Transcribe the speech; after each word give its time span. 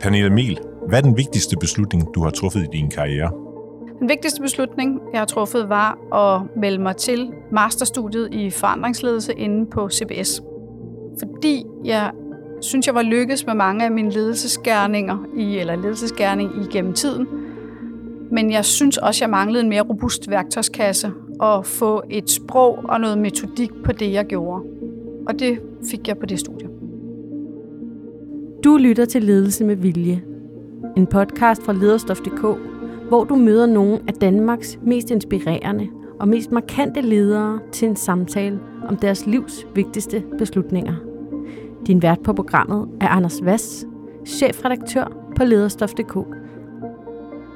Pernille 0.00 0.30
Mil, 0.30 0.58
hvad 0.88 0.98
er 0.98 1.02
den 1.02 1.16
vigtigste 1.16 1.56
beslutning, 1.56 2.14
du 2.14 2.22
har 2.22 2.30
truffet 2.30 2.62
i 2.62 2.66
din 2.72 2.90
karriere? 2.90 3.30
Den 3.98 4.08
vigtigste 4.08 4.42
beslutning, 4.42 5.00
jeg 5.12 5.20
har 5.20 5.26
truffet, 5.26 5.68
var 5.68 6.14
at 6.14 6.42
melde 6.56 6.78
mig 6.78 6.96
til 6.96 7.32
masterstudiet 7.52 8.34
i 8.34 8.50
forandringsledelse 8.50 9.32
inde 9.32 9.70
på 9.70 9.88
CBS. 9.90 10.42
Fordi 11.18 11.66
jeg 11.84 12.10
synes, 12.60 12.86
jeg 12.86 12.94
var 12.94 13.02
lykkes 13.02 13.46
med 13.46 13.54
mange 13.54 13.84
af 13.84 13.90
mine 13.90 14.10
ledelsesgærninger, 14.10 15.18
i, 15.36 15.58
eller 15.58 15.76
ledelsesgærning 15.76 16.50
igennem 16.64 16.92
tiden. 16.92 17.26
Men 18.32 18.52
jeg 18.52 18.64
synes 18.64 18.98
også, 18.98 19.24
jeg 19.24 19.30
manglede 19.30 19.62
en 19.62 19.68
mere 19.68 19.82
robust 19.82 20.30
værktøjskasse 20.30 21.12
og 21.40 21.66
få 21.66 22.02
et 22.10 22.30
sprog 22.30 22.78
og 22.84 23.00
noget 23.00 23.18
metodik 23.18 23.70
på 23.84 23.92
det, 23.92 24.12
jeg 24.12 24.26
gjorde. 24.26 24.64
Og 25.28 25.38
det 25.38 25.58
fik 25.90 26.08
jeg 26.08 26.18
på 26.18 26.26
det 26.26 26.40
studie. 26.40 26.69
Du 28.64 28.76
lytter 28.76 29.04
til 29.04 29.24
Ledelse 29.24 29.64
med 29.64 29.76
Vilje. 29.76 30.22
En 30.96 31.06
podcast 31.06 31.62
fra 31.62 31.72
lederstof.dk, 31.72 32.40
hvor 33.08 33.24
du 33.24 33.36
møder 33.36 33.66
nogle 33.66 34.00
af 34.08 34.14
Danmarks 34.14 34.78
mest 34.82 35.10
inspirerende 35.10 35.88
og 36.18 36.28
mest 36.28 36.52
markante 36.52 37.00
ledere 37.00 37.58
til 37.72 37.88
en 37.88 37.96
samtale 37.96 38.60
om 38.88 38.96
deres 38.96 39.26
livs 39.26 39.66
vigtigste 39.74 40.22
beslutninger. 40.38 40.94
Din 41.86 42.02
vært 42.02 42.20
på 42.24 42.32
programmet 42.32 42.88
er 43.00 43.08
Anders 43.08 43.44
Vass, 43.44 43.86
chefredaktør 44.26 45.32
på 45.36 45.44
lederstof.dk. 45.44 46.18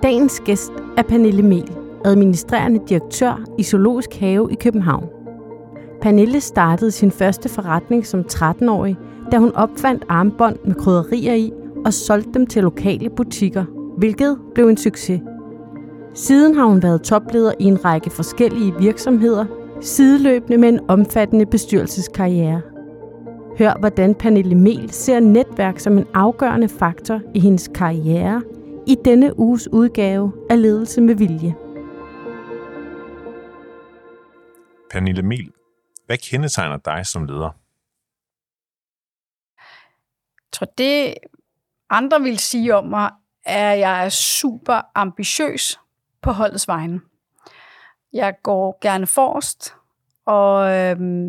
Dagens 0.02 0.43
gæst 0.45 0.73
er 0.97 1.02
Pernille 1.02 1.43
Mel, 1.43 1.71
administrerende 2.05 2.80
direktør 2.89 3.45
i 3.59 3.63
Zoologisk 3.63 4.15
Have 4.15 4.52
i 4.52 4.55
København. 4.55 5.09
Pernille 6.02 6.41
startede 6.41 6.91
sin 6.91 7.11
første 7.11 7.49
forretning 7.49 8.07
som 8.07 8.21
13-årig, 8.33 8.97
da 9.33 9.38
hun 9.38 9.55
opfandt 9.55 10.05
armbånd 10.09 10.56
med 10.64 10.74
krydderier 10.74 11.35
i 11.35 11.52
og 11.85 11.93
solgte 11.93 12.32
dem 12.35 12.46
til 12.46 12.62
lokale 12.62 13.10
butikker, 13.10 13.65
hvilket 13.99 14.38
blev 14.54 14.68
en 14.68 14.76
succes. 14.76 15.21
Siden 16.15 16.54
har 16.54 16.65
hun 16.65 16.82
været 16.82 17.02
topleder 17.02 17.52
i 17.59 17.65
en 17.65 17.84
række 17.84 18.10
forskellige 18.10 18.74
virksomheder, 18.79 19.45
sideløbende 19.80 20.59
med 20.59 20.68
en 20.68 20.80
omfattende 20.88 21.46
bestyrelseskarriere. 21.46 22.60
Hør, 23.59 23.79
hvordan 23.79 24.15
Pernille 24.15 24.54
Mel 24.54 24.90
ser 24.90 25.21
netværk 25.21 25.79
som 25.79 25.99
en 25.99 26.06
afgørende 26.15 26.68
faktor 26.68 27.21
i 27.34 27.40
hendes 27.40 27.71
karriere 27.74 28.43
i 28.87 28.96
denne 29.04 29.38
uges 29.38 29.68
udgave 29.73 30.32
af 30.51 30.62
Ledelse 30.62 31.01
med 31.01 31.15
Vilje. 31.15 31.54
Pernille 34.90 35.23
Mel, 35.23 35.51
hvad 36.06 36.16
kendetegner 36.16 36.77
dig 36.77 37.06
som 37.06 37.24
leder? 37.24 37.63
Tror, 40.55 40.66
det 40.79 41.15
andre 41.91 42.21
vil 42.21 42.38
sige 42.38 42.74
om 42.74 42.85
mig, 42.85 43.10
er, 43.45 43.73
at 43.73 43.79
jeg 43.79 44.05
er 44.05 44.09
super 44.09 44.80
ambitiøs 44.95 45.80
på 46.23 46.33
holdets 46.33 46.69
vegne. 46.69 47.01
Jeg 48.13 48.35
går 48.43 48.79
gerne 48.80 49.07
forrest, 49.07 49.74
og, 50.27 50.73
øhm, 50.73 51.29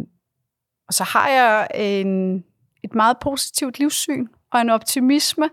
og 0.87 0.93
så 0.93 1.03
har 1.03 1.29
jeg 1.29 1.67
en, 1.75 2.43
et 2.83 2.95
meget 2.95 3.17
positivt 3.19 3.79
livssyn 3.79 4.27
og 4.51 4.61
en 4.61 4.69
optimisme, 4.69 5.49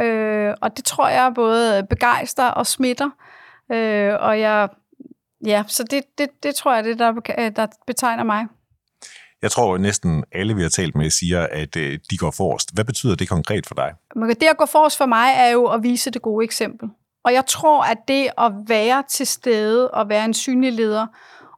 øh, 0.00 0.54
og 0.62 0.76
det 0.76 0.84
tror 0.84 1.08
jeg 1.08 1.32
både 1.34 1.86
begejster 1.90 2.46
og 2.46 2.66
smitter. 2.66 3.10
Øh, 3.72 4.14
og 4.20 4.40
jeg, 4.40 4.68
ja, 5.46 5.64
så 5.66 5.84
det, 5.84 6.04
det, 6.18 6.42
det 6.42 6.54
tror 6.54 6.74
jeg, 6.74 6.84
det 6.84 6.98
der, 6.98 7.12
der 7.50 7.66
betegner 7.86 8.24
mig. 8.24 8.46
Jeg 9.42 9.50
tror, 9.50 9.74
at 9.74 9.80
næsten 9.80 10.24
alle, 10.32 10.54
vi 10.54 10.62
har 10.62 10.68
talt 10.68 10.96
med, 10.96 11.10
siger, 11.10 11.46
at 11.50 11.76
øh, 11.76 11.98
de 12.10 12.16
går 12.16 12.30
forrest. 12.30 12.74
Hvad 12.74 12.84
betyder 12.84 13.14
det 13.14 13.28
konkret 13.28 13.66
for 13.66 13.74
dig? 13.74 13.94
Det 14.40 14.46
at 14.46 14.56
gå 14.56 14.66
forrest 14.66 14.98
for 14.98 15.06
mig 15.06 15.32
er 15.36 15.48
jo 15.48 15.66
at 15.66 15.82
vise 15.82 16.10
det 16.10 16.22
gode 16.22 16.44
eksempel. 16.44 16.88
Og 17.24 17.32
jeg 17.32 17.46
tror, 17.46 17.82
at 17.82 17.98
det 18.08 18.28
at 18.38 18.52
være 18.66 19.02
til 19.10 19.26
stede 19.26 19.90
og 19.90 20.08
være 20.08 20.24
en 20.24 20.34
synlig 20.34 20.72
leder 20.72 21.06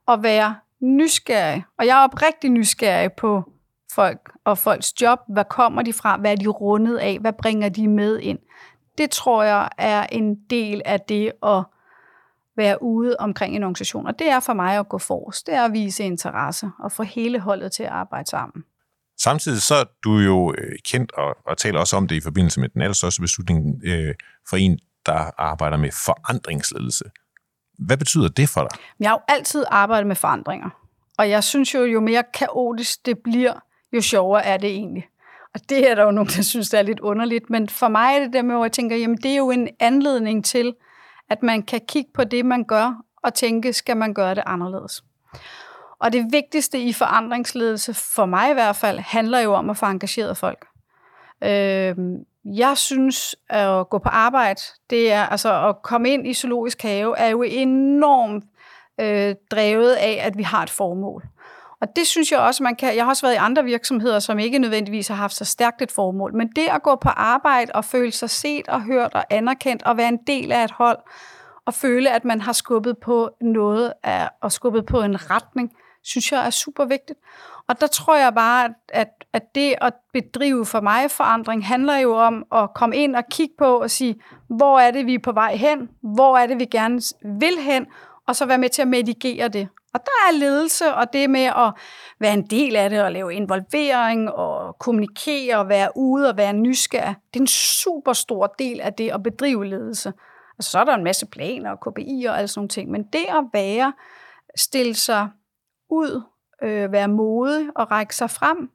og 0.06 0.22
være 0.22 0.56
nysgerrig, 0.80 1.64
og 1.78 1.86
jeg 1.86 2.00
er 2.00 2.04
oprigtig 2.04 2.50
nysgerrig 2.50 3.12
på 3.12 3.42
folk 3.92 4.32
og 4.44 4.58
folks 4.58 5.00
job. 5.02 5.18
Hvad 5.28 5.44
kommer 5.44 5.82
de 5.82 5.92
fra? 5.92 6.16
Hvad 6.16 6.32
er 6.32 6.36
de 6.36 6.46
rundet 6.46 6.96
af? 6.96 7.18
Hvad 7.20 7.32
bringer 7.32 7.68
de 7.68 7.88
med 7.88 8.18
ind? 8.20 8.38
Det 8.98 9.10
tror 9.10 9.42
jeg 9.42 9.68
er 9.78 10.06
en 10.12 10.34
del 10.50 10.82
af 10.84 11.00
det 11.00 11.32
at 11.42 11.62
være 12.56 12.82
ude 12.82 13.16
omkring 13.18 13.56
en 13.56 13.62
organisation. 13.62 14.06
Og 14.06 14.18
det 14.18 14.28
er 14.28 14.40
for 14.40 14.52
mig 14.52 14.78
at 14.78 14.88
gå 14.88 14.98
forrest. 14.98 15.46
Det 15.46 15.54
er 15.54 15.64
at 15.64 15.72
vise 15.72 16.04
interesse 16.04 16.70
og 16.78 16.92
få 16.92 17.02
hele 17.02 17.40
holdet 17.40 17.72
til 17.72 17.82
at 17.82 17.88
arbejde 17.88 18.30
sammen. 18.30 18.64
Samtidig 19.20 19.62
så 19.62 19.74
er 19.74 19.84
du 20.04 20.18
jo 20.18 20.54
øh, 20.58 20.72
kendt 20.84 21.12
og, 21.12 21.36
og 21.46 21.58
taler 21.58 21.80
også 21.80 21.96
om 21.96 22.08
det 22.08 22.16
i 22.16 22.20
forbindelse 22.20 22.60
med 22.60 22.68
den 22.68 22.82
allerstørste 22.82 23.20
beslutning 23.20 23.80
øh, 23.84 24.14
for 24.48 24.56
en, 24.56 24.78
der 25.06 25.30
arbejder 25.38 25.76
med 25.76 25.90
forandringsledelse. 26.04 27.04
Hvad 27.78 27.96
betyder 27.96 28.28
det 28.28 28.48
for 28.48 28.60
dig? 28.60 28.78
Jeg 29.00 29.10
har 29.10 29.16
jo 29.16 29.34
altid 29.34 29.64
arbejdet 29.70 30.06
med 30.06 30.16
forandringer. 30.16 30.70
Og 31.18 31.30
jeg 31.30 31.44
synes 31.44 31.74
jo, 31.74 31.84
jo 31.84 32.00
mere 32.00 32.22
kaotisk 32.34 33.06
det 33.06 33.18
bliver, 33.24 33.52
jo 33.92 34.00
sjovere 34.00 34.44
er 34.44 34.56
det 34.56 34.70
egentlig. 34.70 35.08
Og 35.54 35.60
det 35.68 35.90
er 35.90 35.94
der 35.94 36.02
jo 36.02 36.10
nogen, 36.10 36.30
der 36.36 36.42
synes, 36.42 36.70
det 36.70 36.78
er 36.78 36.82
lidt 36.82 37.00
underligt. 37.00 37.50
Men 37.50 37.68
for 37.68 37.88
mig 37.88 38.16
er 38.16 38.20
det 38.20 38.32
der 38.32 38.42
med, 38.42 38.54
hvor 38.54 38.64
jeg 38.64 38.72
tænker, 38.72 38.96
jamen 38.96 39.16
det 39.16 39.30
er 39.30 39.36
jo 39.36 39.50
en 39.50 39.68
anledning 39.80 40.44
til, 40.44 40.74
at 41.30 41.42
man 41.42 41.62
kan 41.62 41.80
kigge 41.88 42.10
på 42.14 42.24
det, 42.24 42.46
man 42.46 42.64
gør, 42.64 43.02
og 43.22 43.34
tænke, 43.34 43.72
skal 43.72 43.96
man 43.96 44.14
gøre 44.14 44.34
det 44.34 44.42
anderledes? 44.46 45.04
Og 45.98 46.12
det 46.12 46.26
vigtigste 46.32 46.80
i 46.80 46.92
forandringsledelse, 46.92 47.94
for 47.94 48.26
mig 48.26 48.50
i 48.50 48.52
hvert 48.52 48.76
fald, 48.76 48.98
handler 48.98 49.38
jo 49.38 49.52
om 49.52 49.70
at 49.70 49.76
få 49.76 49.86
engageret 49.86 50.36
folk. 50.36 50.66
Øh, 51.44 51.96
jeg 52.44 52.78
synes, 52.78 53.36
at 53.48 53.88
gå 53.88 53.98
på 53.98 54.08
arbejde, 54.08 54.60
det 54.90 55.12
er 55.12 55.22
altså 55.22 55.68
at 55.68 55.82
komme 55.82 56.10
ind 56.10 56.26
i 56.26 56.34
zoologisk 56.34 56.82
have, 56.82 57.18
er 57.18 57.28
jo 57.28 57.42
enormt 57.42 58.44
øh, 59.00 59.34
drevet 59.50 59.92
af, 59.92 60.18
at 60.22 60.38
vi 60.38 60.42
har 60.42 60.62
et 60.62 60.70
formål. 60.70 61.24
Og 61.84 61.96
det 61.96 62.06
synes 62.06 62.32
jeg 62.32 62.40
også, 62.40 62.62
man 62.62 62.76
kan. 62.76 62.96
Jeg 62.96 63.04
har 63.04 63.10
også 63.10 63.26
været 63.26 63.34
i 63.34 63.38
andre 63.38 63.64
virksomheder, 63.64 64.18
som 64.18 64.38
ikke 64.38 64.58
nødvendigvis 64.58 65.08
har 65.08 65.14
haft 65.14 65.34
så 65.34 65.44
stærkt 65.44 65.82
et 65.82 65.92
formål. 65.92 66.34
Men 66.34 66.48
det 66.56 66.66
at 66.68 66.82
gå 66.82 66.96
på 66.96 67.08
arbejde 67.08 67.72
og 67.74 67.84
føle 67.84 68.12
sig 68.12 68.30
set 68.30 68.68
og 68.68 68.82
hørt 68.82 69.14
og 69.14 69.24
anerkendt 69.30 69.82
og 69.82 69.96
være 69.96 70.08
en 70.08 70.18
del 70.26 70.52
af 70.52 70.64
et 70.64 70.70
hold, 70.70 70.98
og 71.66 71.74
føle, 71.74 72.10
at 72.10 72.24
man 72.24 72.40
har 72.40 72.52
skubbet 72.52 72.98
på 72.98 73.30
noget 73.40 73.92
af, 74.02 74.28
og 74.42 74.52
skubbet 74.52 74.86
på 74.86 75.02
en 75.02 75.30
retning, 75.30 75.72
synes 76.02 76.32
jeg 76.32 76.46
er 76.46 76.50
super 76.50 76.84
vigtigt. 76.84 77.18
Og 77.68 77.80
der 77.80 77.86
tror 77.86 78.16
jeg 78.16 78.34
bare, 78.34 78.74
at, 78.88 79.08
at 79.32 79.54
det 79.54 79.74
at 79.80 79.94
bedrive 80.12 80.66
for 80.66 80.80
mig 80.80 81.10
forandring 81.10 81.66
handler 81.66 81.96
jo 81.96 82.16
om 82.16 82.44
at 82.52 82.74
komme 82.74 82.96
ind 82.96 83.16
og 83.16 83.24
kigge 83.30 83.54
på 83.58 83.80
og 83.80 83.90
sige, 83.90 84.16
hvor 84.48 84.78
er 84.78 84.90
det, 84.90 85.06
vi 85.06 85.14
er 85.14 85.22
på 85.24 85.32
vej 85.32 85.56
hen? 85.56 85.88
Hvor 86.02 86.36
er 86.38 86.46
det, 86.46 86.58
vi 86.58 86.64
gerne 86.64 87.00
vil 87.40 87.58
hen? 87.60 87.86
Og 88.26 88.36
så 88.36 88.46
være 88.46 88.58
med 88.58 88.68
til 88.68 88.82
at 88.82 88.88
medigere 88.88 89.48
det. 89.48 89.68
Og 89.94 90.00
der 90.04 90.28
er 90.28 90.38
ledelse, 90.38 90.94
og 90.94 91.12
det 91.12 91.30
med 91.30 91.44
at 91.44 91.72
være 92.20 92.34
en 92.34 92.46
del 92.46 92.76
af 92.76 92.90
det, 92.90 93.02
og 93.02 93.12
lave 93.12 93.34
involvering, 93.34 94.30
og 94.30 94.78
kommunikere, 94.78 95.58
og 95.58 95.68
være 95.68 95.88
ude, 95.96 96.28
og 96.28 96.36
være 96.36 96.52
nysgerrig. 96.52 97.16
Det 97.34 97.40
er 97.40 97.42
en 97.42 97.46
super 97.82 98.12
stor 98.12 98.54
del 98.58 98.80
af 98.80 98.92
det 98.92 99.10
at 99.10 99.22
bedrive 99.22 99.66
ledelse. 99.66 100.12
Altså, 100.58 100.70
så 100.70 100.78
er 100.78 100.84
der 100.84 100.94
en 100.94 101.04
masse 101.04 101.26
planer 101.26 101.70
og 101.70 101.80
KPI 101.80 102.24
og 102.28 102.38
alle 102.38 102.48
sådan 102.48 102.58
nogle 102.58 102.68
ting. 102.68 102.90
Men 102.90 103.02
det 103.02 103.24
at 103.28 103.44
være, 103.52 103.92
stille 104.56 104.94
sig 104.94 105.28
ud, 105.90 106.22
øh, 106.62 106.92
være 106.92 107.08
modig 107.08 107.68
og 107.76 107.90
række 107.90 108.16
sig 108.16 108.30
frem, 108.30 108.70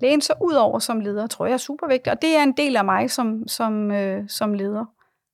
læne 0.00 0.22
sig 0.22 0.36
ud 0.42 0.54
over 0.54 0.78
som 0.78 1.00
leder, 1.00 1.26
tror 1.26 1.46
jeg 1.46 1.52
er 1.52 1.58
super 1.58 1.86
vigtigt. 1.86 2.08
Og 2.14 2.22
det 2.22 2.36
er 2.36 2.42
en 2.42 2.56
del 2.56 2.76
af 2.76 2.84
mig 2.84 3.10
som, 3.10 3.48
som, 3.48 3.90
øh, 3.90 4.28
som 4.28 4.54
leder. 4.54 4.84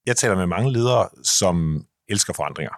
Jeg 0.07 0.17
taler 0.17 0.37
med 0.37 0.47
mange 0.47 0.73
ledere, 0.73 1.09
som 1.23 1.85
elsker 2.09 2.33
forandringer. 2.33 2.73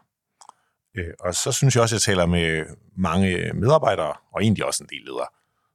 Øh, 0.95 1.15
og 1.21 1.35
så 1.35 1.53
synes 1.53 1.75
jeg 1.75 1.83
også, 1.83 1.97
at 1.97 2.07
jeg 2.07 2.15
taler 2.15 2.27
med 2.27 2.65
mange 2.97 3.29
øh, 3.29 3.55
medarbejdere, 3.57 4.15
og 4.33 4.43
egentlig 4.43 4.65
også 4.65 4.85
en 4.85 4.89
del 4.89 5.03
ledere, 5.07 5.27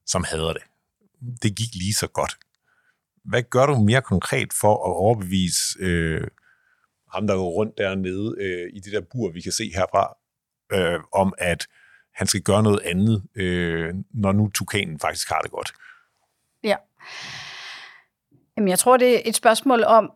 som 0.05 0.23
hader 0.23 0.53
det. 0.53 0.63
Det 1.43 1.55
gik 1.55 1.75
lige 1.75 1.93
så 1.93 2.07
godt. 2.07 2.37
Hvad 3.23 3.43
gør 3.43 3.65
du 3.65 3.75
mere 3.75 4.01
konkret 4.01 4.53
for 4.53 4.73
at 4.73 4.93
overbevise 4.95 5.79
øh, 5.79 6.27
ham, 7.13 7.27
der 7.27 7.35
går 7.35 7.49
rundt 7.49 7.77
dernede 7.77 8.35
øh, 8.39 8.69
i 8.73 8.79
det 8.79 8.93
der 8.93 9.01
bur, 9.01 9.31
vi 9.31 9.41
kan 9.41 9.51
se 9.51 9.71
herfra, 9.75 10.17
øh, 10.73 10.99
om 11.13 11.33
at 11.37 11.67
han 12.13 12.27
skal 12.27 12.41
gøre 12.41 12.63
noget 12.63 12.79
andet, 12.79 13.23
øh, 13.35 13.93
når 14.13 14.31
nu 14.31 14.49
tukanen 14.49 14.99
faktisk 14.99 15.29
har 15.29 15.39
det 15.39 15.51
godt? 15.51 15.73
Ja. 16.63 16.75
Jamen, 18.57 18.67
jeg 18.67 18.79
tror, 18.79 18.97
det 18.97 19.15
er 19.15 19.21
et 19.25 19.35
spørgsmål 19.35 19.83
om 19.83 20.11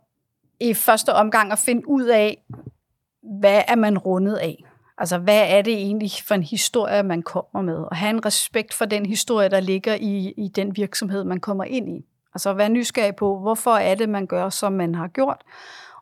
i 0.60 0.74
første 0.74 1.13
omgang 1.13 1.51
at 1.51 1.60
finde 1.60 1.88
ud 1.88 2.06
af, 2.06 2.44
hvad 3.40 3.63
er 3.68 3.75
man 3.75 3.98
rundet 3.98 4.36
af? 4.36 4.63
Altså, 5.00 5.18
hvad 5.18 5.44
er 5.48 5.62
det 5.62 5.74
egentlig 5.74 6.12
for 6.28 6.36
en 6.36 6.44
historie, 6.44 7.04
man 7.04 7.22
kommer 7.22 7.62
med? 7.62 7.78
Og 7.78 7.96
have 7.96 8.10
en 8.10 8.25
respekt 8.25 8.74
for 8.74 8.86
den 8.86 9.06
historie, 9.06 9.50
der 9.50 9.60
ligger 9.60 9.96
i, 9.96 10.34
i 10.38 10.48
den 10.48 10.75
virksomhed, 10.75 11.24
man 11.24 11.40
kommer 11.40 11.63
ind 11.63 11.90
i. 11.90 12.06
Altså, 12.36 12.54
være 12.54 12.69
nysgerrig 12.69 13.16
på, 13.16 13.40
hvorfor 13.40 13.72
er 13.72 13.96
det, 13.96 14.10
man 14.10 14.28
gør, 14.28 14.50
som 14.50 14.74
man 14.74 14.96
har 14.96 15.07
gjort? 15.07 15.42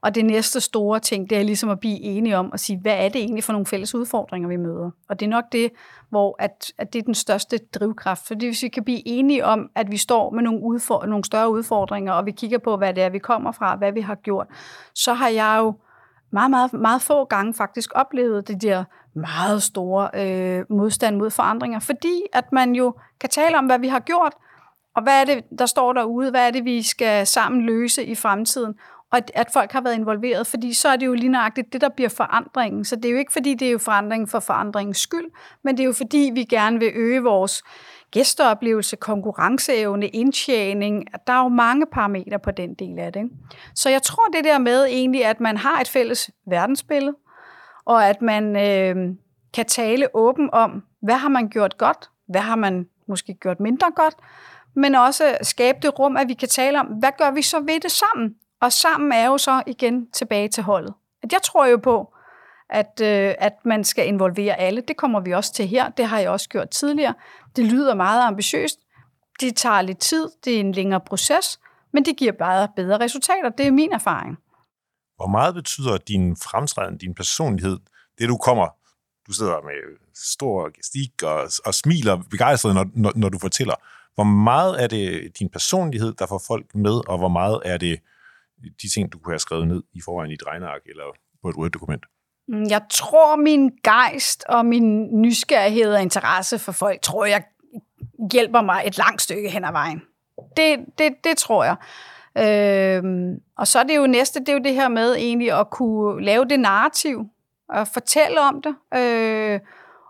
Og 0.01 0.15
det 0.15 0.25
næste 0.25 0.61
store 0.61 0.99
ting, 0.99 1.29
det 1.29 1.37
er 1.37 1.43
ligesom 1.43 1.69
at 1.69 1.79
blive 1.79 1.99
enige 1.99 2.37
om 2.37 2.49
at 2.53 2.59
sige, 2.59 2.79
hvad 2.79 2.93
er 2.93 3.09
det 3.09 3.21
egentlig 3.21 3.43
for 3.43 3.53
nogle 3.53 3.65
fælles 3.65 3.95
udfordringer, 3.95 4.49
vi 4.49 4.57
møder? 4.57 4.91
Og 5.09 5.19
det 5.19 5.25
er 5.25 5.29
nok 5.29 5.43
det, 5.51 5.71
hvor 6.09 6.35
at, 6.39 6.71
at 6.77 6.93
det 6.93 6.99
er 6.99 7.03
den 7.03 7.15
største 7.15 7.57
drivkraft. 7.57 8.27
Fordi 8.27 8.45
hvis 8.45 8.63
vi 8.63 8.67
kan 8.67 8.83
blive 8.83 9.07
enige 9.07 9.45
om, 9.45 9.69
at 9.75 9.91
vi 9.91 9.97
står 9.97 10.29
med 10.29 10.43
nogle, 10.43 10.59
udfor- 10.59 11.05
nogle 11.05 11.23
større 11.23 11.51
udfordringer, 11.51 12.13
og 12.13 12.25
vi 12.25 12.31
kigger 12.31 12.57
på, 12.57 12.77
hvad 12.77 12.93
det 12.93 13.03
er, 13.03 13.09
vi 13.09 13.19
kommer 13.19 13.51
fra, 13.51 13.75
hvad 13.75 13.91
vi 13.91 14.01
har 14.01 14.15
gjort, 14.15 14.47
så 14.95 15.13
har 15.13 15.29
jeg 15.29 15.57
jo 15.59 15.73
meget, 16.31 16.49
meget, 16.49 16.73
meget 16.73 17.01
få 17.01 17.25
gange 17.25 17.53
faktisk 17.53 17.91
oplevet 17.95 18.47
det 18.47 18.61
der 18.61 18.83
meget 19.13 19.63
store 19.63 20.09
øh, 20.13 20.65
modstand 20.69 21.15
mod 21.15 21.29
forandringer, 21.29 21.79
fordi 21.79 22.21
at 22.33 22.51
man 22.51 22.75
jo 22.75 22.93
kan 23.19 23.29
tale 23.29 23.57
om, 23.57 23.65
hvad 23.65 23.79
vi 23.79 23.87
har 23.87 23.99
gjort, 23.99 24.33
og 24.95 25.03
hvad 25.03 25.21
er 25.21 25.25
det, 25.25 25.43
der 25.59 25.65
står 25.65 25.93
derude, 25.93 26.31
hvad 26.31 26.47
er 26.47 26.51
det, 26.51 26.65
vi 26.65 26.83
skal 26.83 27.27
sammen 27.27 27.61
løse 27.61 28.05
i 28.05 28.15
fremtiden, 28.15 28.73
og 29.11 29.17
at, 29.17 29.31
at 29.35 29.47
folk 29.53 29.71
har 29.71 29.81
været 29.81 29.95
involveret, 29.95 30.47
fordi 30.47 30.73
så 30.73 30.89
er 30.89 30.95
det 30.95 31.05
jo 31.05 31.13
lige 31.13 31.29
nøjagtigt 31.29 31.73
det, 31.73 31.81
der 31.81 31.89
bliver 31.89 32.09
forandringen. 32.09 32.85
Så 32.85 32.95
det 32.95 33.05
er 33.05 33.11
jo 33.11 33.17
ikke, 33.17 33.33
fordi 33.33 33.53
det 33.53 33.67
er 33.67 33.71
jo 33.71 33.77
forandring 33.77 34.29
for 34.29 34.39
forandringens 34.39 34.97
skyld, 34.97 35.25
men 35.63 35.77
det 35.77 35.83
er 35.83 35.87
jo, 35.87 35.93
fordi 35.93 36.31
vi 36.33 36.43
gerne 36.43 36.79
vil 36.79 36.91
øge 36.95 37.23
vores 37.23 37.63
gæsteoplevelse, 38.11 38.95
konkurrenceevne, 38.95 40.07
indtjening. 40.07 41.05
Der 41.27 41.33
er 41.33 41.43
jo 41.43 41.47
mange 41.47 41.85
parametre 41.85 42.39
på 42.39 42.51
den 42.51 42.73
del 42.73 42.99
af 42.99 43.13
det. 43.13 43.19
Ikke? 43.19 43.35
Så 43.75 43.89
jeg 43.89 44.01
tror 44.01 44.25
det 44.33 44.43
der 44.43 44.57
med 44.57 44.85
egentlig, 44.85 45.25
at 45.25 45.39
man 45.39 45.57
har 45.57 45.81
et 45.81 45.87
fælles 45.87 46.29
verdensbillede, 46.47 47.15
og 47.85 48.09
at 48.09 48.21
man 48.21 48.55
øh, 48.55 49.15
kan 49.53 49.65
tale 49.65 50.15
åben 50.15 50.49
om, 50.53 50.83
hvad 51.01 51.15
har 51.15 51.29
man 51.29 51.49
gjort 51.49 51.77
godt, 51.77 52.09
hvad 52.27 52.41
har 52.41 52.55
man 52.55 52.87
måske 53.07 53.33
gjort 53.33 53.59
mindre 53.59 53.91
godt, 53.95 54.15
men 54.75 54.95
også 54.95 55.37
skabe 55.41 55.77
det 55.81 55.99
rum, 55.99 56.17
at 56.17 56.27
vi 56.27 56.33
kan 56.33 56.49
tale 56.49 56.79
om, 56.79 56.85
hvad 56.85 57.11
gør 57.17 57.31
vi 57.31 57.41
så 57.41 57.59
ved 57.59 57.79
det 57.79 57.91
sammen? 57.91 58.35
Og 58.61 58.71
sammen 58.71 59.11
er 59.11 59.25
jo 59.25 59.37
så 59.37 59.63
igen 59.67 60.11
tilbage 60.11 60.47
til 60.47 60.63
holdet. 60.63 60.93
At 61.23 61.33
jeg 61.33 61.41
tror 61.41 61.65
jo 61.65 61.77
på, 61.77 62.13
at, 62.69 63.01
øh, 63.01 63.35
at 63.39 63.53
man 63.65 63.83
skal 63.83 64.07
involvere 64.07 64.55
alle. 64.59 64.81
Det 64.81 64.97
kommer 64.97 65.19
vi 65.19 65.33
også 65.33 65.53
til 65.53 65.67
her. 65.67 65.89
Det 65.89 66.05
har 66.05 66.19
jeg 66.19 66.29
også 66.29 66.49
gjort 66.49 66.69
tidligere. 66.69 67.13
Det 67.55 67.65
lyder 67.65 67.95
meget 67.95 68.27
ambitiøst. 68.27 68.79
Det 69.39 69.55
tager 69.55 69.81
lidt 69.81 69.99
tid. 69.99 70.29
Det 70.45 70.55
er 70.55 70.59
en 70.59 70.71
længere 70.71 70.99
proces, 70.99 71.59
men 71.93 72.05
det 72.05 72.17
giver 72.17 72.31
bare 72.31 72.67
bedre 72.75 72.99
resultater. 72.99 73.49
Det 73.57 73.67
er 73.67 73.71
min 73.71 73.93
erfaring. 73.93 74.37
Hvor 75.15 75.27
meget 75.27 75.55
betyder 75.55 75.97
din 75.97 76.35
fremtræden, 76.35 76.97
din 76.97 77.15
personlighed, 77.15 77.79
det 78.19 78.29
du 78.29 78.37
kommer, 78.37 78.67
du 79.27 79.33
sidder 79.33 79.61
med 79.61 79.97
stor 80.15 80.77
gestik 80.77 81.23
og, 81.23 81.49
og 81.65 81.73
smiler 81.73 82.23
begejstret, 82.29 82.75
når, 82.75 82.85
når, 82.93 83.11
når 83.15 83.29
du 83.29 83.39
fortæller. 83.39 83.75
Hvor 84.15 84.23
meget 84.23 84.83
er 84.83 84.87
det 84.87 85.31
din 85.39 85.49
personlighed, 85.49 86.13
der 86.13 86.25
får 86.25 86.41
folk 86.47 86.75
med, 86.75 87.09
og 87.09 87.17
hvor 87.17 87.27
meget 87.27 87.61
er 87.65 87.77
det 87.77 87.99
de 88.81 88.89
ting, 88.93 89.11
du 89.11 89.19
kunne 89.19 89.33
have 89.33 89.39
skrevet 89.39 89.67
ned 89.67 89.83
i 89.93 90.01
forvejen 90.01 90.31
i 90.31 90.33
et 90.33 90.47
regneark 90.47 90.81
eller 90.85 91.03
på 91.41 91.49
et 91.49 91.55
Word-dokument? 91.55 92.05
Mm, 92.47 92.63
jeg 92.63 92.81
tror, 92.89 93.35
min 93.35 93.71
gejst 93.83 94.43
og 94.49 94.65
min 94.65 95.21
nysgerrighed 95.21 95.93
og 95.93 96.01
interesse 96.01 96.59
for 96.59 96.71
folk, 96.71 97.01
tror 97.01 97.25
jeg 97.25 97.43
hjælper 98.31 98.61
mig 98.61 98.83
et 98.85 98.97
langt 98.97 99.21
stykke 99.21 99.49
hen 99.49 99.65
ad 99.65 99.71
vejen. 99.71 100.01
Det, 100.57 100.79
det, 100.97 101.13
det 101.23 101.37
tror 101.37 101.63
jeg. 101.63 101.75
Øhm, 102.37 103.41
og 103.57 103.67
så 103.67 103.79
er 103.79 103.83
det 103.83 103.95
jo 103.95 104.07
næste, 104.07 104.39
det 104.39 104.49
er 104.49 104.53
jo 104.53 104.59
det 104.59 104.73
her 104.73 104.87
med 104.87 105.15
egentlig 105.15 105.59
at 105.59 105.69
kunne 105.69 106.25
lave 106.25 106.45
det 106.45 106.59
narrativ 106.59 107.25
og 107.69 107.87
fortælle 107.87 108.41
om 108.41 108.61
det. 108.61 108.99
Øh, 108.99 109.59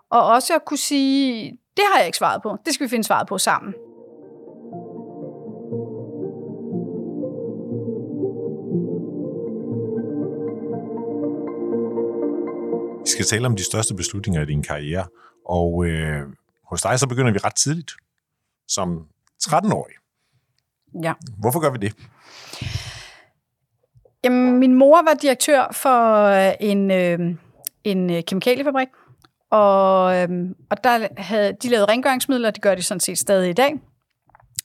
og 0.09 0.25
også 0.27 0.55
at 0.55 0.65
kunne 0.65 0.77
sige, 0.77 1.51
det 1.77 1.83
har 1.91 1.99
jeg 1.99 2.05
ikke 2.05 2.17
svaret 2.17 2.41
på. 2.41 2.57
Det 2.65 2.73
skal 2.73 2.83
vi 2.83 2.89
finde 2.89 3.03
svaret 3.03 3.27
på 3.27 3.37
sammen. 3.37 3.73
Tale 13.27 13.45
om 13.45 13.55
de 13.55 13.63
største 13.63 13.95
beslutninger 13.95 14.41
i 14.41 14.45
din 14.45 14.63
karriere, 14.63 15.05
og 15.45 15.85
øh, 15.85 16.21
hos 16.69 16.81
dig 16.81 16.99
så 16.99 17.07
begynder 17.07 17.31
vi 17.31 17.39
ret 17.39 17.55
tidligt, 17.55 17.91
som 18.67 19.07
13-årig. 19.43 19.93
Ja. 21.03 21.13
Hvorfor 21.37 21.59
gør 21.59 21.69
vi 21.69 21.77
det? 21.77 21.93
Jamen, 24.23 24.59
min 24.59 24.73
mor 24.73 25.03
var 25.03 25.13
direktør 25.13 25.71
for 25.71 26.27
en, 26.61 26.91
øh, 26.91 27.19
en 27.83 28.09
øh, 28.09 28.23
kemikaliefabrik, 28.23 28.87
og, 29.51 30.15
øh, 30.15 30.29
og 30.69 30.83
der 30.83 31.07
havde 31.17 31.53
de 31.63 31.69
lavet 31.69 31.89
rengøringsmidler, 31.89 32.51
det 32.51 32.61
gør 32.61 32.75
de 32.75 32.81
sådan 32.83 32.99
set 32.99 33.17
stadig 33.17 33.49
i 33.49 33.53
dag. 33.53 33.73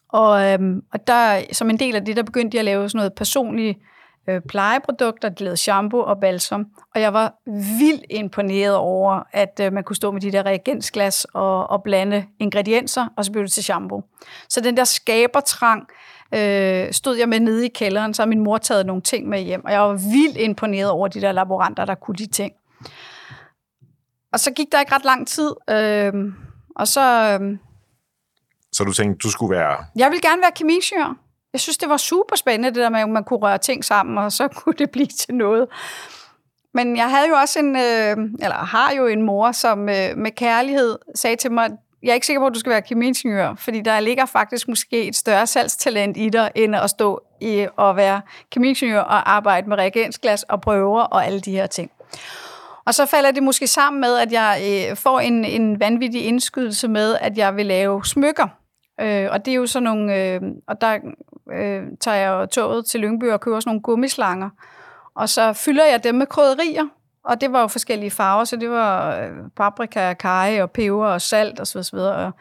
Og, 0.09 0.53
øh, 0.53 0.83
og 0.93 1.07
der, 1.07 1.43
som 1.53 1.71
en 1.71 1.79
del 1.79 1.97
af 1.97 2.05
det, 2.05 2.17
der 2.17 2.23
begyndte 2.23 2.55
de 2.55 2.59
at 2.59 2.65
lave 2.65 2.89
sådan 2.89 2.99
noget 2.99 3.13
personligt 3.15 3.79
øh, 4.27 4.41
plejeprodukter, 4.41 5.29
de 5.29 5.45
lavede 5.45 5.57
shampoo 5.57 6.01
og 6.01 6.21
balsam, 6.21 6.67
og 6.95 7.01
jeg 7.01 7.13
var 7.13 7.35
vildt 7.79 8.05
imponeret 8.11 8.77
over, 8.77 9.23
at 9.33 9.61
øh, 9.63 9.73
man 9.73 9.85
kunne 9.85 9.97
stå 9.97 10.11
med 10.11 10.21
de 10.21 10.33
der 10.33 10.47
reagensglas 10.47 11.25
og, 11.25 11.71
og 11.71 11.83
blande 11.83 12.27
ingredienser, 12.39 13.07
og 13.17 13.25
så 13.25 13.33
blev 13.33 13.45
det 13.45 13.53
til 13.53 13.65
shampoo. 13.65 14.03
Så 14.49 14.61
den 14.61 14.77
der 14.77 14.85
skabertrang 14.85 15.89
øh, 16.35 16.93
stod 16.93 17.17
jeg 17.17 17.29
med 17.29 17.41
nede 17.41 17.67
i 17.67 17.69
kælderen, 17.69 18.15
så 18.15 18.23
har 18.23 18.27
min 18.27 18.41
mor 18.41 18.59
taget 18.59 18.87
nogle 18.87 19.03
ting 19.03 19.29
med 19.29 19.41
hjem, 19.41 19.65
og 19.65 19.73
jeg 19.73 19.81
var 19.81 19.93
vildt 19.93 20.37
imponeret 20.37 20.91
over 20.91 21.09
de 21.09 21.21
der 21.21 21.33
laboranter, 21.33 21.85
der 21.85 21.95
kunne 21.95 22.17
de 22.17 22.27
ting. 22.27 22.53
Og 24.33 24.41
så 24.41 24.51
gik 24.51 24.73
der 24.73 24.81
ikke 24.81 24.95
ret 24.95 25.05
lang 25.05 25.29
tid, 25.29 25.51
øh, 25.71 26.13
og 26.77 26.89
så... 26.89 27.39
Øh, 27.41 27.59
så 28.73 28.85
du 28.85 28.93
tænkte, 28.93 29.19
du 29.19 29.31
skulle 29.31 29.57
være... 29.57 29.85
Jeg 29.97 30.11
vil 30.11 30.21
gerne 30.23 30.43
være 30.43 30.53
kemiingeniør. 30.57 31.17
Jeg 31.53 31.61
synes, 31.61 31.79
det 31.79 31.89
var 31.89 31.97
super 31.97 32.37
spændende, 32.37 32.69
det 32.69 32.77
der 32.77 32.89
med, 32.89 33.01
at 33.01 33.09
man 33.09 33.25
kunne 33.25 33.39
røre 33.39 33.59
ting 33.59 33.85
sammen, 33.85 34.19
og 34.19 34.33
så 34.33 34.49
kunne 34.59 34.75
det 34.79 34.91
blive 34.91 35.07
til 35.07 35.35
noget. 35.35 35.69
Men 36.75 36.97
jeg 36.97 37.11
havde 37.11 37.29
jo 37.29 37.35
også 37.35 37.59
en, 37.59 37.77
øh, 37.77 38.17
eller 38.43 38.57
har 38.57 38.93
jo 38.93 39.07
en 39.07 39.23
mor, 39.23 39.53
som 39.53 39.89
øh, 39.89 40.17
med 40.17 40.31
kærlighed 40.31 40.99
sagde 41.15 41.37
til 41.37 41.53
mig, 41.53 41.71
jeg 42.03 42.11
er 42.11 42.15
ikke 42.15 42.27
sikker 42.27 42.41
på, 42.41 42.47
at 42.47 42.55
du 42.55 42.59
skal 42.59 42.71
være 42.71 42.83
kemiingeniør, 42.83 43.55
fordi 43.55 43.81
der 43.81 44.01
ligger 44.01 44.27
faktisk 44.27 44.69
måske 44.69 45.09
et 45.09 45.17
større 45.17 45.47
salgstalent 45.47 46.17
i 46.17 46.29
dig, 46.29 46.51
end 46.55 46.77
at 46.77 46.91
stå 46.91 47.23
i 47.41 47.67
at 47.79 47.97
være 47.97 48.21
kemiingeniør 48.51 49.01
og 49.01 49.33
arbejde 49.33 49.69
med 49.69 49.77
reagensglas 49.77 50.43
og 50.43 50.61
prøver 50.61 51.03
og 51.03 51.27
alle 51.27 51.41
de 51.41 51.53
her 51.53 51.67
ting. 51.67 51.91
Og 52.85 52.95
så 52.95 53.07
falder 53.07 53.31
det 53.31 53.43
måske 53.43 53.67
sammen 53.67 54.01
med, 54.01 54.19
at 54.19 54.33
jeg 54.33 54.87
øh, 54.91 54.97
får 54.97 55.21
en, 55.21 55.45
en 55.45 55.81
vanvittig 55.81 56.25
indskydelse 56.25 56.89
med, 56.89 57.17
at 57.21 57.39
jeg 57.39 57.57
vil 57.57 57.67
lave 57.67 58.05
smykker. 58.05 58.49
Øh, 59.01 59.29
og 59.31 59.45
det 59.45 59.53
er 59.53 59.57
jo 59.57 59.67
sådan 59.67 59.85
nogle, 59.85 60.17
øh, 60.17 60.41
og 60.69 60.81
der 60.81 60.99
øh, 61.53 61.83
tager 62.01 62.17
jeg 62.17 62.51
toget 62.51 62.87
til 62.87 63.01
Lyngby 63.01 63.31
og 63.31 63.41
køber 63.41 63.61
sådan 63.61 63.69
nogle 63.69 63.83
gummislanger. 63.83 64.51
Og 65.15 65.29
så 65.29 65.53
fylder 65.53 65.85
jeg 65.85 66.05
dem 66.05 66.15
med 66.15 66.27
krydderier, 66.27 66.89
og 67.25 67.41
det 67.41 67.53
var 67.53 67.61
jo 67.61 67.67
forskellige 67.67 68.11
farver, 68.11 68.45
så 68.45 68.57
det 68.57 68.71
var 68.71 69.17
øh, 69.17 69.31
paprika, 69.57 70.13
kage 70.13 70.63
og 70.63 70.71
peber 70.71 71.07
og 71.07 71.21
salt 71.21 71.61
og 71.61 71.67
så 71.67 71.91
videre. 71.93 72.17
Og 72.17 72.33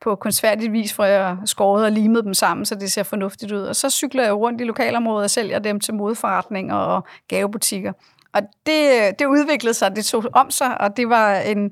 på 0.00 0.14
kunstfærdigt 0.14 0.72
vis 0.72 0.92
får 0.92 1.04
jeg 1.04 1.36
skåret 1.44 1.84
og 1.84 1.92
limet 1.92 2.24
dem 2.24 2.34
sammen, 2.34 2.66
så 2.66 2.74
det 2.74 2.92
ser 2.92 3.02
fornuftigt 3.02 3.52
ud. 3.52 3.62
Og 3.62 3.76
så 3.76 3.90
cykler 3.90 4.24
jeg 4.24 4.34
rundt 4.34 4.60
i 4.60 4.64
lokalområdet 4.64 5.24
og 5.24 5.30
sælger 5.30 5.58
dem 5.58 5.80
til 5.80 5.94
modforretninger 5.94 6.74
og 6.74 7.04
gavebutikker. 7.28 7.92
Og 8.32 8.42
det, 8.66 9.18
det 9.18 9.26
udviklede 9.26 9.74
sig, 9.74 9.96
det 9.96 10.04
tog 10.04 10.24
om 10.32 10.50
sig, 10.50 10.80
og 10.80 10.96
det 10.96 11.08
var 11.08 11.34
en, 11.34 11.62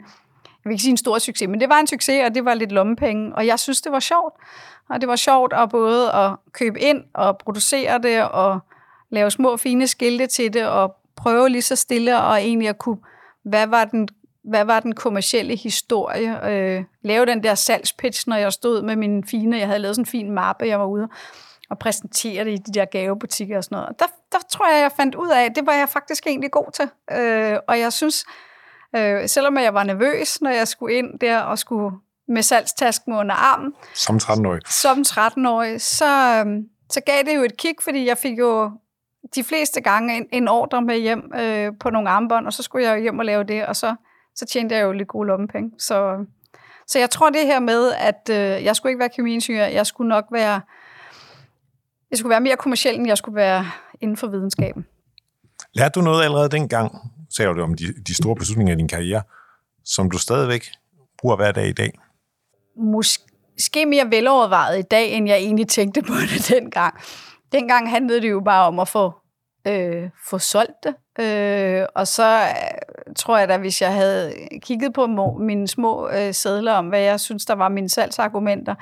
jeg 0.43 0.65
vil 0.65 0.73
ikke 0.73 0.83
sige 0.83 0.91
en 0.91 0.97
stor 0.97 1.19
succes, 1.19 1.49
men 1.49 1.61
det 1.61 1.69
var 1.69 1.79
en 1.79 1.87
succes, 1.87 2.25
og 2.27 2.35
det 2.35 2.45
var 2.45 2.55
lidt 2.55 2.73
lommepenge, 2.73 3.35
og 3.35 3.47
jeg 3.47 3.59
synes, 3.59 3.81
det 3.81 3.93
var 3.93 4.01
sjovt. 4.01 4.35
Og 4.91 5.01
det 5.01 5.09
var 5.09 5.17
sjovt 5.17 5.53
at 5.53 5.71
både 5.71 6.13
at 6.13 6.31
købe 6.53 6.81
ind 6.81 7.05
og 7.15 7.39
producere 7.39 7.99
det, 7.99 8.23
og 8.23 8.61
lave 9.11 9.31
små 9.31 9.57
fine 9.57 9.87
skilte 9.87 10.27
til 10.27 10.53
det, 10.53 10.67
og 10.67 10.97
prøve 11.17 11.49
lige 11.49 11.63
så 11.63 11.77
stille 11.77 12.19
og 12.19 12.39
egentlig 12.39 12.69
at 12.69 12.79
kunne, 12.79 12.99
hvad 13.45 13.67
var 13.67 13.85
den, 13.85 14.09
hvad 14.45 14.65
var 14.65 14.81
den 14.81 14.95
kommercielle 14.95 15.57
historie? 15.57 16.51
Øh, 16.51 16.85
lave 17.03 17.27
den 17.27 17.43
der 17.43 17.55
salgspitch, 17.55 18.29
når 18.29 18.37
jeg 18.37 18.53
stod 18.53 18.83
med 18.83 18.97
min 18.97 19.25
fine, 19.25 19.59
jeg 19.59 19.67
havde 19.67 19.79
lavet 19.79 19.97
sådan 19.97 20.03
en 20.03 20.07
fin 20.07 20.31
mappe, 20.31 20.67
jeg 20.67 20.81
var 20.81 20.87
ude 20.87 21.09
og 21.71 21.79
præsentere 21.79 22.45
det 22.45 22.51
i 22.51 22.57
de 22.57 22.73
der 22.73 22.85
gavebutikker 22.85 23.57
og 23.57 23.65
sådan 23.65 23.77
noget. 23.77 23.89
Og 23.89 23.99
der, 23.99 24.07
der 24.33 24.39
tror 24.51 24.73
jeg, 24.73 24.83
jeg 24.83 24.93
fandt 24.97 25.15
ud 25.15 25.29
af, 25.29 25.45
at 25.45 25.53
det 25.57 25.67
var 25.67 25.73
jeg 25.73 25.89
faktisk 25.89 26.27
egentlig 26.27 26.51
god 26.51 26.73
til. 26.73 26.89
Øh, 27.13 27.59
og 27.69 27.79
jeg 27.79 27.93
synes, 27.93 28.25
øh, 28.97 29.29
selvom 29.29 29.59
jeg 29.59 29.75
var 29.75 29.83
nervøs, 29.83 30.41
når 30.41 30.51
jeg 30.51 30.69
skulle 30.69 30.95
ind 30.95 31.19
der 31.19 31.39
og 31.39 31.59
skulle 31.59 31.97
med 32.29 32.43
salgstasken 32.43 33.13
under 33.13 33.35
armen. 33.35 33.75
Som 33.95 34.17
13-årig. 34.17 34.61
Som 34.67 34.99
13-årig, 34.99 35.81
så, 35.81 36.45
øh, 36.47 36.63
så 36.91 37.01
gav 37.07 37.23
det 37.25 37.37
jo 37.37 37.43
et 37.43 37.57
kick, 37.57 37.83
fordi 37.83 38.07
jeg 38.07 38.19
fik 38.19 38.39
jo 38.39 38.71
de 39.35 39.45
fleste 39.45 39.81
gange 39.81 40.17
en, 40.17 40.27
en 40.33 40.49
ordre 40.49 40.83
med 40.83 40.99
hjem 40.99 41.33
øh, 41.35 41.73
på 41.81 41.91
nogle 41.91 42.11
armbånd, 42.11 42.47
og 42.47 42.53
så 42.53 42.63
skulle 42.63 42.87
jeg 42.87 42.97
jo 42.97 43.03
hjem 43.03 43.19
og 43.19 43.25
lave 43.25 43.45
det, 43.45 43.67
og 43.67 43.77
så, 43.77 43.95
så 44.35 44.47
tjente 44.47 44.75
jeg 44.75 44.83
jo 44.83 44.93
lidt 44.93 45.09
gode 45.09 45.27
lommepenge. 45.27 45.71
Så, 45.79 46.25
så 46.87 46.99
jeg 46.99 47.11
tror 47.11 47.31
det 47.31 47.47
her 47.47 47.61
med, 47.61 47.93
at 47.93 48.31
øh, 48.31 48.65
jeg 48.65 48.77
skulle 48.77 48.91
ikke 48.91 49.01
være 49.01 49.11
kemiingeniør, 49.17 49.65
jeg 49.65 49.87
skulle 49.87 50.09
nok 50.09 50.25
være, 50.33 50.61
jeg 52.11 52.19
skulle 52.19 52.31
være 52.31 52.41
mere 52.41 52.57
kommersiel, 52.57 52.95
end 52.95 53.07
jeg 53.07 53.19
skulle 53.19 53.37
være 53.37 53.67
inden 54.01 54.17
for 54.17 54.27
videnskaben. 54.27 54.87
Lærte 55.75 56.01
du 56.01 56.05
noget 56.05 56.25
allerede 56.25 56.49
dengang, 56.49 56.93
sagde 57.37 57.55
du 57.55 57.63
om 57.63 57.75
de, 57.75 57.85
de 58.07 58.15
store 58.15 58.37
beslutninger 58.37 58.75
i 58.75 58.77
din 58.77 58.89
karriere, 58.89 59.23
som 59.85 60.11
du 60.11 60.19
stadigvæk 60.19 60.67
bruger 61.19 61.37
hver 61.37 61.53
dag 61.53 61.69
i 61.69 61.73
dag? 61.73 61.99
Måske 62.79 63.87
mere 63.87 64.11
velovervejet 64.11 64.79
i 64.79 64.83
dag, 64.83 65.13
end 65.13 65.29
jeg 65.29 65.37
egentlig 65.37 65.69
tænkte 65.69 66.03
på 66.03 66.13
det 66.35 66.49
dengang. 66.49 66.95
Dengang 67.53 67.91
handlede 67.91 68.21
det 68.21 68.31
jo 68.31 68.41
bare 68.45 68.67
om 68.67 68.79
at 68.79 68.89
få 68.89 69.13
øh, 69.67 70.11
få 70.29 70.39
solgt 70.39 70.85
det. 70.85 70.95
Øh, 71.25 71.87
og 71.95 72.07
så 72.07 72.41
øh, 72.41 73.15
tror 73.17 73.39
jeg 73.39 73.49
da, 73.49 73.57
hvis 73.57 73.83
jeg 73.83 73.95
havde 73.95 74.35
kigget 74.63 74.93
på 74.93 75.07
mine 75.41 75.69
små 75.69 76.09
øh, 76.09 76.35
sædler 76.35 76.73
om, 76.73 76.89
hvad 76.89 77.01
jeg 77.01 77.21
synes, 77.21 77.47
der 77.47 77.55
var 77.55 77.69
mine 77.69 77.89
salgsargumenter, 77.89 78.75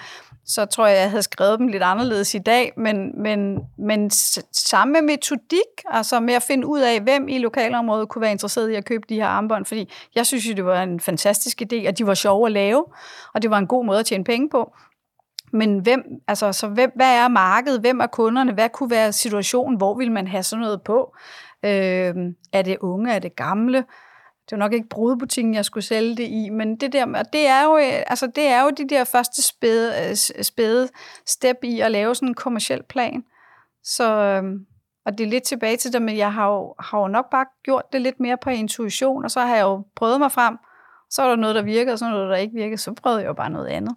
så 0.47 0.65
tror 0.65 0.87
jeg, 0.87 0.97
jeg 0.97 1.11
havde 1.11 1.23
skrevet 1.23 1.59
dem 1.59 1.69
lidt 1.69 1.83
anderledes 1.83 2.35
i 2.35 2.39
dag, 2.39 2.73
men, 2.77 3.23
men, 3.23 3.59
men 3.79 4.11
samme 4.53 5.03
metodik, 5.03 5.85
altså 5.91 6.21
med 6.21 6.35
at 6.35 6.43
finde 6.43 6.67
ud 6.67 6.81
af, 6.81 7.01
hvem 7.01 7.29
i 7.29 7.39
lokalområdet 7.39 8.09
kunne 8.09 8.23
være 8.23 8.33
interesseret 8.33 8.71
i 8.71 8.75
at 8.75 8.85
købe 8.85 9.07
de 9.09 9.15
her 9.15 9.27
armbånd, 9.27 9.65
fordi 9.65 9.93
jeg 10.15 10.27
synes 10.27 10.49
jo, 10.49 10.55
det 10.55 10.65
var 10.65 10.83
en 10.83 11.01
fantastisk 11.01 11.63
idé, 11.63 11.89
og 11.89 11.99
de 11.99 12.07
var 12.07 12.15
sjove 12.15 12.47
at 12.47 12.53
lave, 12.53 12.85
og 13.35 13.43
det 13.43 13.51
var 13.51 13.59
en 13.59 13.67
god 13.67 13.85
måde 13.85 13.99
at 13.99 14.07
tjene 14.07 14.25
penge 14.25 14.51
på. 14.51 14.73
Men 15.53 15.79
hvem, 15.79 16.03
altså, 16.29 16.53
så 16.53 16.69
hvem, 16.69 16.93
hvad 16.97 17.17
er 17.17 17.29
markedet? 17.29 17.81
Hvem 17.81 18.01
er 18.01 18.07
kunderne? 18.07 18.53
Hvad 18.53 18.69
kunne 18.69 18.91
være 18.91 19.13
situationen? 19.13 19.77
Hvor 19.77 19.99
vil 19.99 20.13
man 20.13 20.27
have 20.27 20.43
sådan 20.43 20.61
noget 20.61 20.83
på? 20.83 21.17
Øh, 21.65 22.15
er 22.53 22.63
det 22.63 22.77
unge? 22.81 23.13
Er 23.13 23.19
det 23.19 23.37
gamle? 23.37 23.85
Det 24.51 24.53
var 24.53 24.57
nok 24.57 24.73
ikke 24.73 24.89
brudebutikken, 24.89 25.55
jeg 25.55 25.65
skulle 25.65 25.85
sælge 25.85 26.17
det 26.17 26.29
i, 26.29 26.49
men 26.51 26.77
det 26.77 26.93
der, 26.93 27.23
det 27.23 27.47
er 27.47 27.65
jo, 27.65 27.77
øh, 27.77 28.03
altså 28.07 28.27
det 28.27 28.47
er 28.47 28.63
jo 28.63 28.71
de 28.71 28.89
der 28.89 29.05
første 29.05 29.43
spæde, 29.43 29.93
øh, 30.09 30.17
spæde 30.45 30.89
step 31.27 31.57
i 31.63 31.81
at 31.81 31.91
lave 31.91 32.15
sådan 32.15 32.29
en 32.29 32.35
kommersiel 32.35 32.83
plan. 32.83 33.25
Så, 33.85 34.13
øhm, 34.13 34.67
og 35.07 35.19
det 35.19 35.25
er 35.25 35.31
lidt 35.31 35.45
tilbage 35.45 35.77
til 35.77 35.93
det, 35.93 36.03
men 36.03 36.17
jeg 36.17 36.33
har 36.33 36.49
jo, 36.49 36.75
har 36.81 37.01
jo 37.01 37.09
nok 37.09 37.31
bare 37.31 37.47
gjort 37.65 37.93
det 37.93 38.01
lidt 38.01 38.21
mere 38.21 38.37
på 38.43 38.51
intuition, 38.51 39.25
og 39.25 39.31
så 39.31 39.41
har 39.41 39.57
jeg 39.57 39.63
jo 39.63 39.85
prøvet 39.97 40.21
mig 40.21 40.33
frem. 40.33 40.59
Så 41.11 41.23
er 41.23 41.29
der 41.29 41.37
noget, 41.37 41.57
der 41.57 41.63
virkede, 41.63 41.93
og 41.93 41.99
så 41.99 42.11
noget, 42.11 42.31
der 42.31 42.37
ikke 42.37 42.55
virkede, 42.55 42.79
Så 42.79 42.93
prøvede 42.93 43.21
jeg 43.21 43.29
jo 43.29 43.33
bare 43.33 43.51
noget 43.51 43.67
andet. 43.67 43.97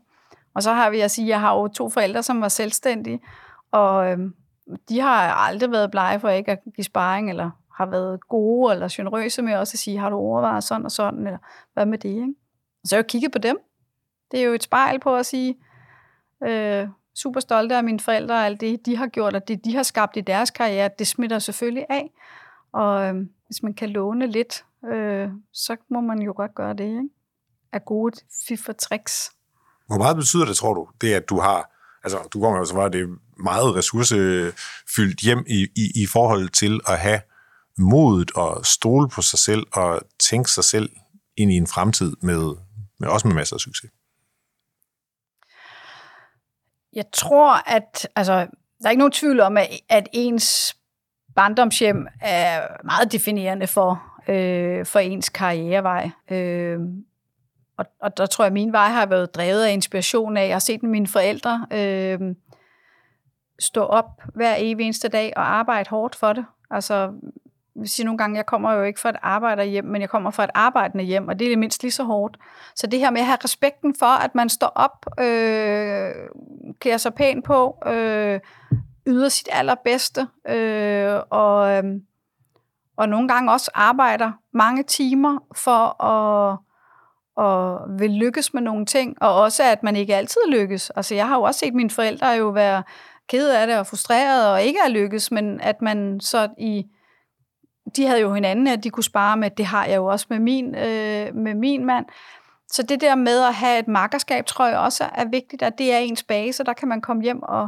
Og 0.56 0.64
så 0.64 0.74
har 0.74 0.90
vi 0.90 1.00
at 1.00 1.12
sige, 1.12 1.28
jeg 1.28 1.40
har 1.40 1.56
jo 1.56 1.68
to 1.68 1.90
forældre, 1.90 2.24
som 2.24 2.42
var 2.42 2.48
selvstændige, 2.48 3.20
og 3.72 4.12
øhm, 4.12 4.34
de 4.90 5.00
har 5.00 5.34
aldrig 5.34 5.72
været 5.72 5.92
blege 5.92 6.20
for 6.20 6.30
ikke 6.30 6.52
at 6.52 6.60
give 6.76 6.86
sparring, 6.86 7.30
eller 7.30 7.50
har 7.80 7.86
været 7.86 8.28
gode 8.28 8.74
eller 8.74 8.88
generøse 8.92 9.42
med 9.42 9.56
også 9.56 9.76
at 9.76 9.80
sige, 9.80 9.98
har 9.98 10.10
du 10.10 10.16
overvejet 10.16 10.64
sådan 10.64 10.86
og 10.86 10.92
sådan, 10.92 11.20
eller 11.20 11.40
hvad 11.74 11.86
med 11.86 11.98
det, 11.98 12.10
ikke? 12.10 12.34
Så 12.86 12.96
jeg 12.96 13.08
kigget 13.08 13.32
på 13.32 13.38
dem. 13.38 13.58
Det 14.32 14.40
er 14.40 14.44
jo 14.44 14.54
et 14.54 14.64
spejl 14.64 15.00
på 15.00 15.16
at 15.16 15.26
sige, 15.26 15.58
øh, 16.44 16.88
super 17.16 17.40
stolte 17.40 17.76
af 17.76 17.84
mine 17.84 18.00
forældre 18.00 18.36
og 18.36 18.46
alt 18.46 18.62
det, 18.62 18.86
de 18.86 18.98
har 18.98 19.08
gjort, 19.08 19.36
og 19.36 19.48
det, 19.48 19.66
de 19.66 19.76
har 19.76 19.84
skabt 19.84 20.18
i 20.18 20.22
deres 20.22 20.52
karriere, 20.52 20.90
det 21.00 21.08
smitter 21.08 21.40
selvfølgelig 21.40 21.86
af. 21.90 22.12
Og 22.74 23.06
øh, 23.06 23.16
hvis 23.48 23.64
man 23.64 23.74
kan 23.74 23.90
låne 23.90 24.28
lidt, 24.28 24.66
øh, 24.94 25.30
så 25.54 25.76
må 25.90 26.02
man 26.02 26.22
jo 26.22 26.34
godt 26.36 26.56
gøre 26.56 26.74
det, 26.74 26.86
ikke? 26.86 27.10
Af 27.74 27.86
gode 27.86 28.20
fif 28.48 28.70
og 28.70 28.78
tricks. 28.78 29.32
Hvor 29.88 29.98
meget 29.98 30.16
betyder 30.16 30.46
det, 30.46 30.56
tror 30.56 30.74
du, 30.74 30.88
det 31.02 31.14
at 31.14 31.30
du 31.30 31.40
har, 31.40 31.72
altså 32.04 32.18
du 32.34 32.42
kommer 32.42 32.60
jo 32.60 32.66
så 32.66 32.76
var 32.76 32.90
det 32.90 33.10
meget 33.38 33.76
ressourcefyldt 33.76 35.20
hjem 35.20 35.44
i, 35.48 35.68
i, 35.76 36.04
i 36.04 36.06
forhold 36.06 36.50
til 36.50 36.80
at 36.88 37.00
have 37.00 37.22
modet 37.80 38.32
at 38.38 38.66
stole 38.66 39.10
på 39.10 39.22
sig 39.22 39.40
selv 39.40 39.66
og 39.74 40.02
tænke 40.30 40.52
sig 40.52 40.64
selv 40.64 40.90
ind 41.38 41.52
i 41.52 41.56
en 41.56 41.68
fremtid 41.68 42.16
med, 42.22 42.56
med 43.00 43.08
også 43.08 43.28
med 43.28 43.36
masser 43.36 43.56
af 43.56 43.60
succes? 43.60 43.92
Jeg 46.94 47.06
tror, 47.14 47.70
at 47.70 48.08
altså, 48.16 48.34
der 48.80 48.86
er 48.86 48.90
ikke 48.90 49.00
nogen 49.00 49.12
tvivl 49.12 49.40
om, 49.40 49.58
at, 49.58 49.68
at 49.90 50.08
ens 50.14 50.76
barndomshjem 51.36 52.08
er 52.22 52.68
meget 52.84 53.12
definerende 53.12 53.68
for, 53.68 54.04
øh, 54.28 54.86
for 54.86 55.00
ens 55.00 55.30
karrierevej. 55.30 56.10
Øh, 56.32 56.80
og, 57.78 57.86
og 58.02 58.18
der 58.18 58.26
tror 58.26 58.44
jeg, 58.44 58.48
at 58.48 58.54
min 58.54 58.72
vej 58.72 58.90
har 58.90 59.06
været 59.06 59.36
drevet 59.36 59.64
af 59.64 59.74
inspiration 59.74 60.38
af, 60.38 60.48
jeg 60.48 60.56
har 60.56 60.60
set 60.60 60.84
mine 60.84 61.08
forældre 61.08 61.68
øh, 61.72 62.20
stå 63.60 63.84
op 63.84 64.22
hver 64.36 64.56
evig 64.58 64.84
eneste 64.84 65.08
dag 65.08 65.34
og 65.36 65.56
arbejde 65.56 65.90
hårdt 65.90 66.16
for 66.16 66.34
det. 66.34 66.46
Altså, 66.72 67.12
sige 67.86 68.06
nogle 68.06 68.18
gange, 68.18 68.38
jeg 68.38 68.46
kommer 68.46 68.74
jo 68.74 68.84
ikke 68.84 69.00
fra 69.00 69.10
et 69.10 69.16
arbejderhjem, 69.22 69.86
men 69.86 70.02
jeg 70.02 70.10
kommer 70.10 70.32
fra 70.32 70.44
et 70.44 70.50
arbejdende 70.54 71.04
hjem, 71.04 71.28
og 71.28 71.40
det 71.40 71.54
er 71.54 71.58
mindst 71.58 71.84
lige 71.84 71.92
så 71.92 72.04
hårdt. 72.04 72.38
Så 72.76 72.88
det 72.88 73.00
her 73.00 73.12
med 73.12 73.22
at 73.22 73.28
have 73.28 73.38
respekten 73.44 73.96
for, 74.00 74.24
at 74.24 74.36
man 74.36 74.50
står 74.50 74.72
op, 74.76 75.06
øh, 75.20 76.12
klæder 76.80 76.98
sig 76.98 77.14
pænt 77.14 77.46
på, 77.46 77.78
øh, 77.86 78.40
yder 79.08 79.30
sit 79.30 79.50
allerbedste, 79.52 80.28
øh, 80.50 81.16
og, 81.30 81.72
øh, 81.72 81.84
og 82.98 83.10
nogle 83.10 83.28
gange 83.28 83.52
også 83.52 83.72
arbejder 83.74 84.32
mange 84.54 84.84
timer 84.84 85.40
for 85.56 86.04
at 86.04 86.58
og 87.40 87.80
vil 88.00 88.12
lykkes 88.12 88.54
med 88.54 88.62
nogle 88.62 88.86
ting, 88.86 89.18
og 89.22 89.36
også 89.36 89.64
at 89.64 89.84
man 89.84 89.96
ikke 89.96 90.16
altid 90.16 90.42
lykkes. 90.48 90.90
Altså 90.90 91.16
jeg 91.16 91.28
har 91.28 91.36
jo 91.36 91.42
også 91.42 91.60
set 91.60 91.74
mine 91.74 91.90
forældre 91.90 92.28
jo 92.28 92.50
være 92.50 92.84
ked 93.30 93.50
af 93.50 93.68
det 93.68 93.78
og 93.78 93.88
frustreret 93.88 94.52
og 94.52 94.64
ikke 94.64 94.80
er 94.86 94.90
lykkes, 94.90 95.32
men 95.32 95.62
at 95.62 95.82
man 95.82 96.20
så 96.20 96.48
i 96.58 96.86
de 97.96 98.06
havde 98.08 98.22
jo 98.22 98.34
hinanden, 98.34 98.68
at 98.68 98.84
de 98.84 98.90
kunne 98.90 99.04
spare 99.04 99.38
med, 99.38 99.50
det 99.50 99.66
har 99.66 99.86
jeg 99.86 99.96
jo 99.96 100.06
også 100.06 100.26
med 100.30 100.40
min, 100.40 100.76
øh, 100.76 101.36
med 101.36 101.56
min 101.56 101.86
mand. 101.86 102.06
Så 102.68 102.84
det 102.84 103.02
der 103.02 103.16
med 103.16 103.44
at 103.44 103.54
have 103.54 103.80
et 103.80 103.88
makkerskab, 103.88 104.46
tror 104.46 104.68
jeg 104.68 104.78
også 104.78 105.10
er 105.16 105.26
vigtigt, 105.26 105.62
at 105.62 105.78
det 105.78 105.94
er 105.94 105.98
ens 105.98 106.24
base, 106.24 106.64
der 106.64 106.74
kan 106.74 106.88
man 106.88 107.02
komme 107.02 107.24
hjem 107.24 107.44
og, 107.44 107.68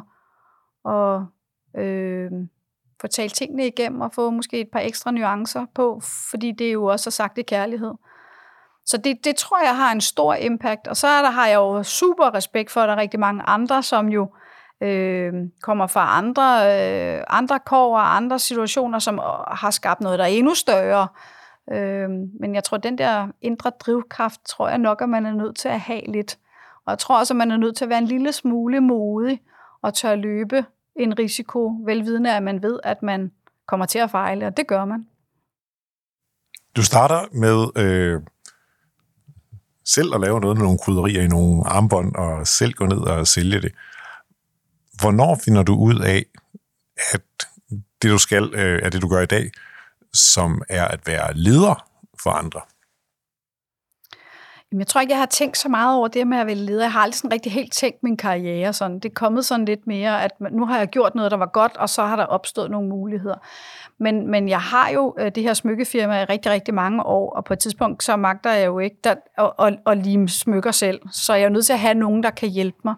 og 0.84 1.25
øh, 1.78 2.32
få 3.01 3.08
talt 3.08 3.34
tingene 3.34 3.68
igennem 3.68 4.01
og 4.01 4.13
få 4.13 4.30
måske 4.30 4.62
et 4.62 4.70
par 4.74 4.80
ekstra 4.80 5.12
nuancer 5.12 5.66
på, 5.75 6.01
fordi 6.32 6.51
det 6.51 6.68
er 6.68 6.72
jo 6.72 6.86
også 6.86 7.12
sagt 7.12 7.38
i 7.38 7.42
kærlighed. 7.42 7.94
Så 8.86 8.98
det, 8.98 9.25
det 9.25 9.36
tror 9.36 9.63
jeg 9.63 9.75
har 9.75 9.92
en 9.92 10.01
stor 10.01 10.34
impact, 10.34 10.88
og 10.88 10.98
så 10.98 11.08
er 11.08 11.22
der, 11.22 11.30
har 11.30 11.48
jeg 11.48 11.56
jo 11.56 11.84
super 11.84 12.34
respekt 12.34 12.72
for, 12.72 12.82
at 12.82 12.88
der 12.88 12.96
er 12.96 13.00
rigtig 13.00 13.20
mange 13.20 13.44
andre, 13.48 13.84
som 13.84 14.10
jo 14.10 14.24
øh, 14.24 14.50
Øhm, 14.84 15.52
kommer 15.62 15.88
fra 15.88 16.18
andre, 16.18 16.44
øh, 17.18 17.24
andre 17.28 17.60
kår 17.60 17.98
og 17.98 18.16
andre 18.16 18.40
situationer, 18.40 19.00
som 19.00 19.16
øh, 19.16 19.24
har 19.48 19.72
skabt 19.72 20.02
noget, 20.02 20.20
der 20.20 20.26
er 20.26 20.30
endnu 20.30 20.54
større. 20.54 21.08
Øh, 21.72 22.10
men 22.40 22.56
jeg 22.56 22.64
tror, 22.64 22.78
den 22.78 22.98
der 22.98 23.28
indre 23.42 23.72
drivkraft, 23.80 24.42
tror 24.50 24.70
jeg 24.70 24.78
nok, 24.78 25.02
at 25.02 25.10
man 25.10 25.26
er 25.26 25.34
nødt 25.34 25.58
til 25.58 25.70
at 25.70 25.80
have 25.80 26.02
lidt. 26.08 26.38
Og 26.86 26.92
jeg 26.92 27.00
tror 27.00 27.20
også, 27.20 27.34
at 27.34 27.38
man 27.38 27.52
er 27.52 27.58
nødt 27.58 27.78
til 27.78 27.86
at 27.86 27.90
være 27.90 28.00
en 28.00 28.06
lille 28.06 28.32
smule 28.32 28.82
modig 28.82 29.42
og 29.82 29.94
tør 29.94 30.16
løbe 30.16 30.66
en 30.96 31.20
risiko, 31.20 31.76
velvidende 31.86 32.36
at 32.36 32.44
man 32.44 32.64
ved, 32.64 32.80
at 32.84 33.04
man 33.04 33.32
kommer 33.68 33.86
til 33.86 34.00
at 34.00 34.12
fejle, 34.12 34.48
og 34.48 34.58
det 34.58 34.68
gør 34.68 34.86
man. 34.86 35.06
Du 36.76 36.84
starter 36.84 37.20
med 37.32 37.84
øh, 37.84 38.22
selv 39.86 40.16
at 40.16 40.22
lave 40.22 40.40
noget 40.40 40.58
med 40.58 40.64
nogle 40.64 40.80
krydderier 40.80 41.22
i 41.22 41.28
nogle 41.28 41.68
armbånd, 41.68 42.16
og 42.16 42.48
selv 42.48 42.74
gå 42.74 42.86
ned 42.86 43.00
og 43.00 43.28
sælge 43.28 43.62
det. 43.62 43.72
Hvornår 45.01 45.39
finder 45.46 45.63
du 45.63 45.75
ud 45.75 46.00
af, 46.00 46.25
at 47.13 47.22
det 48.01 48.12
du 48.12 48.17
skal, 48.17 48.53
øh, 48.53 48.79
er 48.84 48.89
det 48.89 49.01
du 49.01 49.08
gør 49.08 49.22
i 49.22 49.25
dag, 49.25 49.51
som 50.13 50.62
er 50.70 50.86
at 50.86 51.08
være 51.08 51.34
leder 51.34 51.86
for 52.24 52.29
andre? 52.29 52.62
Jamen, 54.72 54.79
jeg 54.79 54.88
tror 54.88 55.01
ikke, 55.01 55.12
jeg 55.12 55.20
har 55.20 55.25
tænkt 55.25 55.58
så 55.58 55.70
meget 55.70 55.98
over 55.98 56.08
det 56.08 56.27
med 56.27 56.38
at 56.38 56.46
være 56.46 56.55
leder. 56.55 56.84
Jeg 56.84 56.91
har 56.91 57.00
aldrig 57.00 57.17
sådan 57.17 57.31
rigtig 57.31 57.51
helt 57.51 57.74
tænkt 57.74 58.03
min 58.03 58.17
karriere. 58.17 58.74
Sådan. 58.74 59.00
Det 59.00 59.05
er 59.05 59.13
kommet 59.13 59.46
sådan 59.46 59.65
lidt 59.65 59.88
mere, 59.88 60.24
at 60.24 60.31
nu 60.51 60.65
har 60.65 60.77
jeg 60.77 60.88
gjort 60.88 61.15
noget, 61.15 61.31
der 61.31 61.38
var 61.38 61.50
godt, 61.53 61.77
og 61.77 61.89
så 61.89 62.05
har 62.05 62.15
der 62.15 62.25
opstået 62.25 62.72
nogle 62.72 62.89
muligheder. 62.89 63.36
Men, 63.98 64.31
men 64.31 64.50
jeg 64.50 64.62
har 64.62 64.89
jo 64.89 65.15
øh, 65.20 65.31
det 65.36 65.43
her 65.43 65.53
smykkefirma 65.53 66.22
i 66.22 66.25
rigtig, 66.25 66.51
rigtig 66.51 66.74
mange 66.74 67.03
år, 67.03 67.34
og 67.36 67.46
på 67.46 67.53
et 67.53 67.60
tidspunkt 67.60 68.03
så 68.03 68.15
magter 68.15 68.51
jeg 68.51 68.65
jo 68.65 68.79
ikke 68.79 68.98
der, 69.03 69.15
at, 69.38 69.51
at, 69.60 69.79
at 69.86 69.98
lime 69.98 70.29
smykker 70.29 70.72
selv. 70.72 71.00
Så 71.12 71.34
jeg 71.34 71.46
er 71.46 71.50
nødt 71.50 71.65
til 71.65 71.74
at 71.74 71.79
have 71.79 71.93
nogen, 71.93 72.24
der 72.24 72.29
kan 72.29 72.50
hjælpe 72.50 72.77
mig. 72.84 72.96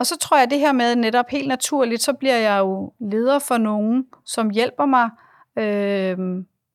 Og 0.00 0.06
så 0.06 0.18
tror 0.18 0.36
jeg, 0.36 0.44
at 0.44 0.50
det 0.50 0.58
her 0.58 0.72
med 0.72 0.96
netop 0.96 1.28
helt 1.28 1.48
naturligt, 1.48 2.02
så 2.02 2.12
bliver 2.12 2.36
jeg 2.36 2.58
jo 2.58 2.92
leder 3.00 3.38
for 3.38 3.58
nogen, 3.58 4.04
som 4.24 4.50
hjælper 4.50 4.86
mig, 4.86 5.10
øh, 5.58 6.18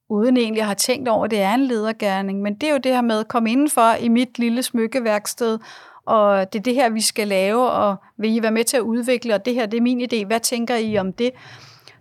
uden 0.10 0.38
egentlig 0.38 0.62
at 0.62 0.67
have 0.67 0.75
tænkt 0.75 1.10
over, 1.10 1.25
at 1.25 1.32
det 1.32 1.41
er 1.41 1.53
en 1.53 1.65
ledergærning. 1.65 2.41
Men 2.41 2.55
det 2.55 2.70
er 2.70 2.74
jo 2.74 2.77
det 2.77 2.91
her 2.91 3.01
med 3.01 3.20
at 3.20 3.27
komme 3.27 3.51
indenfor 3.51 3.94
i 4.00 4.08
mit 4.10 4.39
lille 4.39 4.63
smykkeværksted, 4.63 5.60
og 6.05 6.53
det 6.53 6.60
er 6.60 6.63
det 6.63 6.74
her, 6.75 6.89
vi 6.89 7.01
skal 7.01 7.27
lave, 7.27 7.72
og 7.72 7.96
vil 8.17 8.36
I 8.36 8.41
være 8.41 8.51
med 8.51 8.63
til 8.63 8.77
at 8.77 8.82
udvikle, 8.82 9.36
og 9.36 9.46
det 9.46 9.53
her, 9.53 9.65
det 9.65 9.77
er 9.77 9.82
min 9.82 10.01
idé. 10.01 10.25
Hvad 10.25 10.39
tænker 10.39 10.75
I 10.75 10.98
om 10.98 11.13
det? 11.13 11.32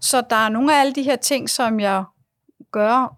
Så 0.00 0.22
der 0.30 0.36
er 0.36 0.48
nogle 0.48 0.74
af 0.74 0.80
alle 0.80 0.92
de 0.92 1.02
her 1.02 1.16
ting, 1.16 1.50
som 1.50 1.80
jeg 1.80 2.04
gør 2.72 3.16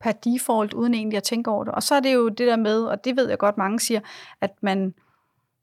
per 0.00 0.12
default, 0.12 0.74
uden 0.74 0.94
egentlig 0.94 1.16
at 1.16 1.22
tænke 1.22 1.50
over 1.50 1.64
det. 1.64 1.74
Og 1.74 1.82
så 1.82 1.94
er 1.94 2.00
det 2.00 2.14
jo 2.14 2.28
det 2.28 2.46
der 2.46 2.56
med, 2.56 2.84
og 2.84 3.04
det 3.04 3.16
ved 3.16 3.28
jeg 3.28 3.38
godt, 3.38 3.58
mange 3.58 3.80
siger, 3.80 4.00
at 4.40 4.50
man 4.62 4.94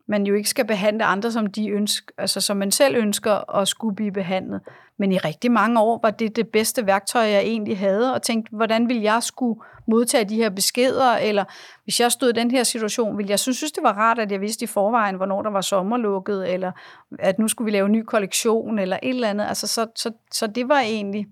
man 0.08 0.24
jo 0.24 0.36
ikke 0.36 0.50
skal 0.50 0.68
behandle 0.68 1.04
andre, 1.04 1.32
som 1.32 1.46
de 1.46 1.70
ønsker, 1.70 2.14
altså 2.18 2.42
som 2.42 2.58
man 2.58 2.72
selv 2.72 2.96
ønsker 2.96 3.56
at 3.56 3.68
skulle 3.68 3.96
blive 3.96 4.12
behandlet. 4.12 4.62
Men 4.98 5.12
i 5.12 5.18
rigtig 5.18 5.52
mange 5.52 5.80
år 5.80 6.00
var 6.04 6.12
det 6.12 6.36
det 6.36 6.48
bedste 6.48 6.86
værktøj, 6.86 7.22
jeg 7.22 7.42
egentlig 7.42 7.80
havde, 7.80 8.14
og 8.14 8.22
tænkte, 8.22 8.56
hvordan 8.56 8.90
ville 8.90 9.04
jeg 9.04 9.24
skulle 9.24 9.62
modtage 9.88 10.26
de 10.26 10.36
her 10.36 10.50
beskeder, 10.50 11.12
eller 11.12 11.44
hvis 11.84 12.00
jeg 12.00 12.12
stod 12.12 12.30
i 12.30 12.34
den 12.34 12.52
her 12.52 12.64
situation, 12.64 13.18
ville 13.18 13.30
jeg 13.30 13.40
synes, 13.40 13.58
synes 13.58 13.72
det 13.72 13.84
var 13.84 13.94
rart, 13.94 14.20
at 14.20 14.32
jeg 14.32 14.42
vidste 14.42 14.64
i 14.64 14.68
forvejen, 14.68 15.16
hvornår 15.16 15.42
der 15.42 15.50
var 15.50 15.62
sommerlukket, 15.62 16.54
eller 16.54 16.72
at 17.20 17.40
nu 17.40 17.48
skulle 17.48 17.66
vi 17.66 17.72
lave 17.72 17.86
en 17.86 17.92
ny 17.92 18.04
kollektion, 18.04 18.80
eller 18.80 19.00
et 19.04 19.10
eller 19.10 19.30
andet. 19.30 19.46
Altså, 19.46 19.68
så, 19.68 19.88
så, 19.96 20.12
så 20.32 20.48
det 20.48 20.70
var 20.70 20.80
egentlig... 20.80 21.28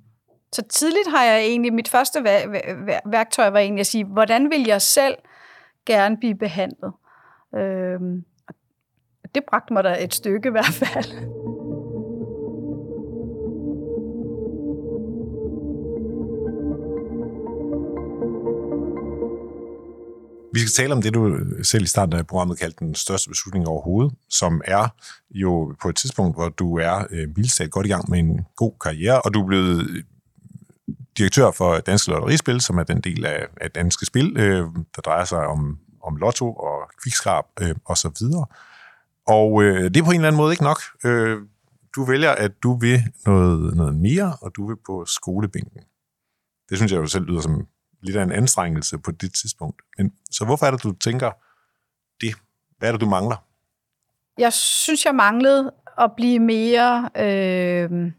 Så 0.54 0.62
tidligt 0.62 1.10
har 1.10 1.24
jeg 1.24 1.40
egentlig, 1.42 1.74
mit 1.74 1.90
første 1.90 2.24
værktøj 3.06 3.50
var 3.50 3.60
egentlig 3.60 3.80
at 3.80 3.88
sige, 3.88 4.06
hvordan 4.06 4.50
vil 4.52 4.68
jeg 4.68 4.82
selv 4.82 5.16
gerne 5.86 6.18
blive 6.18 6.36
behandlet? 6.36 6.94
Øhm, 7.56 8.24
det 9.36 9.44
bragte 9.50 9.74
mig 9.74 9.84
da 9.84 10.04
et 10.04 10.14
stykke 10.14 10.48
i 10.50 10.52
hvert 10.52 10.74
fald. 10.74 11.42
Vi 20.54 20.60
skal 20.60 20.72
tale 20.72 20.94
om 20.94 21.02
det, 21.02 21.14
du 21.14 21.40
selv 21.64 21.84
i 21.84 21.88
starten 21.88 22.16
af 22.16 22.28
programmet 22.28 22.60
kaldte 22.60 22.86
den 22.86 22.96
største 22.96 23.30
beslutning 23.30 23.68
overhovedet, 23.68 24.14
som 24.30 24.62
er 24.66 24.88
jo 25.32 25.76
på 25.82 25.90
et 25.90 25.96
tidspunkt, 25.96 26.36
hvor 26.36 26.50
du 26.50 26.78
er 26.78 27.06
øh, 27.12 27.70
godt 27.70 27.86
i 27.86 27.90
gang 27.90 28.10
med 28.10 28.20
en 28.20 28.46
god 28.56 28.74
karriere, 28.82 29.22
og 29.22 29.34
du 29.34 29.42
er 29.42 29.48
blevet 29.48 29.90
øh, 29.90 30.04
direktør 31.18 31.52
for 31.52 31.78
Danske 31.78 32.12
Lotterispil, 32.12 32.62
som 32.62 32.78
er 32.78 32.84
den 32.84 33.02
del 33.02 33.26
af, 33.26 33.72
Danske 33.76 34.06
Spil, 34.06 34.38
øh, 34.38 34.66
der 34.96 35.02
drejer 35.02 35.26
sig 35.26 35.48
om, 35.48 35.78
om 36.04 36.16
lotto 36.16 36.54
og 36.54 36.92
kvikskrab 37.04 37.46
øh. 37.62 37.76
Og, 37.86 37.98
så 37.98 38.12
videre. 38.20 38.46
Og 39.28 39.64
øh, 39.64 39.84
det 39.84 39.98
er 39.98 40.04
på 40.04 40.12
en 40.12 40.16
eller 40.16 40.28
anden 40.28 40.38
måde 40.38 40.54
ikke 40.54 40.64
nok. 40.64 40.80
Øh, 41.06 41.42
du 41.96 42.04
vælger, 42.04 42.32
at 42.32 42.52
du 42.64 42.80
vil 42.80 43.00
noget, 43.26 43.76
noget 43.76 43.96
mere, 43.96 44.38
og 44.42 44.56
du 44.56 44.68
vil 44.68 44.76
på 44.86 45.06
skolebænken. 45.06 45.82
Det 46.70 46.78
synes 46.78 46.92
jeg 46.92 46.98
jo 46.98 47.08
selv 47.08 47.26
lyder 47.26 47.42
som 47.42 47.68
lidt 48.02 48.18
af 48.18 48.24
en 48.24 48.32
anstrengelse 48.32 48.98
på 48.98 49.12
det 49.12 49.34
tidspunkt. 49.34 49.82
Men, 49.98 50.14
så 50.32 50.46
hvorfor 50.46 50.66
er 50.66 50.72
det, 50.72 50.84
du 50.84 50.92
tænker 50.92 51.32
det? 52.22 52.36
Hvad 52.78 52.90
er 52.90 52.92
det, 52.92 53.02
du 53.02 53.10
mangler? 53.10 53.46
Jeg 54.38 54.54
synes, 54.54 55.06
jeg 55.06 55.16
manglede 55.16 55.74
at 55.98 56.12
blive 56.16 56.40
mere... 56.40 57.10
Øh, 57.16 58.12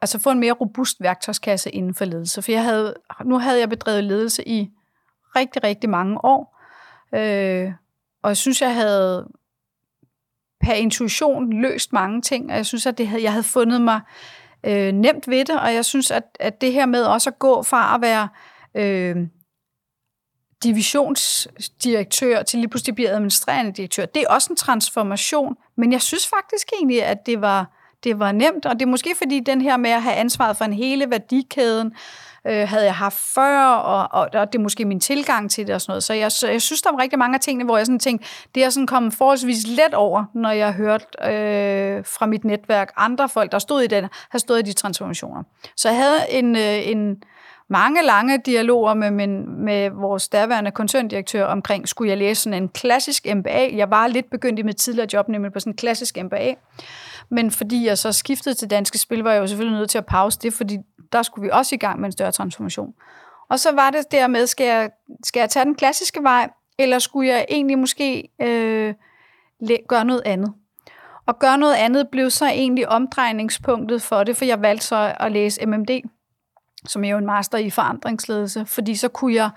altså 0.00 0.18
få 0.18 0.30
en 0.30 0.40
mere 0.40 0.52
robust 0.52 0.96
værktøjskasse 1.00 1.70
inden 1.70 1.94
for 1.94 2.04
ledelse. 2.04 2.42
For 2.42 2.52
jeg 2.52 2.64
havde, 2.64 2.94
nu 3.24 3.38
havde 3.38 3.60
jeg 3.60 3.68
bedrevet 3.68 4.04
ledelse 4.04 4.48
i 4.48 4.70
rigtig, 5.36 5.64
rigtig 5.64 5.90
mange 5.90 6.24
år. 6.24 6.58
Øh, 7.14 7.72
og 8.22 8.28
jeg 8.28 8.36
synes, 8.36 8.62
jeg 8.62 8.74
havde 8.74 9.28
per 10.68 10.74
intuition 10.74 11.52
løst 11.60 11.92
mange 11.92 12.22
ting, 12.22 12.50
og 12.50 12.56
jeg 12.56 12.66
synes, 12.66 12.86
at 12.86 12.98
det 12.98 13.08
havde, 13.08 13.22
jeg 13.22 13.32
havde 13.32 13.44
fundet 13.44 13.80
mig 13.80 14.00
øh, 14.66 14.92
nemt 14.92 15.28
ved 15.28 15.44
det, 15.44 15.60
og 15.60 15.74
jeg 15.74 15.84
synes, 15.84 16.10
at, 16.10 16.22
at 16.40 16.60
det 16.60 16.72
her 16.72 16.86
med 16.86 17.04
også 17.04 17.30
at 17.30 17.38
gå 17.38 17.62
fra 17.62 17.94
at 17.94 18.00
være 18.00 18.28
øh, 18.74 19.16
divisionsdirektør 20.64 22.42
til 22.42 22.58
lige 22.58 22.68
pludselig 22.68 22.94
blive 22.94 23.08
administrerende 23.08 23.72
direktør, 23.72 24.06
det 24.06 24.22
er 24.22 24.28
også 24.28 24.52
en 24.52 24.56
transformation, 24.56 25.56
men 25.76 25.92
jeg 25.92 26.02
synes 26.02 26.26
faktisk 26.26 26.68
egentlig, 26.72 27.04
at 27.04 27.26
det 27.26 27.40
var, 27.40 27.70
det 28.04 28.18
var 28.18 28.32
nemt, 28.32 28.66
og 28.66 28.74
det 28.74 28.82
er 28.82 28.90
måske 28.90 29.14
fordi 29.18 29.40
den 29.40 29.60
her 29.60 29.76
med 29.76 29.90
at 29.90 30.02
have 30.02 30.14
ansvaret 30.14 30.56
for 30.56 30.64
en 30.64 30.72
hele 30.72 31.10
værdikæden, 31.10 31.92
øh, 32.46 32.68
havde 32.68 32.84
jeg 32.84 32.94
haft 32.94 33.18
før, 33.18 33.66
og, 33.66 34.20
og, 34.20 34.28
og 34.40 34.52
det 34.52 34.58
er 34.58 34.62
måske 34.62 34.84
min 34.84 35.00
tilgang 35.00 35.50
til 35.50 35.66
det 35.66 35.74
og 35.74 35.80
sådan 35.80 35.90
noget. 35.90 36.02
Så 36.02 36.14
jeg, 36.14 36.52
jeg 36.52 36.62
synes, 36.62 36.82
der 36.82 36.90
var 36.90 37.02
rigtig 37.02 37.18
mange 37.18 37.34
af 37.34 37.40
tingene, 37.40 37.64
hvor 37.64 37.76
jeg 37.76 37.86
sådan 37.86 37.98
tænkte, 37.98 38.28
det 38.54 38.64
er 38.64 38.70
sådan 38.70 38.86
kommet 38.86 39.14
forholdsvis 39.14 39.66
let 39.66 39.94
over, 39.94 40.24
når 40.34 40.50
jeg 40.50 40.66
har 40.66 40.72
hørt 40.72 41.02
øh, 41.22 42.04
fra 42.04 42.26
mit 42.26 42.44
netværk 42.44 42.92
andre 42.96 43.28
folk, 43.28 43.52
der 43.52 43.58
stod 43.58 43.82
i 43.82 43.86
den, 43.86 44.08
har 44.30 44.38
stået 44.38 44.58
i 44.58 44.62
de 44.62 44.72
transformationer. 44.72 45.42
Så 45.76 45.88
jeg 45.88 45.98
havde 45.98 46.18
en, 46.30 46.56
øh, 46.56 46.88
en 46.88 47.22
mange 47.70 48.02
lange 48.02 48.38
dialoger 48.46 48.94
med, 48.94 49.10
min, 49.10 49.64
med 49.64 49.90
vores 49.90 50.28
daværende 50.28 50.70
koncerndirektør 50.70 51.46
omkring, 51.46 51.88
skulle 51.88 52.10
jeg 52.10 52.18
læse 52.18 52.42
sådan 52.42 52.62
en 52.62 52.68
klassisk 52.68 53.26
MBA. 53.34 53.76
Jeg 53.76 53.90
var 53.90 54.06
lidt 54.06 54.30
begyndt 54.30 54.58
i 54.58 54.62
mit 54.62 54.76
tidligere 54.76 55.08
job, 55.12 55.28
nemlig 55.28 55.52
på 55.52 55.60
sådan 55.60 55.72
en 55.72 55.76
klassisk 55.76 56.18
MBA. 56.24 56.54
Men 57.30 57.50
fordi 57.50 57.86
jeg 57.86 57.98
så 57.98 58.12
skiftede 58.12 58.54
til 58.54 58.70
Danske 58.70 58.98
Spil, 58.98 59.22
var 59.22 59.32
jeg 59.32 59.40
jo 59.40 59.46
selvfølgelig 59.46 59.78
nødt 59.78 59.90
til 59.90 59.98
at 59.98 60.06
pause 60.06 60.38
det, 60.42 60.52
fordi 60.52 60.78
der 61.12 61.22
skulle 61.22 61.42
vi 61.42 61.50
også 61.52 61.74
i 61.74 61.78
gang 61.78 62.00
med 62.00 62.06
en 62.08 62.12
større 62.12 62.32
transformation. 62.32 62.94
Og 63.48 63.58
så 63.58 63.72
var 63.72 63.90
det 63.90 64.12
dermed, 64.12 64.46
skal 64.46 64.66
jeg, 64.66 64.90
skal 65.24 65.40
jeg 65.40 65.50
tage 65.50 65.64
den 65.64 65.74
klassiske 65.74 66.22
vej, 66.22 66.50
eller 66.78 66.98
skulle 66.98 67.28
jeg 67.28 67.46
egentlig 67.48 67.78
måske 67.78 68.28
øh, 68.40 68.94
gøre 69.88 70.04
noget 70.04 70.22
andet? 70.24 70.52
Og 71.26 71.38
gøre 71.38 71.58
noget 71.58 71.74
andet 71.74 72.08
blev 72.08 72.30
så 72.30 72.46
egentlig 72.46 72.88
omdrejningspunktet 72.88 74.02
for 74.02 74.24
det, 74.24 74.36
for 74.36 74.44
jeg 74.44 74.62
valgte 74.62 74.86
så 74.86 75.14
at 75.20 75.32
læse 75.32 75.66
MMD, 75.66 75.90
som 76.86 77.04
er 77.04 77.08
jo 77.08 77.18
en 77.18 77.26
master 77.26 77.58
i 77.58 77.70
forandringsledelse, 77.70 78.66
fordi 78.66 78.94
så 78.94 79.08
kunne 79.08 79.34
jeg 79.34 79.50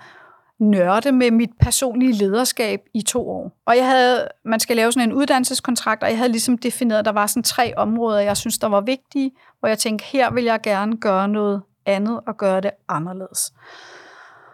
nørde 0.62 1.12
med 1.12 1.30
mit 1.30 1.50
personlige 1.60 2.12
lederskab 2.12 2.80
i 2.94 3.02
to 3.02 3.30
år. 3.30 3.52
Og 3.66 3.76
jeg 3.76 3.86
havde, 3.88 4.28
man 4.44 4.60
skal 4.60 4.76
lave 4.76 4.92
sådan 4.92 5.08
en 5.08 5.14
uddannelseskontrakt, 5.14 6.02
og 6.02 6.08
jeg 6.08 6.18
havde 6.18 6.32
ligesom 6.32 6.58
defineret, 6.58 6.98
at 6.98 7.04
der 7.04 7.12
var 7.12 7.26
sådan 7.26 7.42
tre 7.42 7.76
områder, 7.76 8.20
jeg 8.20 8.36
synes, 8.36 8.58
der 8.58 8.68
var 8.68 8.80
vigtige, 8.80 9.30
hvor 9.60 9.68
jeg 9.68 9.78
tænkte, 9.78 10.04
her 10.04 10.30
vil 10.32 10.44
jeg 10.44 10.60
gerne 10.60 10.96
gøre 10.96 11.28
noget 11.28 11.62
andet 11.86 12.20
og 12.26 12.36
gøre 12.36 12.60
det 12.60 12.70
anderledes. 12.88 13.52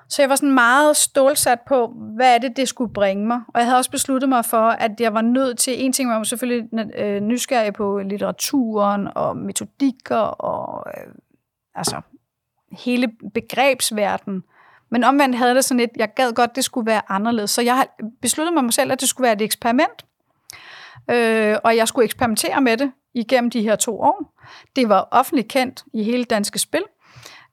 Så 0.09 0.23
jeg 0.23 0.29
var 0.29 0.37
sådan 0.37 0.55
meget 0.55 0.97
stålsat 0.97 1.61
på, 1.61 1.94
hvad 2.16 2.35
er 2.35 2.38
det, 2.38 2.57
det 2.57 2.68
skulle 2.68 2.92
bringe 2.92 3.27
mig. 3.27 3.40
Og 3.49 3.61
jeg 3.61 3.66
havde 3.66 3.79
også 3.79 3.90
besluttet 3.90 4.29
mig 4.29 4.44
for, 4.44 4.68
at 4.68 5.01
jeg 5.01 5.14
var 5.14 5.23
nødt 5.23 5.59
til, 5.59 5.85
en 5.85 5.92
ting 5.92 6.11
var 6.11 6.23
selvfølgelig 6.23 6.68
øh, 6.97 7.21
nysgerrig 7.21 7.73
på 7.73 7.99
litteraturen 7.99 9.09
og 9.14 9.37
metodikker 9.37 10.16
og 10.16 10.87
øh, 10.97 11.14
altså 11.75 12.01
hele 12.73 13.12
begrebsverdenen. 13.35 14.42
Men 14.90 15.05
omvendt 15.05 15.37
havde 15.37 15.55
det 15.55 15.64
sådan 15.64 15.79
lidt, 15.79 15.90
jeg 15.96 16.09
gad 16.16 16.33
godt, 16.33 16.57
det 16.57 16.64
skulle 16.64 16.87
være 16.87 17.03
anderledes. 17.09 17.51
Så 17.51 17.62
jeg 17.62 17.87
besluttede 18.22 18.62
mig 18.62 18.72
selv, 18.72 18.92
at 18.92 19.01
det 19.01 19.09
skulle 19.09 19.24
være 19.24 19.33
et 19.33 19.42
eksperiment. 19.42 20.05
Øh, 21.11 21.57
og 21.64 21.77
jeg 21.77 21.88
skulle 21.88 22.05
eksperimentere 22.05 22.61
med 22.61 22.77
det 22.77 22.92
igennem 23.14 23.51
de 23.51 23.62
her 23.62 23.77
to 23.77 24.01
år. 24.01 24.35
Det 24.77 24.88
var 24.88 25.09
offentligt 25.11 25.48
kendt 25.48 25.85
i 25.94 26.03
hele 26.03 26.24
Danske 26.24 26.59
Spil. 26.59 26.83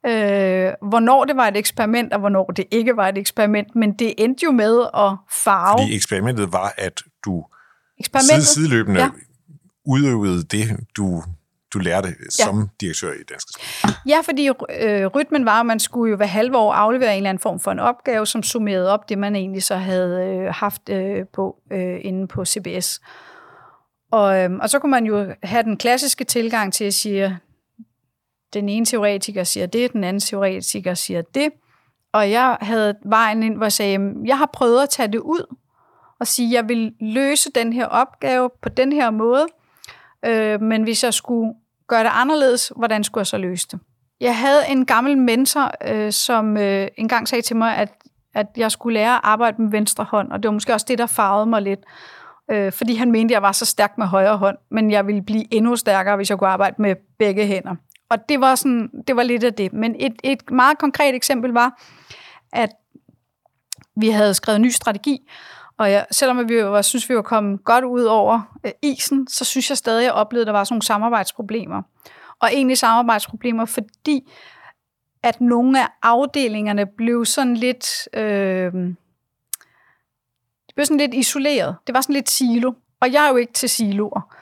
Øh, 0.05 0.73
hvornår 0.89 1.25
det 1.25 1.35
var 1.35 1.47
et 1.47 1.57
eksperiment, 1.57 2.13
og 2.13 2.19
hvornår 2.19 2.45
det 2.45 2.65
ikke 2.71 2.97
var 2.97 3.07
et 3.07 3.17
eksperiment. 3.17 3.75
Men 3.75 3.93
det 3.93 4.13
endte 4.17 4.43
jo 4.43 4.51
med 4.51 4.81
at 4.81 5.17
farve... 5.31 5.77
Fordi 5.79 5.95
eksperimentet 5.95 6.53
var, 6.53 6.73
at 6.77 7.01
du 7.25 7.45
sideløbende 8.41 8.99
ja. 8.99 9.09
udøvede 9.85 10.43
det, 10.43 10.79
du 10.97 11.23
du 11.75 11.79
lærte 11.79 12.07
ja. 12.07 12.45
som 12.45 12.69
direktør 12.81 13.11
i 13.11 13.23
Dansk 13.29 13.47
Spil. 13.49 13.93
Ja, 14.07 14.21
fordi 14.23 14.49
øh, 14.79 15.05
rytmen 15.07 15.45
var, 15.45 15.59
at 15.59 15.65
man 15.65 15.79
skulle 15.79 16.09
jo 16.09 16.17
hver 16.17 16.25
halve 16.25 16.57
år 16.57 16.73
aflevere 16.73 17.11
en 17.11 17.17
eller 17.17 17.29
anden 17.29 17.41
form 17.41 17.59
for 17.59 17.71
en 17.71 17.79
opgave, 17.79 18.25
som 18.25 18.43
summerede 18.43 18.91
op 18.91 19.09
det, 19.09 19.17
man 19.17 19.35
egentlig 19.35 19.63
så 19.63 19.75
havde 19.75 20.25
øh, 20.25 20.53
haft 20.53 20.89
øh, 20.89 21.25
på 21.33 21.55
øh, 21.71 21.99
inde 22.01 22.27
på 22.27 22.45
CBS. 22.45 23.01
Og, 24.11 24.39
øh, 24.39 24.49
og 24.61 24.69
så 24.69 24.79
kunne 24.79 24.91
man 24.91 25.05
jo 25.05 25.33
have 25.43 25.63
den 25.63 25.77
klassiske 25.77 26.23
tilgang 26.23 26.73
til 26.73 26.85
at 26.85 26.93
sige, 26.93 27.39
den 28.53 28.69
ene 28.69 28.85
teoretiker 28.85 29.43
siger 29.43 29.65
det, 29.65 29.93
den 29.93 30.03
anden 30.03 30.19
teoretiker 30.19 30.93
siger 30.93 31.21
det. 31.21 31.49
Og 32.13 32.31
jeg 32.31 32.57
havde 32.61 32.95
vejen 33.05 33.43
ind, 33.43 33.55
hvor 33.55 33.65
jeg 33.65 33.73
sagde, 33.73 34.13
jeg 34.25 34.38
har 34.38 34.49
prøvet 34.53 34.83
at 34.83 34.89
tage 34.89 35.11
det 35.11 35.19
ud 35.19 35.55
og 36.19 36.27
sige, 36.27 36.53
jeg 36.53 36.69
vil 36.69 36.93
løse 37.01 37.51
den 37.55 37.73
her 37.73 37.85
opgave 37.85 38.49
på 38.61 38.69
den 38.69 38.91
her 38.91 39.11
måde, 39.11 39.47
øh, 40.25 40.61
men 40.61 40.83
hvis 40.83 41.03
jeg 41.03 41.13
skulle 41.13 41.53
gøre 41.87 42.03
det 42.03 42.11
anderledes, 42.13 42.71
hvordan 42.75 43.03
skulle 43.03 43.21
jeg 43.21 43.27
så 43.27 43.37
løse 43.37 43.67
det? 43.71 43.79
Jeg 44.19 44.37
havde 44.37 44.61
en 44.69 44.85
gammel 44.85 45.17
mentor, 45.17 45.71
øh, 45.85 46.11
som 46.11 46.57
øh, 46.57 46.87
engang 46.97 47.27
sagde 47.27 47.41
til 47.41 47.55
mig, 47.55 47.77
at, 47.77 47.89
at 48.33 48.47
jeg 48.57 48.71
skulle 48.71 48.93
lære 48.93 49.13
at 49.13 49.21
arbejde 49.23 49.61
med 49.61 49.71
venstre 49.71 50.03
hånd, 50.03 50.31
og 50.31 50.43
det 50.43 50.47
var 50.49 50.53
måske 50.53 50.73
også 50.73 50.85
det, 50.89 50.97
der 50.97 51.05
farvede 51.05 51.45
mig 51.45 51.61
lidt. 51.61 51.79
Øh, 52.51 52.71
fordi 52.71 52.95
han 52.95 53.11
mente, 53.11 53.31
at 53.31 53.35
jeg 53.35 53.41
var 53.41 53.51
så 53.51 53.65
stærk 53.65 53.97
med 53.97 54.05
højre 54.05 54.37
hånd, 54.37 54.57
men 54.71 54.91
jeg 54.91 55.07
ville 55.07 55.21
blive 55.21 55.53
endnu 55.53 55.75
stærkere, 55.75 56.15
hvis 56.15 56.29
jeg 56.29 56.37
kunne 56.37 56.49
arbejde 56.49 56.75
med 56.79 56.95
begge 57.19 57.45
hænder. 57.45 57.75
Og 58.09 58.29
det 58.29 58.41
var, 58.41 58.55
sådan, 58.55 58.89
det 59.07 59.15
var 59.15 59.23
lidt 59.23 59.43
af 59.43 59.53
det. 59.53 59.73
Men 59.73 59.95
et, 59.99 60.13
et 60.23 60.51
meget 60.51 60.77
konkret 60.77 61.15
eksempel 61.15 61.51
var, 61.51 61.81
at 62.53 62.69
vi 63.95 64.09
havde 64.09 64.33
skrevet 64.33 64.55
en 64.55 64.61
ny 64.61 64.69
strategi, 64.69 65.29
og 65.77 65.91
jeg, 65.91 66.05
selvom 66.11 66.49
vi 66.49 66.63
var, 66.63 66.81
synes, 66.81 67.09
vi 67.09 67.15
var 67.15 67.21
kommet 67.21 67.63
godt 67.63 67.85
ud 67.85 68.03
over 68.03 68.57
øh, 68.65 68.71
isen, 68.81 69.27
så 69.27 69.45
synes 69.45 69.69
jeg 69.69 69.77
stadig, 69.77 69.99
at 70.01 70.05
jeg 70.05 70.13
oplevede, 70.13 70.43
at 70.43 70.47
der 70.47 70.53
var 70.53 70.63
sådan 70.63 70.73
nogle 70.73 70.81
samarbejdsproblemer. 70.81 71.81
Og 72.39 72.49
egentlig 72.53 72.77
samarbejdsproblemer, 72.77 73.65
fordi 73.65 74.31
at 75.23 75.41
nogle 75.41 75.81
af 75.83 75.88
afdelingerne 76.03 76.85
blev 76.97 77.25
sådan 77.25 77.57
lidt... 77.57 77.88
Øh, 78.13 78.73
det 80.67 80.75
blev 80.75 80.85
sådan 80.85 80.97
lidt 80.97 81.13
isoleret. 81.13 81.75
Det 81.88 81.95
var 81.95 82.01
sådan 82.01 82.13
lidt 82.13 82.29
silo. 82.29 82.73
Og 82.99 83.13
jeg 83.13 83.25
er 83.25 83.29
jo 83.29 83.35
ikke 83.35 83.53
til 83.53 83.69
siloer. 83.69 84.35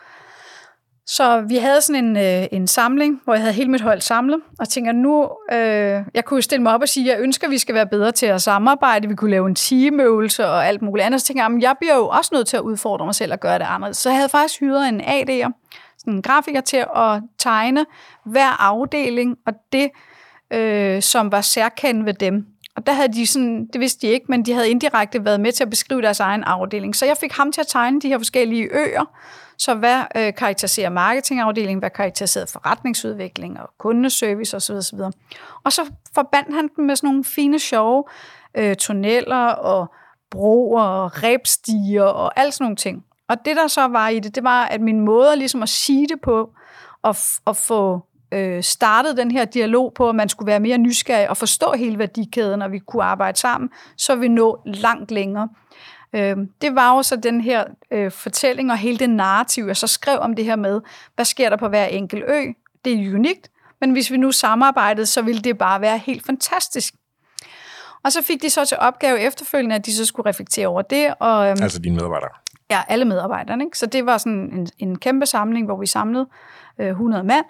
Så 1.07 1.41
vi 1.41 1.55
havde 1.55 1.81
sådan 1.81 2.05
en, 2.05 2.17
øh, 2.17 2.47
en 2.51 2.67
samling, 2.67 3.21
hvor 3.23 3.33
jeg 3.33 3.41
havde 3.41 3.53
hele 3.53 3.71
mit 3.71 3.81
hold 3.81 4.01
samlet, 4.01 4.41
og 4.59 4.69
tænker 4.69 4.91
nu, 4.91 5.29
øh, 5.51 6.01
jeg 6.13 6.25
kunne 6.25 6.41
stille 6.41 6.63
mig 6.63 6.73
op 6.73 6.81
og 6.81 6.89
sige, 6.89 7.11
at 7.11 7.17
jeg 7.17 7.23
ønsker, 7.23 7.47
at 7.47 7.51
vi 7.51 7.57
skal 7.57 7.75
være 7.75 7.87
bedre 7.87 8.11
til 8.11 8.25
at 8.25 8.41
samarbejde, 8.41 9.07
vi 9.07 9.15
kunne 9.15 9.31
lave 9.31 9.47
en 9.47 9.55
teamøvelse 9.55 10.47
og 10.47 10.67
alt 10.67 10.81
muligt 10.81 11.05
andet. 11.05 11.21
Så 11.21 11.27
tænker 11.27 11.43
jeg, 11.43 11.55
at 11.55 11.61
jeg 11.61 11.75
bliver 11.79 11.95
jo 11.95 12.07
også 12.07 12.29
nødt 12.33 12.47
til 12.47 12.57
at 12.57 12.61
udfordre 12.61 13.05
mig 13.05 13.15
selv 13.15 13.31
og 13.33 13.39
gøre 13.39 13.59
det 13.59 13.65
anderledes. 13.69 13.97
Så 13.97 14.09
jeg 14.09 14.17
havde 14.17 14.29
faktisk 14.29 14.59
hyret 14.59 14.89
en 14.89 15.01
AD'er, 15.01 15.51
sådan 15.97 16.13
en 16.13 16.21
grafiker 16.21 16.61
til 16.61 16.85
at 16.95 17.21
tegne 17.39 17.85
hver 18.25 18.61
afdeling, 18.61 19.37
og 19.47 19.53
det, 19.71 19.89
øh, 20.53 21.01
som 21.01 21.31
var 21.31 21.41
særkendt 21.41 22.05
ved 22.05 22.13
dem. 22.13 22.45
Og 22.75 22.85
der 22.85 22.93
havde 22.93 23.13
de 23.13 23.27
sådan, 23.27 23.67
det 23.73 23.81
vidste 23.81 24.07
de 24.07 24.11
ikke, 24.13 24.25
men 24.29 24.45
de 24.45 24.53
havde 24.53 24.69
indirekte 24.69 25.25
været 25.25 25.39
med 25.39 25.51
til 25.51 25.63
at 25.63 25.69
beskrive 25.69 26.01
deres 26.01 26.19
egen 26.19 26.43
afdeling. 26.43 26.95
Så 26.95 27.05
jeg 27.05 27.17
fik 27.17 27.31
ham 27.31 27.51
til 27.51 27.61
at 27.61 27.67
tegne 27.67 28.01
de 28.01 28.07
her 28.07 28.17
forskellige 28.17 28.69
øer, 28.71 29.05
så 29.57 29.73
hvad 29.73 30.01
øh, 30.15 30.33
karakteriserer 30.35 30.89
marketingafdelingen, 30.89 31.79
hvad 31.79 31.89
karakteriserer 31.89 32.45
forretningsudvikling 32.45 33.59
og 33.59 33.69
kundeservice 33.79 34.57
osv. 34.57 34.75
osv. 34.75 34.99
Og 35.63 35.73
så 35.73 35.91
forbandt 36.15 36.55
han 36.55 36.69
den 36.75 36.87
med 36.87 36.95
sådan 36.95 37.07
nogle 37.07 37.23
fine, 37.23 37.59
sjove 37.59 38.03
øh, 38.57 38.75
tunneller 38.75 39.47
og 39.47 39.93
broer 40.31 40.83
og 40.83 41.23
rebstiger 41.23 42.03
og 42.03 42.39
alt 42.39 42.53
sådan 42.53 42.65
nogle 42.65 42.75
ting. 42.75 43.05
Og 43.29 43.45
det, 43.45 43.55
der 43.55 43.67
så 43.67 43.87
var 43.87 44.09
i 44.09 44.19
det, 44.19 44.35
det 44.35 44.43
var, 44.43 44.65
at 44.65 44.81
min 44.81 44.99
måde 44.99 45.35
ligesom 45.35 45.63
at 45.63 45.69
sige 45.69 46.07
det 46.07 46.21
på, 46.21 46.53
og, 47.01 47.15
og 47.45 47.57
få 47.57 48.05
øh, 48.33 48.63
startede 48.63 49.17
den 49.17 49.31
her 49.31 49.45
dialog 49.45 49.93
på, 49.93 50.09
at 50.09 50.15
man 50.15 50.29
skulle 50.29 50.47
være 50.47 50.59
mere 50.59 50.77
nysgerrig 50.77 51.29
og 51.29 51.37
forstå 51.37 51.73
hele 51.77 51.99
værdikæden, 51.99 52.61
og 52.61 52.71
vi 52.71 52.79
kunne 52.79 53.03
arbejde 53.03 53.37
sammen, 53.37 53.69
så 53.97 54.15
vi 54.15 54.27
nå 54.27 54.61
langt 54.65 55.11
længere. 55.11 55.49
Øh, 56.13 56.37
det 56.61 56.75
var 56.75 56.95
jo 56.95 57.03
så 57.03 57.15
den 57.15 57.41
her 57.41 57.63
øh, 57.91 58.11
fortælling 58.11 58.71
og 58.71 58.77
hele 58.77 58.97
det 58.97 59.09
narrativ, 59.09 59.65
jeg 59.65 59.77
så 59.77 59.87
skrev 59.87 60.19
om 60.19 60.35
det 60.35 60.45
her 60.45 60.55
med, 60.55 60.81
hvad 61.15 61.25
sker 61.25 61.49
der 61.49 61.57
på 61.57 61.67
hver 61.67 61.85
enkelt 61.85 62.23
ø? 62.27 62.41
Det 62.85 62.93
er 62.93 63.13
unikt, 63.13 63.49
men 63.81 63.91
hvis 63.91 64.11
vi 64.11 64.17
nu 64.17 64.31
samarbejdede, 64.31 65.05
så 65.05 65.21
ville 65.21 65.41
det 65.41 65.57
bare 65.57 65.81
være 65.81 65.97
helt 65.97 66.25
fantastisk. 66.25 66.93
Og 68.03 68.11
så 68.11 68.21
fik 68.21 68.41
de 68.41 68.49
så 68.49 68.65
til 68.65 68.77
opgave 68.79 69.19
efterfølgende, 69.19 69.75
at 69.75 69.85
de 69.85 69.95
så 69.95 70.05
skulle 70.05 70.29
reflektere 70.29 70.67
over 70.67 70.81
det. 70.81 71.13
Og, 71.19 71.49
øhm, 71.49 71.63
altså 71.63 71.79
dine 71.79 71.95
medarbejdere? 71.95 72.29
Ja, 72.71 72.81
alle 72.87 73.05
medarbejderne. 73.05 73.63
Ikke? 73.63 73.77
Så 73.77 73.85
det 73.85 74.05
var 74.05 74.17
sådan 74.17 74.33
en, 74.53 74.67
en 74.79 74.99
kæmpe 74.99 75.25
samling, 75.25 75.65
hvor 75.65 75.77
vi 75.79 75.85
samlede 75.85 76.27
øh, 76.79 76.87
100 76.87 77.23
mand. 77.23 77.45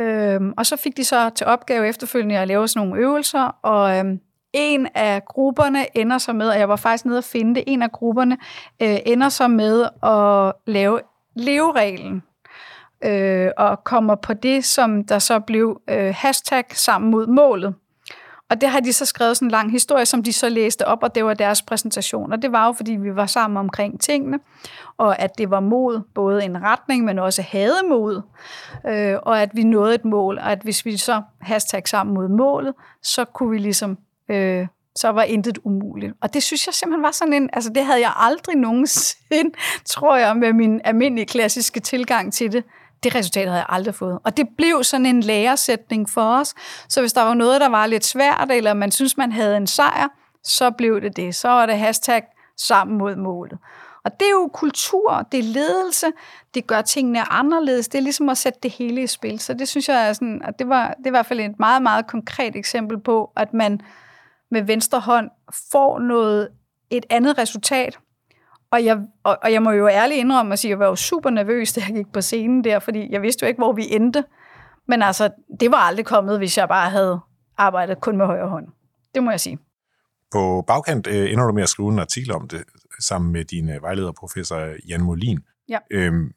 Øhm, 0.00 0.52
og 0.56 0.66
så 0.66 0.76
fik 0.76 0.96
de 0.96 1.04
så 1.04 1.30
til 1.30 1.46
opgave 1.46 1.88
efterfølgende 1.88 2.38
at 2.38 2.48
lave 2.48 2.68
sådan 2.68 2.88
nogle 2.88 3.02
øvelser, 3.02 3.58
og 3.62 3.98
øhm, 3.98 4.20
en 4.52 4.88
af 4.94 5.24
grupperne 5.24 5.96
ender 5.96 6.18
så 6.18 6.32
med, 6.32 6.48
og 6.48 6.58
jeg 6.58 6.68
var 6.68 6.76
faktisk 6.76 7.04
nede 7.04 7.18
og 7.18 7.24
finde 7.24 7.54
det, 7.54 7.64
en 7.66 7.82
af 7.82 7.92
grupperne 7.92 8.38
øh, 8.82 8.98
ender 9.06 9.28
så 9.28 9.48
med 9.48 9.88
at 10.02 10.52
lave 10.66 11.00
levereglen, 11.36 12.22
øh, 13.04 13.50
og 13.56 13.84
kommer 13.84 14.14
på 14.14 14.34
det, 14.34 14.64
som 14.64 15.04
der 15.04 15.18
så 15.18 15.40
blev 15.40 15.80
øh, 15.90 16.14
hashtag 16.16 16.64
sammen 16.70 17.10
mod 17.10 17.26
målet. 17.26 17.74
Og 18.52 18.60
det 18.60 18.68
har 18.68 18.80
de 18.80 18.92
så 18.92 19.06
skrevet 19.06 19.36
sådan 19.36 19.46
en 19.46 19.50
lang 19.50 19.72
historie, 19.72 20.06
som 20.06 20.22
de 20.22 20.32
så 20.32 20.48
læste 20.48 20.86
op, 20.86 21.02
og 21.02 21.14
det 21.14 21.24
var 21.24 21.34
deres 21.34 21.62
præsentation. 21.62 22.32
Og 22.32 22.42
det 22.42 22.52
var 22.52 22.66
jo, 22.66 22.72
fordi 22.72 22.92
vi 22.92 23.16
var 23.16 23.26
sammen 23.26 23.56
omkring 23.56 24.00
tingene, 24.00 24.38
og 24.98 25.18
at 25.18 25.38
det 25.38 25.50
var 25.50 25.60
mod, 25.60 26.00
både 26.14 26.44
en 26.44 26.62
retning, 26.62 27.04
men 27.04 27.18
også 27.18 27.42
havde 27.42 27.78
mod, 27.88 28.22
øh, 28.88 29.16
og 29.22 29.42
at 29.42 29.50
vi 29.54 29.62
nåede 29.62 29.94
et 29.94 30.04
mål, 30.04 30.38
og 30.38 30.52
at 30.52 30.58
hvis 30.62 30.84
vi 30.84 30.96
så 30.96 31.22
hashtag 31.40 31.88
sammen 31.88 32.14
mod 32.14 32.28
målet, 32.28 32.74
så 33.02 33.24
kunne 33.24 33.50
vi 33.50 33.58
ligesom 33.58 33.98
øh, 34.28 34.66
så 34.96 35.08
var 35.08 35.22
intet 35.22 35.58
umuligt. 35.64 36.12
Og 36.20 36.34
det 36.34 36.42
synes 36.42 36.66
jeg 36.66 36.74
simpelthen 36.74 37.02
var 37.02 37.10
sådan 37.10 37.32
en, 37.32 37.50
altså 37.52 37.70
det 37.74 37.84
havde 37.84 38.00
jeg 38.00 38.12
aldrig 38.16 38.56
nogensinde, 38.56 39.50
tror 39.94 40.16
jeg, 40.16 40.36
med 40.36 40.52
min 40.52 40.80
almindelige 40.84 41.26
klassiske 41.26 41.80
tilgang 41.80 42.32
til 42.32 42.52
det, 42.52 42.64
det 43.02 43.14
resultat 43.14 43.46
havde 43.48 43.58
jeg 43.58 43.66
aldrig 43.68 43.94
fået. 43.94 44.18
Og 44.24 44.36
det 44.36 44.48
blev 44.56 44.84
sådan 44.84 45.06
en 45.06 45.20
læresætning 45.20 46.10
for 46.10 46.22
os. 46.22 46.54
Så 46.88 47.00
hvis 47.00 47.12
der 47.12 47.22
var 47.22 47.34
noget, 47.34 47.60
der 47.60 47.68
var 47.68 47.86
lidt 47.86 48.06
svært, 48.06 48.50
eller 48.50 48.74
man 48.74 48.90
synes, 48.90 49.16
man 49.16 49.32
havde 49.32 49.56
en 49.56 49.66
sejr, 49.66 50.08
så 50.44 50.70
blev 50.70 51.00
det 51.00 51.16
det. 51.16 51.34
Så 51.34 51.48
var 51.48 51.66
det 51.66 51.78
hashtag 51.78 52.22
sammen 52.56 52.98
mod 52.98 53.16
målet. 53.16 53.58
Og 54.04 54.20
det 54.20 54.26
er 54.26 54.30
jo 54.30 54.50
kultur, 54.52 55.26
det 55.32 55.40
er 55.40 55.44
ledelse, 55.44 56.06
det 56.54 56.66
gør 56.66 56.82
tingene 56.82 57.32
anderledes. 57.32 57.88
Det 57.88 57.98
er 57.98 58.02
ligesom 58.02 58.28
at 58.28 58.38
sætte 58.38 58.58
det 58.62 58.70
hele 58.70 59.02
i 59.02 59.06
spil. 59.06 59.40
Så 59.40 59.54
det 59.54 59.68
synes 59.68 59.88
jeg 59.88 60.08
er 60.08 60.12
sådan, 60.12 60.42
at 60.44 60.58
det 60.58 60.68
var, 60.68 60.88
det 60.88 61.06
er 61.06 61.10
i 61.10 61.10
hvert 61.10 61.26
fald 61.26 61.40
et 61.40 61.58
meget, 61.58 61.82
meget 61.82 62.06
konkret 62.06 62.56
eksempel 62.56 63.00
på, 63.00 63.32
at 63.36 63.54
man 63.54 63.80
med 64.50 64.62
venstre 64.62 65.00
hånd 65.00 65.30
får 65.72 65.98
noget, 65.98 66.48
et 66.90 67.06
andet 67.10 67.38
resultat, 67.38 67.98
og 68.72 68.84
jeg, 68.84 68.98
og, 69.24 69.38
og 69.42 69.52
jeg 69.52 69.62
må 69.62 69.70
jo 69.70 69.88
ærligt 69.88 70.18
indrømme 70.18 70.52
at 70.52 70.58
sige, 70.58 70.68
at 70.68 70.70
jeg 70.70 70.78
var 70.78 70.86
jo 70.86 70.96
super 70.96 71.30
nervøs, 71.30 71.72
da 71.72 71.80
jeg 71.88 71.94
gik 71.94 72.12
på 72.12 72.20
scenen 72.20 72.64
der, 72.64 72.78
fordi 72.78 73.08
jeg 73.10 73.22
vidste 73.22 73.44
jo 73.44 73.48
ikke, 73.48 73.58
hvor 73.58 73.72
vi 73.72 73.86
endte. 73.90 74.24
Men 74.88 75.02
altså, 75.02 75.30
det 75.60 75.70
var 75.70 75.76
aldrig 75.76 76.06
kommet, 76.06 76.38
hvis 76.38 76.58
jeg 76.58 76.68
bare 76.68 76.90
havde 76.90 77.20
arbejdet 77.58 78.00
kun 78.00 78.16
med 78.16 78.26
højre 78.26 78.48
hånd. 78.48 78.66
Det 79.14 79.22
må 79.22 79.30
jeg 79.30 79.40
sige. 79.40 79.58
På 80.32 80.64
bagkant 80.66 81.06
øh, 81.06 81.32
ender 81.32 81.46
du 81.46 81.52
med 81.52 81.62
at 81.62 81.68
skrive 81.68 81.88
en 81.88 81.98
artikel 81.98 82.32
om 82.32 82.48
det, 82.48 82.64
sammen 83.00 83.32
med 83.32 83.44
din 83.44 83.70
øh, 83.70 83.82
vejleder, 83.82 84.12
professor 84.12 84.88
Jan 84.88 85.02
Molin, 85.02 85.38
ja. 85.68 85.78
øhm, 85.90 86.32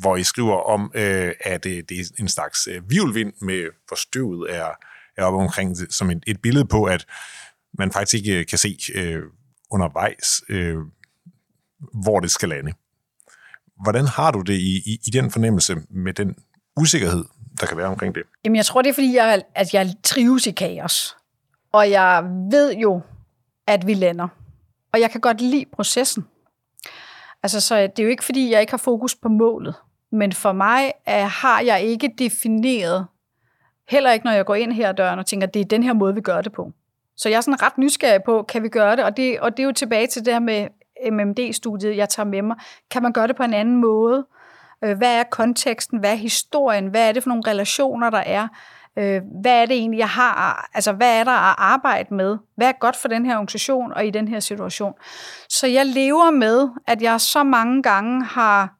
hvor 0.00 0.16
I 0.16 0.22
skriver 0.22 0.56
om, 0.56 0.92
øh, 0.94 1.32
at 1.40 1.66
øh, 1.66 1.82
det 1.88 1.90
er 1.90 2.04
en 2.18 2.28
slags 2.28 2.68
øh, 2.68 2.82
med 3.42 3.68
forstøvet 3.88 4.56
er, 4.56 4.68
er 5.16 5.24
oppe 5.24 5.38
omkring 5.38 5.76
som 5.92 6.10
et, 6.10 6.24
et 6.26 6.42
billede 6.42 6.64
på, 6.64 6.84
at 6.84 7.06
man 7.78 7.92
faktisk 7.92 8.14
ikke 8.14 8.44
kan 8.44 8.58
se 8.58 8.78
øh, 8.94 9.22
undervejs, 9.70 10.42
øh, 10.48 10.76
hvor 11.92 12.20
det 12.20 12.30
skal 12.30 12.48
lande. 12.48 12.72
Hvordan 13.82 14.06
har 14.06 14.30
du 14.30 14.40
det 14.40 14.54
i, 14.54 14.76
i, 14.86 14.98
i 15.06 15.10
den 15.10 15.30
fornemmelse 15.30 15.76
med 15.90 16.12
den 16.12 16.36
usikkerhed, 16.80 17.24
der 17.60 17.66
kan 17.66 17.76
være 17.76 17.86
omkring 17.86 18.14
det? 18.14 18.22
Jamen, 18.44 18.56
jeg 18.56 18.66
tror, 18.66 18.82
det 18.82 18.88
er, 18.88 18.94
fordi 18.94 19.14
jeg, 19.14 19.42
at 19.54 19.74
jeg 19.74 19.94
trives 20.02 20.46
i 20.46 20.50
kaos. 20.50 21.16
Og 21.72 21.90
jeg 21.90 22.24
ved 22.50 22.74
jo, 22.74 23.00
at 23.66 23.86
vi 23.86 23.94
lander. 23.94 24.28
Og 24.92 25.00
jeg 25.00 25.10
kan 25.10 25.20
godt 25.20 25.40
lide 25.40 25.64
processen. 25.72 26.26
Altså, 27.42 27.60
så 27.60 27.76
det 27.76 27.98
er 27.98 28.02
jo 28.02 28.08
ikke, 28.08 28.24
fordi 28.24 28.50
jeg 28.50 28.60
ikke 28.60 28.72
har 28.72 28.78
fokus 28.78 29.14
på 29.14 29.28
målet. 29.28 29.74
Men 30.12 30.32
for 30.32 30.52
mig 30.52 30.92
er, 31.06 31.26
har 31.26 31.60
jeg 31.60 31.82
ikke 31.82 32.10
defineret, 32.18 33.06
heller 33.88 34.12
ikke 34.12 34.26
når 34.26 34.32
jeg 34.32 34.46
går 34.46 34.54
ind 34.54 34.72
her 34.72 34.92
døren 34.92 35.18
og 35.18 35.26
tænker, 35.26 35.46
at 35.46 35.54
det 35.54 35.60
er 35.60 35.64
den 35.64 35.82
her 35.82 35.92
måde, 35.92 36.14
vi 36.14 36.20
gør 36.20 36.40
det 36.40 36.52
på. 36.52 36.72
Så 37.16 37.28
jeg 37.28 37.36
er 37.36 37.40
sådan 37.40 37.62
ret 37.62 37.78
nysgerrig 37.78 38.22
på, 38.24 38.42
kan 38.42 38.62
vi 38.62 38.68
gøre 38.68 38.96
det? 38.96 39.04
Og 39.04 39.16
det, 39.16 39.40
og 39.40 39.50
det 39.56 39.62
er 39.62 39.66
jo 39.66 39.72
tilbage 39.72 40.06
til 40.06 40.24
det 40.24 40.32
her 40.32 40.40
med 40.40 40.68
MMD-studiet, 41.10 41.96
jeg 41.96 42.08
tager 42.08 42.26
med 42.26 42.42
mig. 42.42 42.56
Kan 42.90 43.02
man 43.02 43.12
gøre 43.12 43.26
det 43.26 43.36
på 43.36 43.42
en 43.42 43.54
anden 43.54 43.76
måde? 43.76 44.26
Øh, 44.84 44.96
hvad 44.96 45.20
er 45.20 45.24
konteksten? 45.30 45.98
Hvad 45.98 46.12
er 46.12 46.16
historien? 46.16 46.86
Hvad 46.86 47.08
er 47.08 47.12
det 47.12 47.22
for 47.22 47.28
nogle 47.28 47.50
relationer, 47.50 48.10
der 48.10 48.18
er? 48.26 48.48
Øh, 48.98 49.22
hvad 49.42 49.62
er 49.62 49.66
det 49.66 49.76
egentlig, 49.76 49.98
jeg 49.98 50.08
har? 50.08 50.68
Altså, 50.74 50.92
hvad 50.92 51.20
er 51.20 51.24
der 51.24 51.32
at 51.32 51.54
arbejde 51.58 52.14
med? 52.14 52.38
Hvad 52.56 52.68
er 52.68 52.72
godt 52.72 52.96
for 52.96 53.08
den 53.08 53.26
her 53.26 53.34
organisation 53.34 53.92
og 53.92 54.06
i 54.06 54.10
den 54.10 54.28
her 54.28 54.40
situation? 54.40 54.92
Så 55.48 55.66
jeg 55.66 55.86
lever 55.86 56.30
med, 56.30 56.68
at 56.86 57.02
jeg 57.02 57.20
så 57.20 57.42
mange 57.42 57.82
gange 57.82 58.24
har, 58.24 58.74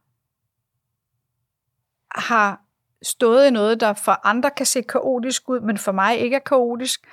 har 2.15 2.61
stået 3.03 3.47
i 3.47 3.51
noget, 3.51 3.81
der 3.81 3.93
for 3.93 4.27
andre 4.27 4.51
kan 4.51 4.67
se 4.67 4.83
kaotisk 4.83 5.49
ud, 5.49 5.61
men 5.61 5.79
for 5.79 5.93
mig 5.93 6.19
ikke 6.19 6.37
er 6.37 6.41
kaotisk. 6.41 7.07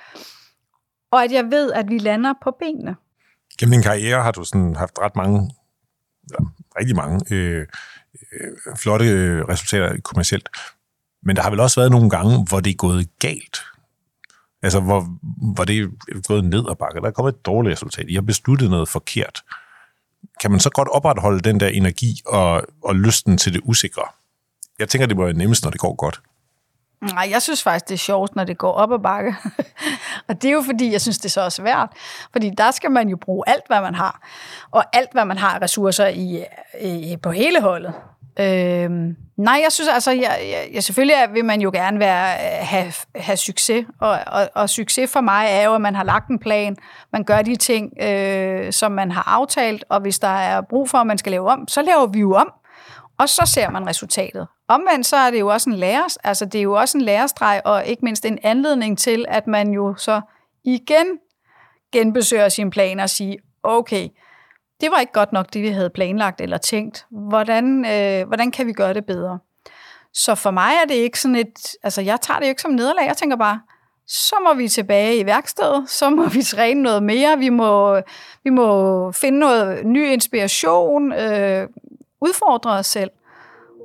Og 1.11 1.23
at 1.23 1.31
jeg 1.31 1.51
ved, 1.51 1.71
at 1.71 1.89
vi 1.89 1.97
lander 1.97 2.33
på 2.41 2.51
benene. 2.51 2.95
Gennem 3.63 3.71
din 3.71 3.83
karriere 3.83 4.23
har 4.23 4.31
du 4.31 4.43
sådan 4.43 4.75
haft 4.75 4.99
ret 5.01 5.15
mange, 5.15 5.51
ja, 6.31 6.45
rigtig 6.79 6.95
mange 6.95 7.35
øh, 7.35 7.67
øh, 8.41 8.75
flotte 8.77 9.05
øh, 9.05 9.41
resultater 9.41 10.01
kommercielt. 10.01 10.49
Men 11.21 11.35
der 11.35 11.41
har 11.41 11.49
vel 11.49 11.59
også 11.59 11.79
været 11.79 11.91
nogle 11.91 12.09
gange, 12.09 12.45
hvor 12.49 12.59
det 12.59 12.69
er 12.69 12.75
gået 12.75 13.19
galt. 13.19 13.57
Altså, 14.63 14.79
hvor, 14.79 15.07
hvor 15.53 15.63
det 15.63 15.79
er 15.79 16.27
gået 16.27 16.45
ned 16.45 16.65
og 16.65 16.77
bakke. 16.77 16.99
Der 16.99 17.07
er 17.07 17.11
kommet 17.11 17.33
et 17.33 17.45
dårligt 17.45 17.71
resultat. 17.71 18.05
I 18.09 18.13
har 18.13 18.21
besluttet 18.21 18.69
noget 18.69 18.89
forkert. 18.89 19.43
Kan 20.41 20.51
man 20.51 20.59
så 20.59 20.69
godt 20.69 20.87
opretholde 20.87 21.39
den 21.39 21.59
der 21.59 21.67
energi 21.67 22.21
og, 22.25 22.63
og 22.83 22.95
lysten 22.95 23.37
til 23.37 23.53
det 23.53 23.61
usikre? 23.63 24.03
Jeg 24.79 24.89
tænker, 24.89 25.05
det 25.05 25.17
må 25.17 25.23
være 25.23 25.33
nemmest, 25.33 25.63
når 25.63 25.71
det 25.71 25.79
går 25.79 25.95
godt. 25.95 26.21
Nej, 27.13 27.27
jeg 27.31 27.41
synes 27.41 27.63
faktisk, 27.63 27.87
det 27.87 27.93
er 27.93 27.97
sjovt, 27.97 28.35
når 28.35 28.43
det 28.43 28.57
går 28.57 28.71
op 28.71 28.91
ad 28.91 28.99
bakke. 28.99 29.35
og 30.27 30.41
det 30.41 30.47
er 30.47 30.53
jo 30.53 30.61
fordi, 30.61 30.91
jeg 30.91 31.01
synes, 31.01 31.17
det 31.17 31.25
er 31.25 31.49
så 31.49 31.49
svært. 31.49 31.89
Fordi 32.31 32.49
der 32.57 32.71
skal 32.71 32.91
man 32.91 33.09
jo 33.09 33.17
bruge 33.17 33.43
alt, 33.47 33.67
hvad 33.67 33.81
man 33.81 33.95
har. 33.95 34.27
Og 34.71 34.83
alt, 34.93 35.11
hvad 35.11 35.25
man 35.25 35.37
har 35.37 35.61
ressourcer 35.61 36.07
i, 36.07 36.43
i 36.81 37.17
på 37.23 37.31
hele 37.31 37.61
holdet. 37.61 37.93
Øhm, 38.39 39.15
nej, 39.37 39.59
jeg 39.63 39.71
synes 39.71 39.89
altså, 39.93 40.11
jeg, 40.11 40.39
jeg, 40.41 40.69
jeg, 40.73 40.83
selvfølgelig 40.83 41.15
vil 41.33 41.45
man 41.45 41.61
jo 41.61 41.71
gerne 41.73 41.99
være, 41.99 42.33
øh, 42.33 42.67
have, 42.67 42.93
have 43.15 43.37
succes, 43.37 43.85
og, 43.99 44.19
og, 44.27 44.49
og 44.55 44.69
succes 44.69 45.11
for 45.11 45.21
mig 45.21 45.47
er 45.49 45.65
jo, 45.65 45.75
at 45.75 45.81
man 45.81 45.95
har 45.95 46.03
lagt 46.03 46.29
en 46.29 46.39
plan, 46.39 46.77
man 47.11 47.23
gør 47.23 47.41
de 47.41 47.55
ting, 47.55 48.01
øh, 48.01 48.73
som 48.73 48.91
man 48.91 49.11
har 49.11 49.23
aftalt, 49.27 49.85
og 49.89 50.01
hvis 50.01 50.19
der 50.19 50.27
er 50.27 50.61
brug 50.61 50.89
for, 50.89 50.97
at 50.97 51.07
man 51.07 51.17
skal 51.17 51.31
lave 51.31 51.49
om, 51.49 51.67
så 51.67 51.81
laver 51.81 52.05
vi 52.05 52.19
jo 52.19 52.33
om, 52.33 52.53
og 53.19 53.29
så 53.29 53.41
ser 53.45 53.69
man 53.69 53.87
resultatet. 53.87 54.47
Omvendt 54.73 55.05
så 55.05 55.15
er 55.15 55.31
det 55.31 55.39
jo 55.39 55.47
også 55.47 55.69
en 55.69 55.75
læres, 55.75 56.17
altså 56.17 56.45
det 56.45 56.59
er 56.59 56.63
jo 56.63 56.73
også 56.73 56.97
en 56.97 57.03
lærestreg, 57.03 57.61
og 57.65 57.85
ikke 57.85 58.05
mindst 58.05 58.25
en 58.25 58.39
anledning 58.43 58.97
til, 58.97 59.25
at 59.27 59.47
man 59.47 59.71
jo 59.71 59.95
så 59.95 60.21
igen 60.63 61.19
genbesøger 61.91 62.49
sin 62.49 62.69
plan 62.69 62.99
og 62.99 63.09
siger, 63.09 63.35
okay, 63.63 64.09
det 64.81 64.91
var 64.91 64.99
ikke 64.99 65.13
godt 65.13 65.33
nok 65.33 65.53
det, 65.53 65.61
vi 65.61 65.67
havde 65.67 65.89
planlagt 65.89 66.41
eller 66.41 66.57
tænkt. 66.57 67.05
Hvordan, 67.11 67.85
øh, 67.85 68.27
hvordan 68.27 68.51
kan 68.51 68.67
vi 68.67 68.73
gøre 68.73 68.93
det 68.93 69.05
bedre? 69.05 69.39
Så 70.13 70.35
for 70.35 70.51
mig 70.51 70.71
er 70.83 70.87
det 70.87 70.95
ikke 70.95 71.19
sådan 71.19 71.35
et, 71.35 71.75
altså 71.83 72.01
jeg 72.01 72.21
tager 72.21 72.39
det 72.39 72.45
jo 72.45 72.49
ikke 72.49 72.61
som 72.61 72.71
nederlag, 72.71 73.07
jeg 73.07 73.17
tænker 73.17 73.37
bare, 73.37 73.61
så 74.07 74.35
må 74.47 74.53
vi 74.53 74.67
tilbage 74.67 75.17
i 75.17 75.25
værkstedet, 75.25 75.89
så 75.89 76.09
må 76.09 76.27
vi 76.27 76.43
træne 76.43 76.81
noget 76.81 77.03
mere, 77.03 77.37
vi 77.37 77.49
må, 77.49 78.01
vi 78.43 78.49
må 78.49 79.11
finde 79.11 79.39
noget 79.39 79.85
ny 79.85 80.07
inspiration, 80.07 81.13
øh, 81.13 81.67
udfordre 82.21 82.71
os 82.71 82.85
selv. 82.87 83.11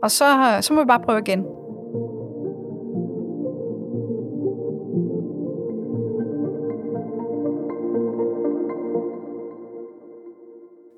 Og 0.02 0.10
så, 0.10 0.58
så 0.62 0.72
må 0.72 0.82
vi 0.82 0.86
bare 0.86 1.00
prøve 1.04 1.18
igen. 1.18 1.44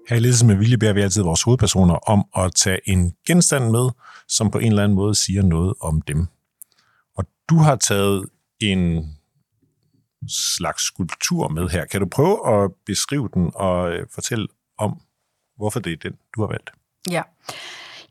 Her 0.08 0.16
i 0.16 0.20
Ledelse 0.20 0.46
med 0.46 0.56
Vilje 0.56 0.78
beder 0.78 0.92
vi 0.92 1.00
altid 1.00 1.22
vores 1.22 1.42
hovedpersoner 1.42 1.94
om 1.94 2.24
at 2.36 2.54
tage 2.54 2.80
en 2.84 3.14
genstand 3.26 3.70
med, 3.70 3.90
som 4.28 4.50
på 4.50 4.58
en 4.58 4.66
eller 4.66 4.84
anden 4.84 4.96
måde 4.96 5.14
siger 5.14 5.42
noget 5.42 5.74
om 5.80 6.02
dem. 6.02 6.26
Og 7.16 7.24
du 7.50 7.56
har 7.56 7.76
taget 7.76 8.28
en 8.60 9.14
slags 10.28 10.82
skulptur 10.82 11.48
med 11.48 11.68
her. 11.68 11.84
Kan 11.84 12.00
du 12.00 12.06
prøve 12.06 12.64
at 12.64 12.70
beskrive 12.86 13.28
den 13.34 13.52
og 13.54 13.92
øh, 13.92 14.06
fortælle 14.14 14.48
om, 14.78 15.00
hvorfor 15.56 15.80
det 15.80 15.92
er 15.92 15.96
den, 15.96 16.12
du 16.34 16.40
har 16.40 16.48
valgt? 16.48 16.70
Ja. 17.10 17.22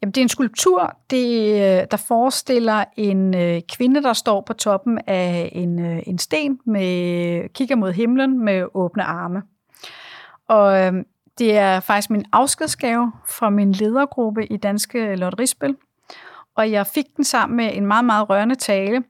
Jamen, 0.01 0.11
det 0.11 0.21
er 0.21 0.25
en 0.25 0.29
skulptur, 0.29 0.97
det, 1.09 1.53
øh, 1.53 1.87
der 1.91 2.03
forestiller 2.07 2.83
en 2.97 3.35
øh, 3.35 3.61
kvinde, 3.69 4.03
der 4.03 4.13
står 4.13 4.41
på 4.41 4.53
toppen 4.53 4.99
af 5.07 5.49
en, 5.51 5.85
øh, 5.85 6.03
en 6.07 6.17
sten, 6.17 6.59
med 6.65 7.53
kigger 7.53 7.75
mod 7.75 7.91
himlen 7.91 8.45
med 8.45 8.65
åbne 8.73 9.03
arme. 9.03 9.41
Og 10.47 10.81
øh, 10.81 10.93
det 11.37 11.57
er 11.57 11.79
faktisk 11.79 12.09
min 12.09 12.25
afskedsgave 12.31 13.11
fra 13.27 13.49
min 13.49 13.71
ledergruppe 13.71 14.45
i 14.45 14.57
Danske 14.57 15.15
Lotterispil. 15.15 15.75
Og 16.55 16.71
jeg 16.71 16.87
fik 16.87 17.05
den 17.17 17.23
sammen 17.23 17.57
med 17.57 17.69
en 17.73 17.85
meget, 17.85 18.05
meget 18.05 18.29
rørende 18.29 18.55
tale. 18.55 19.03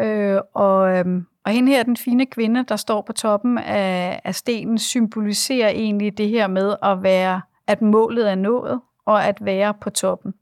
Øh, 0.00 0.40
og, 0.54 0.98
øh, 0.98 1.04
og 1.44 1.52
hende 1.52 1.72
her, 1.72 1.82
den 1.82 1.96
fine 1.96 2.26
kvinde, 2.26 2.64
der 2.68 2.76
står 2.76 3.02
på 3.02 3.12
toppen 3.12 3.58
af, 3.58 4.20
af 4.24 4.34
stenen, 4.34 4.78
symboliserer 4.78 5.68
egentlig 5.68 6.18
det 6.18 6.28
her 6.28 6.48
med 6.48 6.76
at 6.82 7.02
være, 7.02 7.40
at 7.66 7.82
målet 7.82 8.30
er 8.30 8.34
nået, 8.34 8.80
og 9.10 9.24
at 9.24 9.38
være 9.40 9.74
på 9.74 9.90
toppen. 9.90 10.34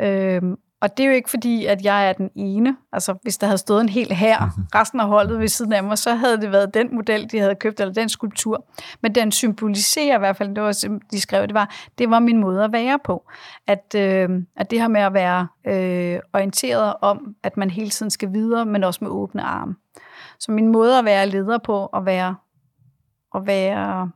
Øhm, 0.00 0.56
og 0.80 0.96
det 0.96 1.02
er 1.02 1.08
jo 1.08 1.14
ikke 1.14 1.30
fordi, 1.30 1.66
at 1.66 1.84
jeg 1.84 2.08
er 2.08 2.12
den 2.12 2.30
ene. 2.34 2.76
Altså, 2.92 3.14
hvis 3.22 3.38
der 3.38 3.46
havde 3.46 3.58
stået 3.58 3.80
en 3.80 3.88
hel 3.88 4.12
her, 4.12 4.40
mhm. 4.40 4.66
resten 4.74 5.00
af 5.00 5.06
holdet 5.06 5.40
ved 5.40 5.48
siden 5.48 5.72
af 5.72 5.84
mig, 5.84 5.98
så 5.98 6.14
havde 6.14 6.40
det 6.40 6.52
været 6.52 6.74
den 6.74 6.94
model, 6.94 7.30
de 7.32 7.38
havde 7.38 7.54
købt, 7.54 7.80
eller 7.80 7.94
den 7.94 8.08
skulptur. 8.08 8.66
Men 9.00 9.14
den 9.14 9.32
symboliserer 9.32 10.16
i 10.16 10.18
hvert 10.18 10.36
fald, 10.36 10.54
det 10.54 10.62
var, 10.62 11.00
de 11.10 11.20
skrev, 11.20 11.46
det 11.46 11.54
var, 11.54 11.74
det 11.98 12.10
var 12.10 12.18
min 12.18 12.38
måde 12.38 12.64
at 12.64 12.72
være 12.72 12.98
på. 13.04 13.30
At, 13.66 13.94
øh, 13.96 14.28
at 14.56 14.70
det 14.70 14.80
her 14.80 14.88
med 14.88 15.00
at 15.00 15.14
være 15.14 15.48
øh, 15.66 16.20
orienteret 16.32 16.94
om, 17.00 17.34
at 17.42 17.56
man 17.56 17.70
hele 17.70 17.90
tiden 17.90 18.10
skal 18.10 18.32
videre, 18.32 18.66
men 18.66 18.84
også 18.84 18.98
med 19.02 19.10
åbne 19.10 19.42
arme. 19.42 19.74
Så 20.38 20.52
min 20.52 20.68
måde 20.68 20.98
at 20.98 21.04
være 21.04 21.26
leder 21.26 21.58
på, 21.58 21.86
at 21.86 22.06
være, 22.06 22.36
at 23.34 23.46
være 23.46 24.10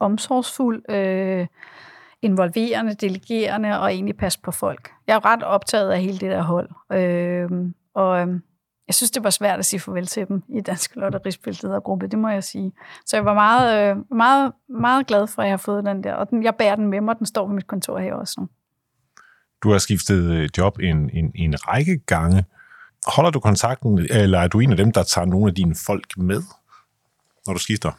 omsorgsfuld, 0.00 0.90
øh, 0.90 1.46
involverende, 2.26 2.94
delegerende 2.94 3.80
og 3.80 3.92
egentlig 3.92 4.16
passe 4.16 4.40
på 4.40 4.50
folk. 4.50 4.90
Jeg 5.06 5.14
er 5.14 5.24
ret 5.24 5.42
optaget 5.42 5.90
af 5.90 6.00
hele 6.00 6.18
det 6.18 6.30
der 6.30 6.42
hold. 6.42 6.70
Øh, 6.92 7.50
og 7.94 8.20
øh, 8.20 8.40
jeg 8.86 8.94
synes, 8.94 9.10
det 9.10 9.24
var 9.24 9.30
svært 9.30 9.58
at 9.58 9.66
sige 9.66 9.80
farvel 9.80 10.06
til 10.06 10.28
dem 10.28 10.42
i 10.48 10.60
Dansk 10.60 10.96
Lotterispilledergruppe, 10.96 12.06
det 12.06 12.18
må 12.18 12.28
jeg 12.28 12.44
sige. 12.44 12.72
Så 13.06 13.16
jeg 13.16 13.24
var 13.24 13.34
meget, 13.34 13.90
øh, 13.90 13.96
meget, 14.16 14.52
meget 14.68 15.06
glad 15.06 15.26
for, 15.26 15.42
at 15.42 15.48
jeg 15.48 15.52
har 15.52 15.56
fået 15.56 15.84
den 15.84 16.04
der. 16.04 16.14
Og 16.14 16.30
den, 16.30 16.42
jeg 16.42 16.54
bærer 16.54 16.76
den 16.76 16.86
med 16.86 17.00
mig, 17.00 17.18
den 17.18 17.26
står 17.26 17.46
på 17.46 17.52
mit 17.52 17.66
kontor 17.66 17.98
her 17.98 18.14
også 18.14 18.34
nu. 18.40 18.48
Du 19.62 19.70
har 19.70 19.78
skiftet 19.78 20.30
øh, 20.30 20.48
job 20.58 20.78
en, 20.78 21.10
en, 21.12 21.32
en 21.34 21.68
række 21.68 21.98
gange. 21.98 22.44
Holder 23.06 23.30
du 23.30 23.40
kontakten, 23.40 23.98
eller 23.98 24.38
er 24.38 24.48
du 24.48 24.60
en 24.60 24.70
af 24.70 24.76
dem, 24.76 24.92
der 24.92 25.02
tager 25.02 25.24
nogle 25.24 25.48
af 25.48 25.54
dine 25.54 25.74
folk 25.86 26.18
med, 26.18 26.42
når 27.46 27.52
du 27.52 27.58
skifter? 27.58 27.92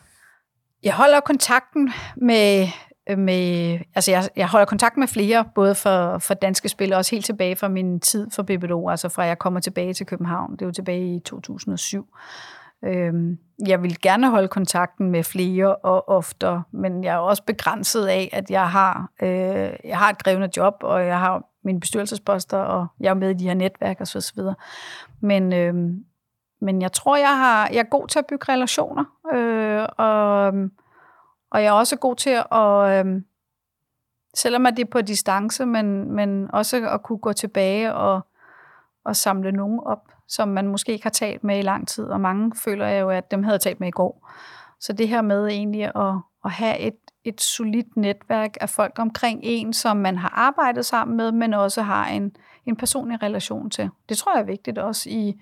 Jeg 0.84 0.94
holder 0.94 1.20
kontakten 1.20 1.94
med 2.18 2.68
med, 3.16 3.80
altså 3.96 4.12
jeg, 4.12 4.30
jeg 4.36 4.48
holder 4.48 4.66
kontakt 4.66 4.98
med 4.98 5.08
flere, 5.08 5.46
både 5.56 5.76
for, 5.76 6.18
for 6.18 6.34
danske 6.34 6.70
spil, 6.70 6.94
og 6.94 6.98
også 6.98 7.16
helt 7.16 7.26
tilbage 7.26 7.56
fra 7.56 7.68
min 7.68 8.00
tid 8.00 8.30
for 8.32 8.44
BBDO, 8.44 8.90
altså 8.90 9.10
fra 9.10 9.24
jeg 9.24 9.40
kommer 9.40 9.60
tilbage 9.60 9.94
til 9.94 10.06
København. 10.06 10.56
Det 10.56 10.66
var 10.66 10.74
tilbage 10.74 11.16
i 11.16 11.20
2007. 11.20 12.08
Øhm, 12.86 13.38
jeg 13.68 13.84
vil 13.84 14.02
gerne 14.02 14.30
holde 14.30 14.48
kontakten 14.48 15.12
med 15.12 15.24
flere 15.24 15.76
og 15.76 16.10
oftere, 16.10 16.64
men 16.72 17.04
jeg 17.04 17.14
er 17.14 17.18
også 17.18 17.44
begrænset 17.44 18.06
af, 18.06 18.30
at 18.34 18.52
jeg 18.52 18.70
har, 18.70 19.10
øh, 19.22 19.70
jeg 19.84 19.98
har 19.98 20.10
et 20.10 20.24
krævende 20.24 20.50
job, 20.58 20.74
og 20.82 21.06
jeg 21.06 21.20
har 21.20 21.44
mine 21.64 21.80
bestyrelsesposter, 21.80 22.58
og 22.58 22.88
jeg 23.00 23.10
er 23.10 23.14
med 23.14 23.30
i 23.30 23.34
de 23.34 23.48
her 23.48 23.54
netværk 23.54 24.02
og 24.02 24.08
så 24.08 24.34
videre. 24.36 24.56
Men, 25.22 25.54
øh, 25.54 25.74
men 26.62 26.82
jeg 26.82 26.92
tror, 26.92 27.18
jeg, 27.18 27.38
har, 27.38 27.70
jeg 27.74 27.80
er 27.80 27.90
god 27.90 28.08
til 28.08 28.20
at 28.20 28.26
bygge 28.30 28.54
relationer, 28.54 29.04
øh, 29.34 29.88
og 29.98 30.54
og 31.50 31.64
jeg 31.64 31.68
er 31.68 31.72
også 31.72 31.96
god 31.96 32.16
til 32.16 32.44
at, 32.52 33.06
øh, 33.06 33.22
selvom 34.36 34.66
at 34.66 34.78
det 34.78 34.84
er 34.84 34.90
på 34.92 35.02
distance, 35.02 35.66
men, 35.66 36.12
men 36.12 36.52
også 36.54 36.90
at 36.90 37.04
kunne 37.04 37.20
gå 37.20 37.34
tilbage 37.34 37.94
og, 37.94 38.22
og 39.04 39.16
samle 39.16 39.52
nogen 39.52 39.80
op, 39.80 40.12
som 40.28 40.48
man 40.48 40.68
måske 40.68 40.92
ikke 40.92 41.06
har 41.06 41.10
talt 41.10 41.44
med 41.44 41.60
i 41.60 41.62
lang 41.62 41.88
tid. 41.88 42.06
Og 42.06 42.22
mange 42.22 42.52
føler 42.56 42.88
jeg 42.88 43.02
jo, 43.02 43.10
at 43.10 43.32
dem 43.32 43.44
havde 43.44 43.54
jeg 43.54 43.62
talt 43.62 43.80
med 43.80 43.88
i 43.88 43.92
går. 43.92 44.32
Så 44.80 44.94
det 44.94 45.08
her 45.08 45.22
med 45.22 45.48
egentlig 45.48 45.84
at, 45.84 46.16
at 46.46 46.52
have 46.52 46.80
et, 46.80 46.98
et 47.24 47.42
solidt 47.42 47.98
netværk 47.98 48.58
af 48.62 48.70
folk 48.70 49.00
omkring 49.00 49.40
en, 49.44 49.74
som 49.74 49.98
man 49.98 50.18
har 50.18 50.30
arbejdet 50.30 50.86
sammen 50.86 51.18
med, 51.18 51.32
men 51.32 51.54
også 51.54 51.82
har 51.82 52.08
en, 52.08 52.36
en 52.66 52.76
personlig 52.76 53.24
relation 53.24 53.70
til. 53.70 53.90
Det 54.10 54.18
tror 54.18 54.34
jeg 54.34 54.42
er 54.42 54.46
vigtigt 54.46 54.78
også 54.78 55.10
i, 55.10 55.42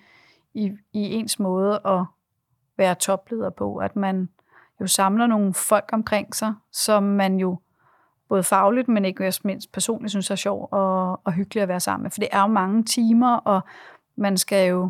i, 0.54 0.72
i 0.94 1.13
ens 1.13 1.39
måde 1.39 1.82
at 1.86 2.06
være 2.78 2.96
topleder 2.96 3.50
på, 3.50 3.78
at 3.78 3.96
man, 3.96 4.30
jo 4.82 4.88
samler 4.88 5.28
nogle 5.28 5.54
folk 5.54 5.90
omkring 5.94 6.36
sig, 6.36 6.54
som 6.72 7.04
man 7.04 7.40
jo 7.40 7.60
både 8.30 8.44
fagligt, 8.44 8.88
men 8.88 9.06
ikke 9.06 9.34
mindst 9.44 9.72
personligt 9.72 10.12
synes 10.12 10.32
er 10.32 10.36
sjov 10.36 10.68
og, 10.72 11.22
og 11.24 11.34
hyggeligt 11.34 11.64
at 11.64 11.70
være 11.70 11.80
sammen 11.80 12.04
med. 12.04 12.12
For 12.12 12.20
det 12.20 12.30
er 12.32 12.42
jo 12.42 12.48
mange 12.48 12.84
timer, 12.84 13.36
og 13.36 13.62
man 14.18 14.38
skal 14.38 14.70
jo 14.70 14.90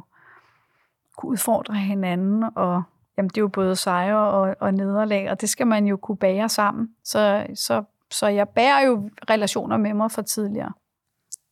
kunne 1.17 1.30
udfordre 1.30 1.76
hinanden, 1.76 2.43
og 2.56 2.84
jamen, 3.17 3.30
det 3.30 3.38
er 3.38 3.41
jo 3.41 3.48
både 3.48 3.76
sejre 3.76 4.32
og, 4.32 4.56
og 4.60 4.74
nederlag, 4.74 5.32
og 5.32 5.41
det 5.41 5.50
skal 5.50 5.67
man 5.67 5.86
jo 5.86 5.98
kunne 5.98 6.17
bære 6.17 6.50
sammen. 6.50 6.89
Så, 7.04 7.48
så, 7.56 7.84
så 8.12 8.28
jeg 8.28 8.50
bærer 8.50 8.86
jo 8.86 9.10
relationer 9.30 9.78
med 9.78 9.93
mig 9.93 10.12
fra 10.12 10.21
tidligere. 10.21 10.74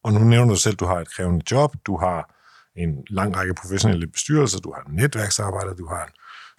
Og 0.04 0.14
nu 0.14 0.20
nævner 0.20 0.54
du 0.54 0.60
selv, 0.60 0.74
at 0.74 0.80
du 0.80 0.86
har 0.86 1.00
et 1.00 1.16
krævende 1.16 1.52
job, 1.52 1.76
du 1.86 1.98
har 1.98 2.34
en 2.76 3.04
lang 3.10 3.38
række 3.38 3.54
professionelle 3.54 4.08
bestyrelser, 4.08 4.60
du 4.60 4.74
har 4.74 4.84
netværksarbejder, 4.90 5.74
du 5.74 5.88
har 5.88 6.04
en 6.04 6.12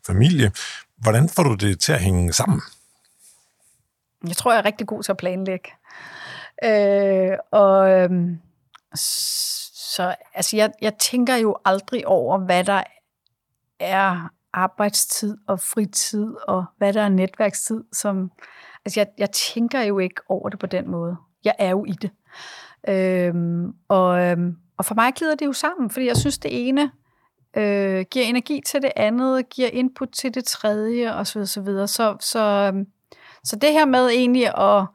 familie. 0.06 0.52
Hvordan 0.96 1.28
får 1.28 1.42
du 1.42 1.54
det 1.54 1.80
til 1.80 1.92
at 1.92 2.00
hænge 2.00 2.32
sammen? 2.32 2.60
Jeg 4.28 4.36
tror, 4.36 4.52
jeg 4.52 4.58
er 4.58 4.64
rigtig 4.64 4.86
god 4.86 5.02
til 5.02 5.12
at 5.12 5.16
planlægge. 5.16 5.70
Øh, 6.64 7.36
og 7.50 7.90
øhm, 7.90 8.38
så 8.94 10.14
altså, 10.34 10.56
jeg, 10.56 10.72
jeg 10.80 10.94
tænker 10.94 11.36
jo 11.36 11.56
aldrig 11.64 12.06
over, 12.06 12.38
hvad 12.38 12.64
der 12.64 12.82
er 13.80 14.30
arbejdstid 14.52 15.36
og 15.46 15.60
fritid, 15.60 16.34
og 16.48 16.64
hvad 16.78 16.92
der 16.92 17.02
er 17.02 17.08
netværkstid. 17.08 17.84
Som, 17.92 18.30
altså, 18.84 19.00
jeg, 19.00 19.06
jeg 19.18 19.30
tænker 19.30 19.82
jo 19.82 19.98
ikke 19.98 20.20
over 20.28 20.48
det 20.48 20.58
på 20.58 20.66
den 20.66 20.90
måde. 20.90 21.16
Jeg 21.44 21.54
er 21.58 21.70
jo 21.70 21.84
i 21.84 21.92
det. 21.92 22.10
Øhm, 22.88 23.74
og, 23.88 24.20
øhm, 24.20 24.56
og 24.76 24.84
for 24.84 24.94
mig 24.94 25.12
glider 25.14 25.34
det 25.34 25.46
jo 25.46 25.52
sammen, 25.52 25.90
fordi 25.90 26.06
jeg 26.06 26.16
synes, 26.16 26.38
det 26.38 26.68
ene 26.68 26.90
øh, 27.56 28.04
giver 28.10 28.24
energi 28.24 28.60
til 28.66 28.82
det 28.82 28.92
andet, 28.96 29.48
giver 29.48 29.68
input 29.72 30.08
til 30.08 30.34
det 30.34 30.44
tredje 30.44 31.14
osv. 31.14 31.46
Så, 31.46 31.86
så, 31.86 32.16
så, 32.20 32.72
så 33.44 33.56
det 33.56 33.72
her 33.72 33.84
med 33.84 34.08
egentlig 34.08 34.58
at 34.58 34.86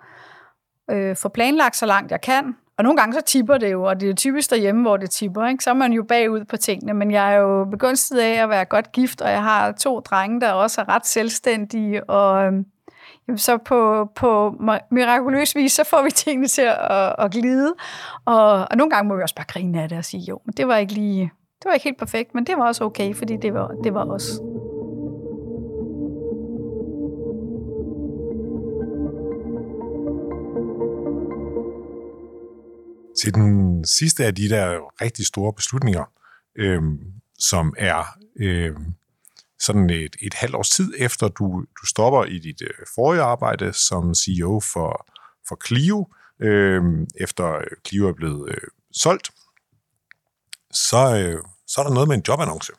øh, 0.92 1.16
få 1.16 1.30
planlagt 1.30 1.76
så 1.76 1.86
langt 1.86 2.12
jeg 2.12 2.22
kan, 2.22 2.56
og 2.80 2.84
nogle 2.84 2.98
gange 2.98 3.14
så 3.14 3.22
tipper 3.22 3.58
det 3.58 3.72
jo, 3.72 3.84
og 3.84 4.02
det 4.02 4.10
er 4.10 4.14
typisk 4.14 4.50
derhjemme, 4.50 4.82
hvor 4.82 4.98
det 4.98 5.10
tipper, 5.10 5.48
ikke? 5.48 5.64
så 5.64 5.70
er 5.70 5.74
man 5.74 5.94
jo 5.94 6.04
bagud 6.04 6.46
på 6.46 6.58
tingene, 6.58 6.94
men 6.94 7.12
jeg 7.12 7.34
er 7.34 7.38
jo 7.38 7.66
begunstiget 7.66 8.22
af 8.22 8.44
at 8.44 8.50
være 8.50 8.66
godt 8.66 8.92
gift, 8.92 9.22
og 9.22 9.32
jeg 9.32 9.44
har 9.44 9.72
to 9.72 10.00
drenge, 10.00 10.42
der 10.42 10.52
også 10.52 10.82
er 10.82 10.90
ret 10.90 11.08
selvstændige, 11.08 12.10
og 12.10 12.46
øh, 12.46 12.64
så 13.38 13.58
på, 13.58 14.10
på 14.16 14.56
mirakuløs 14.92 15.56
vis, 15.56 15.72
så 15.72 15.84
får 15.84 16.04
vi 16.04 16.12
tingene 16.26 16.48
til 16.48 16.62
at, 16.62 17.16
at 17.20 17.32
glide, 17.32 17.74
og, 18.26 18.68
og 18.72 18.78
nogle 18.78 18.92
gange 18.92 19.08
må 19.08 19.16
vi 19.16 19.22
også 19.22 19.36
bare 19.36 19.48
grine 19.48 19.82
af 19.82 19.90
det 19.90 19.98
og 19.98 20.06
sige, 20.06 20.24
jo, 20.24 20.42
men 20.46 20.54
det 20.58 20.68
var 20.68 20.78
ikke 20.78 20.94
lige, 20.94 21.32
det 21.60 21.66
var 21.66 21.74
ikke 21.74 21.84
helt 21.84 21.98
perfekt, 21.98 22.36
men 22.36 22.46
det 22.46 22.58
var 22.58 22.68
også 22.68 22.84
okay, 22.84 23.16
fordi 23.16 23.38
det 23.38 23.54
var, 23.54 23.68
det 23.84 23.94
var 23.94 24.06
os. 24.06 24.28
Til 33.22 33.34
den 33.34 33.86
sidste 33.86 34.26
af 34.26 34.36
de 34.36 34.50
der 34.50 34.80
rigtig 35.02 35.26
store 35.26 35.54
beslutninger, 35.54 36.12
øh, 36.56 36.82
som 37.40 37.74
er 37.78 38.18
øh, 38.40 38.76
sådan 39.60 39.90
et, 39.90 40.16
et 40.22 40.34
halvt 40.34 40.56
års 40.56 40.70
tid 40.70 40.94
efter, 40.98 41.28
du, 41.28 41.66
du 41.82 41.86
stopper 41.86 42.26
i 42.26 42.40
dit 42.40 42.62
øh, 42.62 42.86
forrige 42.96 43.22
arbejde 43.22 43.74
som 43.74 44.14
CEO 44.16 44.60
for, 44.60 45.06
for 45.48 45.68
Clio, 45.68 46.08
øh, 46.40 46.84
efter 47.16 47.62
Clio 47.88 48.08
er 48.08 48.14
blevet 48.14 48.50
øh, 48.50 48.68
solgt, 48.92 49.32
så, 50.74 51.16
øh, 51.16 51.44
så 51.68 51.82
er 51.82 51.86
der 51.86 51.94
noget 51.94 52.08
med 52.08 52.16
en 52.16 52.24
jobannonce. 52.28 52.74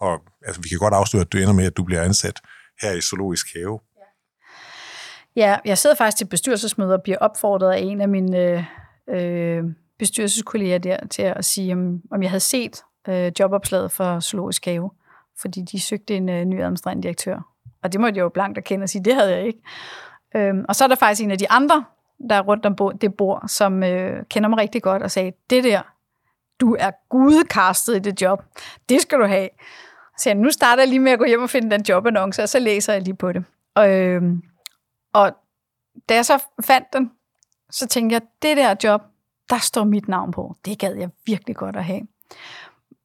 Og 0.00 0.20
altså, 0.46 0.62
vi 0.62 0.68
kan 0.68 0.78
godt 0.78 0.94
afsløre, 0.94 1.20
at 1.20 1.32
du 1.32 1.38
ender 1.38 1.52
med, 1.52 1.66
at 1.66 1.76
du 1.76 1.84
bliver 1.84 2.02
ansat 2.02 2.40
her 2.82 2.92
i 2.92 3.00
Zoologisk 3.00 3.46
Have. 3.54 3.80
Ja, 5.36 5.58
jeg 5.64 5.78
sidder 5.78 5.96
faktisk 5.96 6.16
til 6.16 6.24
bestyrelsesmøder 6.24 6.96
og 6.96 7.02
bliver 7.02 7.18
opfordret 7.18 7.72
af 7.72 7.78
en 7.78 8.00
af 8.00 8.08
mine 8.08 8.38
øh, 8.38 8.64
øh, 9.08 9.64
bestyrelseskolleger 9.98 10.78
der 10.78 11.06
til 11.06 11.22
at 11.22 11.44
sige, 11.44 11.72
om, 11.72 12.00
om 12.10 12.22
jeg 12.22 12.30
havde 12.30 12.40
set 12.40 12.82
øh, 13.08 13.32
jobopslaget 13.40 13.92
for 13.92 14.20
Zoologisk 14.20 14.64
Have, 14.64 14.90
fordi 15.40 15.60
de 15.72 15.80
søgte 15.80 16.16
en 16.16 16.28
øh, 16.28 16.44
ny 16.44 16.62
administrerende 16.62 17.02
direktør. 17.02 17.48
Og 17.82 17.92
det 17.92 18.00
måtte 18.00 18.18
jeg 18.18 18.22
jo 18.22 18.28
blankt 18.28 18.58
erkende 18.58 18.84
og 18.84 18.88
sige, 18.88 19.04
det 19.04 19.14
havde 19.14 19.30
jeg 19.36 19.46
ikke. 19.46 19.60
Øhm, 20.36 20.64
og 20.68 20.76
så 20.76 20.84
er 20.84 20.88
der 20.88 20.94
faktisk 20.94 21.22
en 21.24 21.30
af 21.30 21.38
de 21.38 21.50
andre, 21.50 21.84
der 22.28 22.34
er 22.34 22.40
rundt 22.40 22.66
om 22.66 22.98
det 22.98 23.14
bord, 23.14 23.44
som 23.48 23.82
øh, 23.82 24.24
kender 24.30 24.48
mig 24.48 24.58
rigtig 24.58 24.82
godt 24.82 25.02
og 25.02 25.10
sagde, 25.10 25.32
det 25.50 25.64
der, 25.64 25.82
du 26.62 26.76
er 26.78 26.90
gudkastet 27.08 27.96
i 27.96 27.98
det 27.98 28.22
job. 28.22 28.42
Det 28.88 29.02
skal 29.02 29.18
du 29.18 29.24
have. 29.24 29.48
Så 30.18 30.28
jeg, 30.28 30.34
nu 30.34 30.50
starter 30.50 30.82
jeg 30.82 30.88
lige 30.88 31.00
med 31.00 31.12
at 31.12 31.18
gå 31.18 31.24
hjem 31.24 31.42
og 31.42 31.50
finde 31.50 31.70
den 31.70 31.84
jobannonce, 31.88 32.42
og 32.42 32.48
så 32.48 32.58
læser 32.58 32.92
jeg 32.92 33.02
lige 33.02 33.16
på 33.16 33.32
det. 33.32 33.44
Og, 33.74 33.90
øh, 33.90 34.22
og 35.12 35.32
da 36.08 36.14
jeg 36.14 36.26
så 36.26 36.44
fandt 36.64 36.86
den, 36.92 37.10
så 37.70 37.86
tænkte 37.86 38.14
jeg, 38.14 38.22
det 38.42 38.56
der 38.56 38.74
job, 38.84 39.02
der 39.50 39.58
står 39.58 39.84
mit 39.84 40.08
navn 40.08 40.30
på. 40.30 40.56
Det 40.64 40.78
gad 40.78 40.94
jeg 40.94 41.10
virkelig 41.26 41.56
godt 41.56 41.76
at 41.76 41.84
have. 41.84 42.00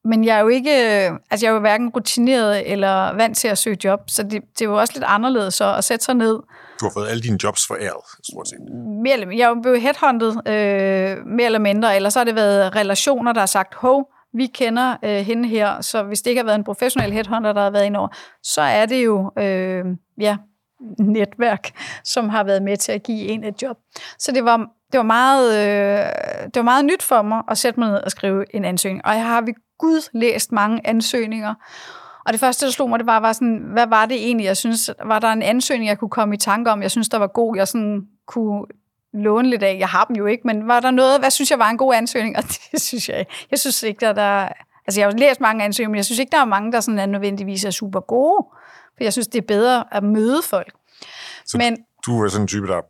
Men 0.04 0.24
jeg 0.24 0.38
er 0.38 0.42
jo 0.42 0.48
ikke, 0.48 0.72
øh, 0.72 1.20
altså 1.32 1.46
jeg 1.46 1.50
er 1.52 1.54
jo 1.54 1.60
hverken 1.60 1.90
rutineret 1.90 2.72
eller 2.72 3.14
vant 3.14 3.38
til 3.38 3.48
at 3.48 3.58
søge 3.58 3.78
job, 3.84 4.10
så 4.10 4.24
det, 4.24 4.32
det 4.32 4.62
er 4.62 4.70
jo 4.70 4.80
også 4.80 4.94
lidt 4.94 5.06
anderledes 5.08 5.54
så 5.54 5.76
at 5.76 5.84
sætte 5.84 6.06
sig 6.06 6.16
ned. 6.16 6.40
Du 6.80 6.86
har 6.86 6.92
fået 6.94 7.10
alle 7.10 7.22
dine 7.22 7.38
jobs 7.44 7.68
foræret, 7.68 8.04
stort 8.24 8.48
set. 8.48 8.60
Mere 9.04 9.14
eller, 9.14 9.36
jeg 9.36 9.50
er 9.50 9.62
blevet 9.62 9.82
headhunted, 9.82 10.30
øh, 10.30 11.26
mere 11.26 11.46
eller 11.46 11.60
mindre, 11.60 11.96
eller 11.96 12.10
så 12.10 12.20
har 12.20 12.24
det 12.24 12.36
været 12.36 12.76
relationer, 12.76 13.34
der 13.34 13.40
har 13.40 13.46
sagt, 13.46 13.76
hov, 13.76 14.12
vi 14.34 14.46
kender 14.46 14.96
øh, 15.04 15.26
hende 15.26 15.50
her, 15.50 15.82
så 15.82 16.04
hvis 16.04 16.22
det 16.22 16.32
ikke 16.32 16.40
har 16.40 16.46
været 16.46 16.58
en 16.58 16.64
professionel 16.64 17.12
headhunter, 17.12 17.54
der 17.54 17.62
har 17.62 17.70
været 17.70 17.86
ind 17.86 17.96
over, 17.96 18.08
så 18.44 18.62
er 18.62 18.86
det 18.86 19.06
jo, 19.06 19.32
øh, 19.40 19.86
ja, 20.20 20.38
netværk, 21.00 21.70
som 22.04 22.30
har 22.30 22.44
været 22.44 22.64
med 22.64 22.78
til 22.78 22.92
at 22.92 23.04
give 23.04 23.20
en 23.20 23.44
et 23.44 23.62
job. 23.62 23.78
Så 24.20 24.32
det 24.32 24.46
var, 24.46 24.58
det 24.92 24.98
var, 24.98 25.04
meget, 25.04 25.56
øh, 25.56 26.06
det 26.46 26.56
var 26.56 26.62
meget 26.62 26.86
nyt 26.86 27.04
for 27.04 27.22
mig 27.22 27.42
at 27.48 27.58
sætte 27.58 27.80
mig 27.80 27.90
ned 27.90 27.98
og 27.98 28.12
skrive 28.12 28.56
en 28.56 28.66
ansøgning. 28.66 29.06
Og 29.06 29.14
jeg 29.14 29.26
har 29.26 29.42
ved 29.42 29.54
Gud 29.80 30.10
læst 30.14 30.52
mange 30.52 30.82
ansøgninger. 30.88 31.54
Og 32.28 32.34
det 32.34 32.40
første, 32.40 32.66
der 32.66 32.72
slog 32.72 32.90
mig, 32.90 33.00
det 33.00 33.08
var, 33.08 33.20
var 33.20 33.34
sådan, 33.34 33.58
hvad 33.74 33.88
var 33.88 34.06
det 34.06 34.18
egentlig, 34.18 34.46
jeg 34.46 34.58
synes, 34.58 34.90
var 35.06 35.20
der 35.20 35.28
en 35.28 35.42
ansøgning, 35.42 35.88
jeg 35.88 35.98
kunne 35.98 36.10
komme 36.10 36.36
i 36.36 36.38
tanke 36.38 36.72
om, 36.72 36.82
jeg 36.82 36.92
synes, 36.92 37.10
der 37.10 37.18
var 37.18 37.28
god, 37.28 37.58
jeg 37.58 37.68
sådan 37.68 38.08
kunne 38.26 38.66
låne 39.14 39.50
lidt 39.50 39.64
af. 39.64 39.78
Jeg 39.80 39.88
har 39.88 40.06
dem 40.06 40.16
jo 40.16 40.26
ikke, 40.26 40.48
men 40.48 40.68
var 40.68 40.80
der 40.80 40.92
noget, 40.92 41.20
hvad 41.20 41.32
synes 41.32 41.52
jeg 41.52 41.60
var 41.60 41.70
en 41.70 41.78
god 41.78 41.94
ansøgning? 41.96 42.38
Og 42.38 42.44
det 42.72 42.82
synes 42.82 43.10
jeg 43.10 43.20
ikke. 43.20 43.32
Jeg 43.52 43.60
synes 43.60 43.84
ikke, 43.84 44.00
der, 44.00 44.14
der 44.14 44.50
altså 44.88 45.02
jeg 45.02 45.10
har 45.10 45.18
læst 45.18 45.42
mange 45.42 45.64
ansøgninger, 45.64 45.92
men 45.92 45.98
jeg 45.98 46.06
synes 46.06 46.20
ikke, 46.20 46.32
der 46.32 46.42
er 46.42 46.46
mange, 46.46 46.72
der 46.72 46.80
sådan 46.80 47.00
er 47.00 47.06
nødvendigvis 47.06 47.66
er 47.66 47.72
super 47.72 48.00
gode. 48.00 48.48
For 48.98 49.04
jeg 49.04 49.14
synes, 49.14 49.28
det 49.28 49.38
er 49.38 49.48
bedre 49.48 49.84
at 49.92 50.04
møde 50.04 50.42
folk. 50.44 50.74
Så 51.46 51.58
men, 51.58 51.78
du 52.06 52.24
er 52.24 52.28
sådan 52.28 52.44
en 52.44 52.48
type, 52.48 52.68
der 52.68 52.82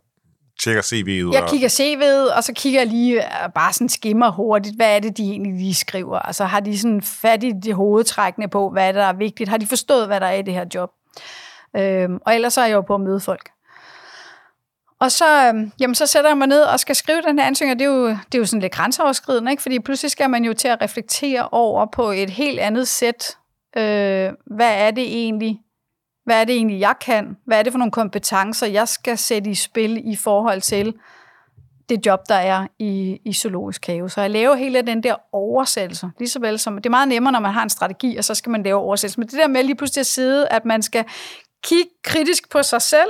tjekker 0.63 0.81
CV'et? 0.81 1.33
Jeg 1.33 1.49
kigger 1.49 1.69
CV'et, 1.69 2.35
og 2.35 2.43
så 2.43 2.53
kigger 2.53 2.79
jeg 2.79 2.87
lige 2.87 3.43
øh, 3.43 3.49
bare 3.55 3.73
sådan 3.73 3.89
skimmer 3.89 4.31
hurtigt, 4.31 4.75
hvad 4.75 4.95
er 4.95 4.99
det, 4.99 5.17
de 5.17 5.23
egentlig 5.23 5.53
lige 5.53 5.73
skriver? 5.73 6.19
Altså 6.19 6.45
har 6.45 6.59
de 6.59 6.79
sådan 6.79 7.01
fat 7.01 7.43
i 7.43 7.51
det 7.63 7.75
hovedtrækkende 7.75 8.47
på, 8.47 8.69
hvad 8.69 8.87
er 8.87 8.91
det, 8.91 8.99
der 8.99 9.07
er 9.07 9.13
vigtigt? 9.13 9.49
Har 9.49 9.57
de 9.57 9.67
forstået, 9.67 10.07
hvad 10.07 10.19
der 10.19 10.27
er 10.27 10.35
i 10.35 10.41
det 10.41 10.53
her 10.53 10.65
job? 10.75 10.91
Øhm, 11.77 12.19
og 12.25 12.35
ellers 12.35 12.53
så 12.53 12.61
er 12.61 12.65
jeg 12.65 12.75
jo 12.75 12.81
på 12.81 12.95
at 12.95 13.01
møde 13.01 13.19
folk. 13.19 13.49
Og 14.99 15.11
så, 15.11 15.47
øhm, 15.47 15.71
jamen, 15.79 15.95
så 15.95 16.05
sætter 16.05 16.29
jeg 16.29 16.37
mig 16.37 16.47
ned 16.47 16.61
og 16.61 16.79
skal 16.79 16.95
skrive 16.95 17.21
den 17.21 17.39
her 17.39 17.45
ansøgning, 17.47 17.75
og 17.75 17.79
det 17.79 17.85
er 17.85 17.89
jo, 17.89 18.07
det 18.07 18.35
er 18.35 18.39
jo 18.39 18.45
sådan 18.45 18.61
lidt 18.61 18.73
grænseoverskridende, 18.73 19.51
ikke? 19.51 19.61
fordi 19.61 19.79
pludselig 19.79 20.11
skal 20.11 20.29
man 20.29 20.45
jo 20.45 20.53
til 20.53 20.67
at 20.67 20.81
reflektere 20.81 21.49
over 21.51 21.85
på 21.85 22.11
et 22.11 22.29
helt 22.29 22.59
andet 22.59 22.87
sæt, 22.87 23.37
øh, 23.77 24.31
hvad 24.45 24.87
er 24.87 24.91
det 24.91 25.03
egentlig, 25.03 25.59
hvad 26.27 26.41
er 26.41 26.43
det 26.43 26.55
egentlig, 26.55 26.79
jeg 26.79 26.95
kan? 27.01 27.37
Hvad 27.45 27.59
er 27.59 27.63
det 27.63 27.73
for 27.73 27.77
nogle 27.77 27.91
kompetencer, 27.91 28.67
jeg 28.67 28.87
skal 28.87 29.17
sætte 29.17 29.49
i 29.49 29.55
spil 29.55 30.01
i 30.11 30.15
forhold 30.15 30.61
til 30.61 30.93
det 31.89 32.05
job, 32.05 32.19
der 32.29 32.35
er 32.35 32.67
i, 32.79 33.19
i 33.25 33.33
zoologisk 33.33 33.87
have. 33.87 34.09
Så 34.09 34.21
jeg 34.21 34.31
laver 34.31 34.55
hele 34.55 34.81
den 34.81 35.03
der 35.03 35.15
oversættelse, 35.31 36.09
lige 36.19 36.29
så 36.29 36.39
vel 36.39 36.59
som, 36.59 36.75
det 36.75 36.85
er 36.85 36.89
meget 36.89 37.07
nemmere, 37.07 37.31
når 37.31 37.39
man 37.39 37.53
har 37.53 37.63
en 37.63 37.69
strategi, 37.69 38.17
og 38.17 38.23
så 38.23 38.35
skal 38.35 38.49
man 38.49 38.63
lave 38.63 38.79
oversættelse. 38.79 39.19
Men 39.19 39.27
det 39.27 39.39
der 39.39 39.47
med 39.47 39.63
lige 39.63 39.75
pludselig 39.75 39.99
at 39.99 40.05
sidde, 40.05 40.47
at 40.47 40.65
man 40.65 40.81
skal 40.81 41.05
kigge 41.63 41.89
kritisk 42.03 42.49
på 42.49 42.63
sig 42.63 42.81
selv, 42.81 43.09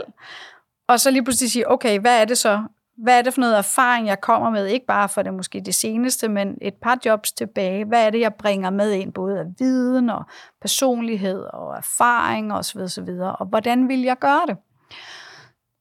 og 0.87 0.99
så 0.99 1.11
lige 1.11 1.23
pludselig 1.23 1.51
sige, 1.51 1.71
okay, 1.71 1.99
hvad 1.99 2.21
er 2.21 2.25
det 2.25 2.37
så, 2.37 2.63
hvad 2.97 3.17
er 3.17 3.21
det 3.21 3.33
for 3.33 3.41
noget 3.41 3.57
erfaring, 3.57 4.07
jeg 4.07 4.21
kommer 4.21 4.49
med? 4.49 4.65
Ikke 4.65 4.85
bare 4.85 5.09
for 5.09 5.21
det 5.21 5.33
måske 5.33 5.61
det 5.61 5.75
seneste, 5.75 6.29
men 6.29 6.57
et 6.61 6.73
par 6.73 6.97
jobs 7.05 7.31
tilbage. 7.31 7.85
Hvad 7.85 8.05
er 8.05 8.09
det, 8.09 8.19
jeg 8.19 8.33
bringer 8.33 8.69
med 8.69 8.91
ind, 8.91 9.13
både 9.13 9.39
af 9.39 9.45
viden 9.59 10.09
og 10.09 10.23
personlighed 10.61 11.39
og 11.39 11.77
erfaring 11.77 12.53
osv. 12.53 12.79
videre 13.05 13.35
Og 13.35 13.45
hvordan 13.45 13.87
vil 13.87 14.01
jeg 14.01 14.19
gøre 14.19 14.41
det? 14.47 14.57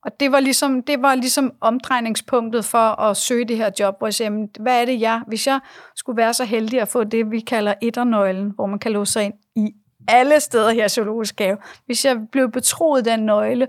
Og 0.05 0.21
det 0.21 0.33
var, 0.33 0.41
ligesom, 0.41 0.83
det 0.83 1.03
var 1.03 1.15
ligesom 1.15 1.53
omdrejningspunktet 1.61 2.65
for 2.65 3.01
at 3.01 3.17
søge 3.17 3.45
det 3.45 3.57
her 3.57 3.71
job, 3.81 3.99
hvor 3.99 4.07
jeg 4.07 4.15
siger, 4.15 4.61
hvad 4.61 4.81
er 4.81 4.85
det 4.85 5.01
jeg, 5.01 5.23
hvis 5.27 5.47
jeg 5.47 5.61
skulle 5.97 6.17
være 6.17 6.35
så 6.35 6.45
heldig 6.45 6.81
at 6.81 6.89
få 6.89 7.05
det, 7.05 7.31
vi 7.31 7.41
kalder 7.41 7.75
etternøglen, 7.83 8.53
hvor 8.55 8.67
man 8.67 8.79
kan 8.79 8.93
låse 8.93 9.13
sig 9.13 9.25
ind 9.25 9.35
i 9.57 9.73
alle 10.09 10.41
steder 10.41 10.71
her 10.71 10.85
i 10.85 10.89
Zoologisk 10.89 11.41
Have. 11.41 11.57
Hvis 11.87 12.05
jeg 12.05 12.17
blev 12.33 12.51
betroet 12.51 13.05
den 13.05 13.21
nøgle, 13.21 13.69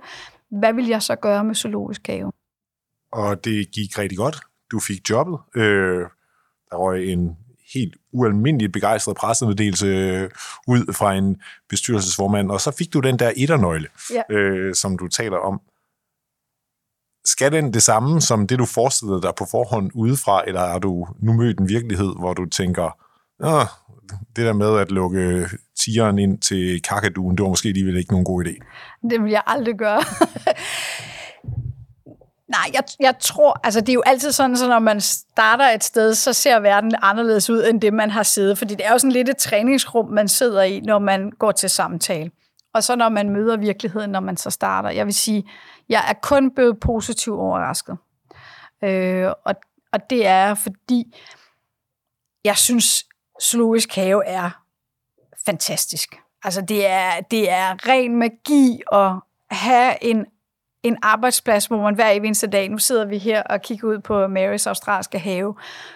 hvad 0.51 0.73
vil 0.73 0.87
jeg 0.87 1.01
så 1.01 1.15
gøre 1.15 1.43
med 1.43 1.55
Zoologisk 1.55 2.07
Have? 2.07 2.31
Og 3.11 3.45
det 3.45 3.71
gik 3.71 3.99
rigtig 3.99 4.17
godt. 4.17 4.39
Du 4.71 4.79
fik 4.79 5.09
jobbet. 5.09 5.39
Øh, 5.55 6.05
der 6.71 6.77
var 6.77 6.93
en 6.93 7.37
helt 7.73 7.95
ualmindeligt 8.11 8.73
begejstret 8.73 9.15
pressemeddelelse 9.15 9.87
øh, 9.87 10.29
ud 10.67 10.93
fra 10.93 11.15
en 11.15 11.41
bestyrelsesformand, 11.69 12.51
og 12.51 12.61
så 12.61 12.71
fik 12.71 12.93
du 12.93 12.99
den 12.99 13.19
der 13.19 13.31
etternøgle, 13.35 13.87
ja. 14.13 14.35
øh, 14.35 14.75
som 14.75 14.97
du 14.97 15.07
taler 15.07 15.37
om. 15.37 15.61
Skal 17.25 17.51
den 17.51 17.73
det 17.73 17.83
samme 17.83 18.21
som 18.21 18.47
det, 18.47 18.59
du 18.59 18.65
forestillede 18.65 19.21
dig 19.21 19.33
på 19.37 19.45
forhånd 19.51 19.91
udefra, 19.93 20.43
eller 20.47 20.59
har 20.59 20.79
du 20.79 21.07
nu 21.19 21.33
mødt 21.33 21.59
en 21.59 21.69
virkelighed, 21.69 22.19
hvor 22.19 22.33
du 22.33 22.45
tænker, 22.45 22.97
Åh, 23.43 23.65
det 24.35 24.45
der 24.45 24.53
med 24.53 24.79
at 24.79 24.91
lukke 24.91 25.49
tigeren 25.79 26.19
ind 26.19 26.39
til 26.39 26.81
kakaduen, 26.81 27.37
det 27.37 27.43
var 27.43 27.49
måske 27.49 27.69
alligevel 27.69 27.97
ikke 27.97 28.11
nogen 28.11 28.25
god 28.25 28.45
idé? 28.45 28.53
Det 29.09 29.23
vil 29.23 29.31
jeg 29.31 29.43
aldrig 29.45 29.75
gøre. 29.75 30.01
Nej, 32.47 32.71
jeg, 32.73 32.83
jeg 32.99 33.15
tror, 33.19 33.59
altså 33.63 33.81
det 33.81 33.89
er 33.89 33.93
jo 33.93 34.03
altid 34.05 34.31
sådan, 34.31 34.57
så 34.57 34.67
når 34.67 34.79
man 34.79 35.01
starter 35.01 35.65
et 35.65 35.83
sted, 35.83 36.13
så 36.13 36.33
ser 36.33 36.59
verden 36.59 36.95
anderledes 37.01 37.49
ud, 37.49 37.63
end 37.63 37.81
det 37.81 37.93
man 37.93 38.09
har 38.09 38.23
siddet. 38.23 38.57
Fordi 38.57 38.75
det 38.75 38.85
er 38.85 38.91
jo 38.91 38.97
sådan 38.97 39.11
lidt 39.11 39.29
et 39.29 39.37
træningsrum, 39.37 40.09
man 40.09 40.27
sidder 40.27 40.63
i, 40.63 40.79
når 40.79 40.99
man 40.99 41.31
går 41.31 41.51
til 41.51 41.69
samtale. 41.69 42.31
Og 42.73 42.83
så 42.83 42.95
når 42.95 43.09
man 43.09 43.29
møder 43.29 43.57
virkeligheden, 43.57 44.11
når 44.11 44.19
man 44.19 44.37
så 44.37 44.49
starter. 44.49 44.89
Jeg 44.89 45.05
vil 45.05 45.13
sige, 45.13 45.49
jeg 45.89 46.03
er 46.09 46.13
kun 46.13 46.51
blevet 46.51 46.79
positivt 46.79 47.39
overrasket. 47.39 47.97
Øh, 48.83 49.31
og, 49.45 49.55
og 49.93 50.09
det 50.09 50.27
er 50.27 50.53
fordi, 50.53 51.15
jeg 52.43 52.57
synes, 52.57 53.05
zoologisk 53.41 53.95
have 53.95 54.25
er 54.25 54.49
fantastisk. 55.45 56.15
Altså 56.43 56.61
det 56.61 56.87
er, 56.87 57.21
det 57.31 57.49
er 57.49 57.87
ren 57.87 58.15
magi 58.15 58.81
at 58.91 59.11
have 59.51 60.03
en 60.03 60.25
en 60.83 60.97
arbejdsplads, 61.01 61.65
hvor 61.65 61.81
man 61.81 61.95
hver 61.95 62.09
eneste 62.09 62.47
dag, 62.47 62.69
nu 62.69 62.77
sidder 62.77 63.05
vi 63.05 63.17
her 63.17 63.43
og 63.43 63.61
kigger 63.61 63.87
ud 63.87 63.99
på 63.99 64.27
Marys 64.27 64.67
australske 64.67 65.19
have, 65.19 65.55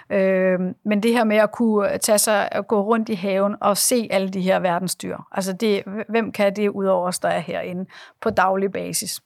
øh, 0.10 0.60
men 0.86 1.04
det 1.04 1.14
her 1.14 1.24
med 1.24 1.38
at 1.38 1.52
kunne 1.52 1.98
tage 1.98 2.18
sig 2.18 2.56
og 2.56 2.68
gå 2.68 2.82
rundt 2.82 3.10
i 3.10 3.14
haven 3.14 3.56
og 3.62 3.78
se 3.78 4.08
alle 4.12 4.30
de 4.30 4.42
her 4.42 4.60
verdensdyr, 4.60 5.18
altså 5.32 5.54
det, 5.54 5.84
hvem 6.10 6.32
kan 6.32 6.56
det 6.56 6.70
ud 6.70 6.86
over 6.86 7.08
os, 7.08 7.20
der 7.20 7.30
er 7.30 7.40
herinde 7.40 7.86
på 8.22 8.30
daglig 8.30 8.72
basis? 8.72 9.22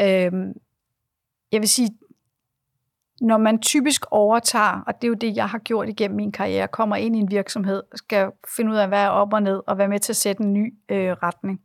Øh, 0.00 0.32
jeg 1.52 1.60
vil 1.60 1.68
sige, 1.68 1.88
når 3.20 3.36
man 3.36 3.58
typisk 3.60 4.04
overtager, 4.10 4.82
og 4.86 4.94
det 4.94 5.04
er 5.04 5.08
jo 5.08 5.14
det, 5.14 5.36
jeg 5.36 5.48
har 5.48 5.58
gjort 5.58 5.88
igennem 5.88 6.16
min 6.16 6.32
karriere, 6.32 6.68
kommer 6.68 6.96
ind 6.96 7.16
i 7.16 7.18
en 7.18 7.30
virksomhed, 7.30 7.82
skal 7.94 8.30
finde 8.56 8.72
ud 8.72 8.76
af, 8.76 8.88
hvad 8.88 9.02
er 9.02 9.08
op 9.08 9.32
og 9.32 9.42
ned, 9.42 9.62
og 9.66 9.78
være 9.78 9.88
med 9.88 9.98
til 9.98 10.12
at 10.12 10.16
sætte 10.16 10.42
en 10.42 10.52
ny 10.52 10.74
øh, 10.88 11.10
retning 11.10 11.60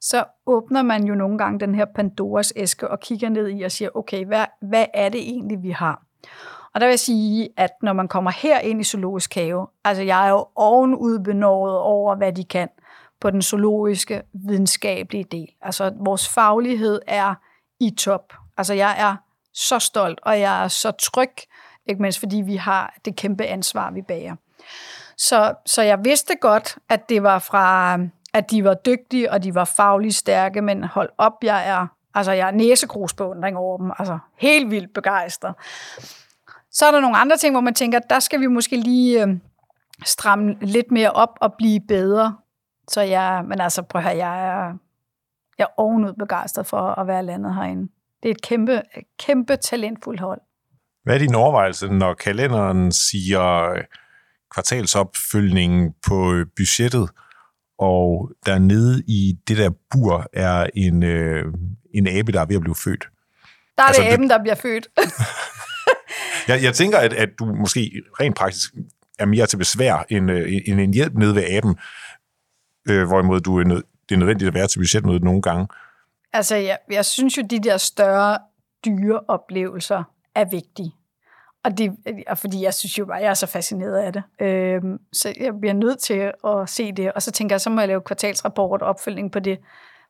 så 0.00 0.24
åbner 0.46 0.82
man 0.82 1.04
jo 1.04 1.14
nogle 1.14 1.38
gange 1.38 1.60
den 1.60 1.74
her 1.74 1.84
Pandoras 1.84 2.52
æske 2.56 2.88
og 2.88 3.00
kigger 3.00 3.28
ned 3.28 3.48
i 3.48 3.62
og 3.62 3.72
siger, 3.72 3.90
okay, 3.94 4.24
hvad, 4.24 4.44
hvad 4.60 4.86
er 4.94 5.08
det 5.08 5.20
egentlig, 5.20 5.62
vi 5.62 5.70
har? 5.70 6.02
Og 6.74 6.80
der 6.80 6.86
vil 6.86 6.92
jeg 6.92 7.00
sige, 7.00 7.48
at 7.56 7.70
når 7.82 7.92
man 7.92 8.08
kommer 8.08 8.30
her 8.30 8.58
ind 8.58 8.80
i 8.80 8.84
zoologisk 8.84 9.34
have, 9.34 9.66
altså 9.84 10.02
jeg 10.02 10.26
er 10.26 10.30
jo 10.30 10.46
ovenudbenåret 10.56 11.78
over, 11.78 12.14
hvad 12.14 12.32
de 12.32 12.44
kan 12.44 12.68
på 13.20 13.30
den 13.30 13.42
zoologiske 13.42 14.22
videnskabelige 14.32 15.24
del. 15.24 15.48
Altså 15.62 15.92
vores 15.96 16.28
faglighed 16.28 17.00
er 17.06 17.34
i 17.80 17.90
top. 17.90 18.32
Altså 18.56 18.74
jeg 18.74 18.96
er 18.98 19.16
så 19.54 19.78
stolt, 19.78 20.20
og 20.22 20.40
jeg 20.40 20.64
er 20.64 20.68
så 20.68 20.90
tryg, 20.90 21.32
ikke 21.86 22.02
mindst 22.02 22.18
fordi 22.18 22.36
vi 22.36 22.56
har 22.56 22.94
det 23.04 23.16
kæmpe 23.16 23.44
ansvar, 23.44 23.90
vi 23.90 24.02
bærer. 24.02 24.36
Så, 25.16 25.54
så 25.66 25.82
jeg 25.82 26.04
vidste 26.04 26.36
godt, 26.40 26.78
at 26.88 27.08
det 27.08 27.22
var 27.22 27.38
fra 27.38 27.98
at 28.34 28.50
de 28.50 28.64
var 28.64 28.74
dygtige, 28.74 29.32
og 29.32 29.42
de 29.42 29.54
var 29.54 29.64
fagligt 29.64 30.14
stærke, 30.14 30.62
men 30.62 30.84
hold 30.84 31.08
op, 31.18 31.32
jeg 31.42 31.68
er, 31.68 31.86
altså 32.14 32.32
jeg 32.32 32.48
er 32.48 32.52
næsegrusbeundring 32.52 33.56
over 33.56 33.78
dem, 33.78 33.90
altså 33.98 34.18
helt 34.36 34.70
vildt 34.70 34.94
begejstret. 34.94 35.54
Så 36.70 36.86
er 36.86 36.90
der 36.90 37.00
nogle 37.00 37.16
andre 37.16 37.36
ting, 37.36 37.54
hvor 37.54 37.60
man 37.60 37.74
tænker, 37.74 37.98
der 37.98 38.20
skal 38.20 38.40
vi 38.40 38.46
måske 38.46 38.76
lige 38.76 39.26
øh, 39.26 39.36
stramme 40.04 40.56
lidt 40.60 40.90
mere 40.90 41.10
op 41.10 41.38
og 41.40 41.54
blive 41.58 41.80
bedre. 41.88 42.36
Så 42.88 43.00
jeg, 43.00 43.44
men 43.48 43.60
altså 43.60 43.82
prøv 43.82 43.98
at 43.98 44.04
høre, 44.04 44.26
jeg 44.26 44.46
er, 44.46 44.72
jeg 45.58 45.64
er 45.64 45.80
ovenud 45.80 46.12
begejstret 46.12 46.66
for 46.66 46.80
at 46.80 47.06
være 47.06 47.22
landet 47.22 47.54
herinde. 47.54 47.92
Det 48.22 48.28
er 48.28 48.34
et 48.34 48.42
kæmpe, 48.42 48.82
kæmpe 49.18 49.56
talentfuldt 49.56 50.20
hold. 50.20 50.40
Hvad 51.04 51.14
er 51.14 51.18
din 51.18 51.34
overvejelse, 51.34 51.88
når 51.88 52.14
kalenderen 52.14 52.92
siger 52.92 53.70
øh, 53.70 53.84
kvartalsopfølgningen 54.50 55.94
på 56.08 56.32
øh, 56.32 56.46
budgettet? 56.56 57.10
Og 57.80 58.30
der 58.46 58.58
nede 58.58 59.02
i 59.06 59.36
det 59.48 59.56
der 59.56 59.70
bur 59.90 60.26
er 60.32 60.66
en, 60.74 61.02
øh, 61.02 61.44
en 61.94 62.06
abe, 62.06 62.32
der 62.32 62.40
er 62.40 62.46
ved 62.46 62.56
at 62.56 62.62
blive 62.62 62.74
født. 62.74 63.08
Der 63.76 63.82
er 63.82 63.86
altså, 63.86 64.02
det 64.02 64.08
aben, 64.08 64.30
der 64.30 64.42
bliver 64.42 64.54
født. 64.54 64.88
jeg, 66.48 66.62
jeg 66.62 66.74
tænker, 66.74 66.98
at, 66.98 67.12
at 67.12 67.28
du 67.38 67.44
måske 67.44 68.02
rent 68.20 68.36
praktisk 68.36 68.74
er 69.18 69.26
mere 69.26 69.46
til 69.46 69.56
besvær 69.56 70.04
end, 70.08 70.30
øh, 70.30 70.60
end 70.66 70.80
en 70.80 70.94
hjælp 70.94 71.14
nede 71.14 71.34
ved 71.34 71.44
aben, 71.50 71.76
øh, 72.88 73.06
hvorimod 73.06 73.40
du 73.40 73.58
er 73.58 73.64
nød, 73.64 73.82
det 74.08 74.14
er 74.14 74.18
nødvendigt 74.18 74.48
at 74.48 74.54
være 74.54 74.66
til 74.66 74.78
budgetmødet 74.78 75.24
nogle 75.24 75.42
gange. 75.42 75.68
Altså, 76.32 76.56
jeg, 76.56 76.78
jeg 76.90 77.04
synes 77.04 77.36
jo, 77.36 77.42
de 77.50 77.58
der 77.58 77.76
større 77.76 78.38
dyreoplevelser 78.84 80.02
er 80.34 80.44
vigtige. 80.44 80.92
Og, 81.64 81.78
det, 81.78 81.96
og 82.28 82.38
fordi 82.38 82.62
jeg 82.62 82.74
synes 82.74 82.98
jo 82.98 83.06
bare, 83.06 83.16
jeg 83.16 83.30
er 83.30 83.34
så 83.34 83.46
fascineret 83.46 83.96
af 83.96 84.12
det. 84.12 84.22
Øhm, 84.40 84.98
så 85.12 85.34
jeg 85.40 85.60
bliver 85.60 85.74
nødt 85.74 85.98
til 85.98 86.32
at 86.46 86.68
se 86.68 86.92
det, 86.92 87.12
og 87.12 87.22
så 87.22 87.30
tænker 87.30 87.54
jeg, 87.54 87.60
så 87.60 87.70
må 87.70 87.80
jeg 87.80 87.88
lave 87.88 88.00
kvartalsrapport 88.00 88.82
og 88.82 88.88
opfølgning 88.88 89.32
på 89.32 89.38
det 89.38 89.58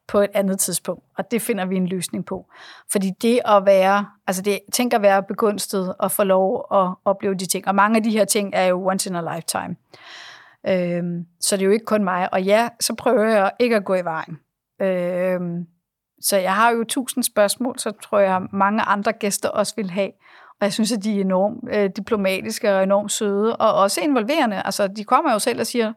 på 0.09 0.21
et 0.21 0.31
andet 0.35 0.59
tidspunkt. 0.59 1.05
Og 1.19 1.31
det 1.31 1.43
finder 1.43 1.65
vi 1.65 1.77
en 1.77 1.87
løsning 1.87 2.27
på. 2.27 2.47
Fordi 2.93 3.11
det 3.23 3.41
at 3.45 3.67
være, 3.67 4.07
altså 4.27 4.43
det, 4.43 4.61
tænk 4.73 4.95
at 4.95 5.03
være 5.03 5.23
begunstet 5.23 5.95
og 5.99 6.11
få 6.11 6.25
lov 6.25 6.67
at 6.73 6.95
opleve 7.05 7.35
de 7.35 7.47
ting. 7.47 7.69
Og 7.69 7.75
mange 7.75 7.97
af 7.97 8.03
de 8.03 8.11
her 8.11 8.25
ting 8.25 8.51
er 8.55 8.65
jo 8.65 8.87
once 8.87 9.11
in 9.11 9.17
a 9.17 9.35
lifetime. 9.35 9.77
Øhm, 10.69 11.27
så 11.41 11.57
det 11.57 11.63
er 11.63 11.67
jo 11.67 11.73
ikke 11.73 11.85
kun 11.85 12.05
mig. 12.05 12.33
Og 12.33 12.43
ja, 12.43 12.69
så 12.81 12.95
prøver 12.95 13.25
jeg 13.25 13.51
ikke 13.61 13.77
at 13.77 13.85
gå 13.85 13.95
i 13.95 14.05
vejen. 14.05 14.39
Øhm, 14.83 15.67
så 16.21 16.37
jeg 16.37 16.55
har 16.55 16.71
jo 16.71 16.85
tusind 16.85 17.25
spørgsmål, 17.25 17.79
så 17.79 17.93
tror 18.03 18.19
jeg, 18.19 18.43
mange 18.53 18.83
andre 18.83 19.13
gæster 19.13 19.49
også 19.49 19.75
vil 19.77 19.91
have. 19.91 20.11
Og 20.61 20.65
jeg 20.65 20.73
synes, 20.73 20.93
at 20.93 21.05
de 21.05 21.17
er 21.17 21.21
enormt 21.21 21.65
øh, 21.73 21.91
diplomatiske 21.97 22.77
og 22.77 22.83
enormt 22.83 23.13
søde, 23.13 23.57
og 23.57 23.75
også 23.75 24.01
involverende. 24.01 24.63
Altså, 24.65 24.89
de 24.89 25.05
kommer 25.05 25.33
jo 25.33 25.39
selv 25.39 25.61
og 25.61 25.67
siger, 25.67 25.93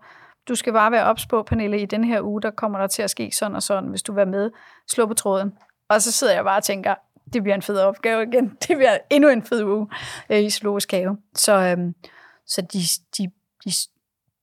du 0.47 0.55
skal 0.55 0.73
bare 0.73 0.91
være 0.91 1.05
ops 1.05 1.25
på, 1.25 1.43
Pernille, 1.43 1.81
i 1.81 1.85
den 1.85 2.03
her 2.03 2.21
uge, 2.21 2.41
der 2.41 2.51
kommer 2.51 2.79
der 2.79 2.87
til 2.87 3.01
at 3.01 3.09
ske 3.09 3.31
sådan 3.31 3.55
og 3.55 3.63
sådan, 3.63 3.89
hvis 3.89 4.03
du 4.03 4.13
vil 4.13 4.27
med, 4.27 4.51
slå 4.91 5.05
på 5.05 5.13
tråden. 5.13 5.53
Og 5.89 6.01
så 6.01 6.11
sidder 6.11 6.33
jeg 6.33 6.43
bare 6.43 6.57
og 6.57 6.63
tænker, 6.63 6.95
det 7.33 7.43
bliver 7.43 7.55
en 7.55 7.61
fed 7.61 7.77
opgave 7.77 8.23
igen. 8.23 8.49
Det 8.67 8.77
bliver 8.77 8.97
endnu 9.09 9.29
en 9.29 9.43
fed 9.43 9.63
uge 9.63 9.87
øh, 10.29 10.39
i 10.39 10.49
Zoologisk 10.49 10.91
Have. 10.91 11.17
Så, 11.35 11.53
øhm, 11.53 11.95
så 12.47 12.61
de, 12.61 12.79
de, 13.17 13.31
de, 13.65 13.71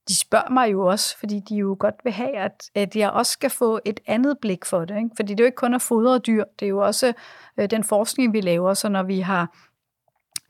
de 0.08 0.18
spørger 0.18 0.50
mig 0.50 0.72
jo 0.72 0.86
også, 0.86 1.18
fordi 1.18 1.40
de 1.48 1.54
jo 1.54 1.76
godt 1.78 1.94
vil 2.04 2.12
have, 2.12 2.36
at, 2.36 2.70
at 2.74 2.96
jeg 2.96 3.10
også 3.10 3.32
skal 3.32 3.50
få 3.50 3.80
et 3.84 4.00
andet 4.06 4.38
blik 4.38 4.64
for 4.64 4.84
det. 4.84 4.96
Ikke? 4.96 5.10
Fordi 5.16 5.32
det 5.34 5.40
er 5.40 5.44
jo 5.44 5.46
ikke 5.46 5.56
kun 5.56 5.74
at 5.74 5.82
fodre 5.82 6.18
dyr, 6.18 6.44
det 6.60 6.66
er 6.66 6.70
jo 6.70 6.78
også 6.78 7.12
øh, 7.56 7.70
den 7.70 7.84
forskning, 7.84 8.32
vi 8.32 8.40
laver, 8.40 8.74
så 8.74 8.88
når 8.88 9.02
vi 9.02 9.20
har 9.20 9.56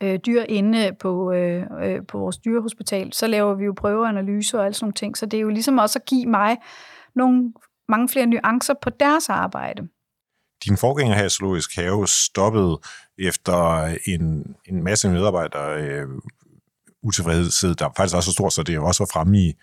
øh, 0.01 0.19
dyr 0.25 0.43
inde 0.49 0.91
på, 0.99 1.31
øh, 1.31 1.63
øh, 1.83 1.99
på 2.07 2.17
vores 2.17 2.37
dyrehospital, 2.37 3.13
så 3.13 3.27
laver 3.27 3.55
vi 3.55 3.65
jo 3.65 3.73
prøveanalyser 3.77 4.59
og 4.59 4.65
alle 4.65 4.75
sådan 4.75 4.85
nogle 4.85 4.93
ting. 4.93 5.17
Så 5.17 5.25
det 5.25 5.37
er 5.37 5.41
jo 5.41 5.49
ligesom 5.49 5.77
også 5.77 5.99
at 5.99 6.05
give 6.05 6.25
mig 6.25 6.57
nogle, 7.15 7.53
mange 7.91 8.09
flere 8.09 8.25
nuancer 8.25 8.73
på 8.81 8.89
deres 8.89 9.29
arbejde. 9.29 9.87
Din 10.65 10.77
forgænger 10.77 11.15
her 11.15 11.25
i 11.25 11.29
Zoologisk 11.29 11.75
Have 11.75 12.07
stoppede 12.07 12.79
efter 13.17 13.85
en, 14.05 14.55
en 14.65 14.83
masse 14.83 15.09
medarbejdere 15.09 15.81
øh, 15.81 16.07
utilfredshed, 17.03 17.75
der 17.75 17.89
faktisk 17.97 18.15
var 18.15 18.21
så 18.21 18.31
stor, 18.31 18.49
så 18.49 18.63
det 18.63 18.79
også 18.79 19.03
var 19.03 19.09
fremme 19.13 19.37
i, 19.37 19.53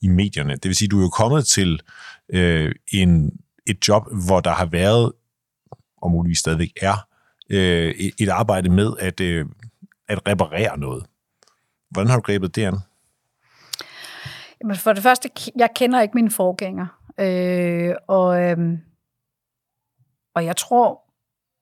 i 0.00 0.08
medierne. 0.08 0.52
Det 0.52 0.64
vil 0.64 0.76
sige, 0.76 0.88
du 0.88 0.98
er 0.98 1.02
jo 1.02 1.08
kommet 1.08 1.46
til 1.46 1.80
øh, 2.28 2.74
en, 2.92 3.32
et 3.66 3.88
job, 3.88 4.02
hvor 4.26 4.40
der 4.40 4.50
har 4.50 4.66
været, 4.66 5.12
og 6.02 6.10
muligvis 6.10 6.38
stadigvæk 6.38 6.72
er, 6.82 7.06
øh, 7.50 7.94
et 8.18 8.28
arbejde 8.28 8.68
med 8.68 8.92
at, 8.98 9.20
øh, 9.20 9.46
at 10.08 10.28
reparere 10.28 10.78
noget. 10.78 11.06
Hvordan 11.90 12.08
har 12.08 12.16
du 12.16 12.22
grebet 12.22 12.56
det 12.56 12.64
an? 12.64 12.78
Jamen 14.60 14.76
for 14.76 14.92
det 14.92 15.02
første, 15.02 15.30
jeg 15.56 15.68
kender 15.74 16.00
ikke 16.00 16.14
mine 16.14 16.30
forgænger. 16.30 16.86
Øh, 17.20 17.94
og, 18.08 18.42
øhm, 18.42 18.78
og 20.34 20.44
jeg 20.44 20.56
tror, 20.56 21.02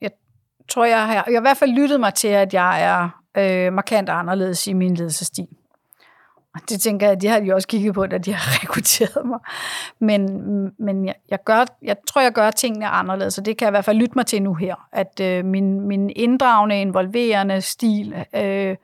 jeg 0.01 0.11
tror, 0.69 0.85
jeg 0.85 1.07
har, 1.07 1.15
jeg 1.15 1.23
har 1.23 1.41
i 1.41 1.41
hvert 1.41 1.57
fald 1.57 1.71
lyttet 1.71 2.01
mig 2.01 2.15
til, 2.15 2.29
at 2.29 2.55
jeg 2.55 2.83
er 2.83 3.23
øh, 3.37 3.73
markant 3.73 4.09
anderledes 4.09 4.67
i 4.67 4.73
min 4.73 4.95
ledelsesstil. 4.95 5.49
Og 6.57 6.63
det 6.69 6.81
tænker 6.81 7.09
jeg, 7.09 7.23
de 7.23 7.29
har 7.29 7.41
de 7.41 7.55
også 7.55 7.69
kigget 7.69 7.95
på, 7.95 8.07
da 8.07 8.19
de 8.19 8.33
har 8.33 8.51
rekrutteret 8.63 9.27
mig. 9.27 9.39
Men, 10.01 10.23
men 10.79 11.07
jeg, 11.07 11.15
jeg, 11.31 11.39
gør, 11.45 11.65
jeg 11.83 11.97
tror, 12.07 12.21
jeg 12.21 12.33
gør 12.33 12.51
tingene 12.51 12.89
anderledes, 12.89 13.35
så 13.35 13.41
det 13.41 13.59
kan 13.59 13.65
jeg 13.65 13.71
i 13.71 13.77
hvert 13.77 13.85
fald 13.85 13.97
lytte 13.97 14.13
mig 14.17 14.27
til 14.27 14.43
nu 14.43 14.55
her. 14.55 14.89
At 14.93 15.21
øh, 15.21 15.45
min, 15.45 15.81
min 15.81 16.11
inddragende, 16.17 16.81
involverende 16.81 17.61
stil, 17.61 18.25
øh, 18.35 18.77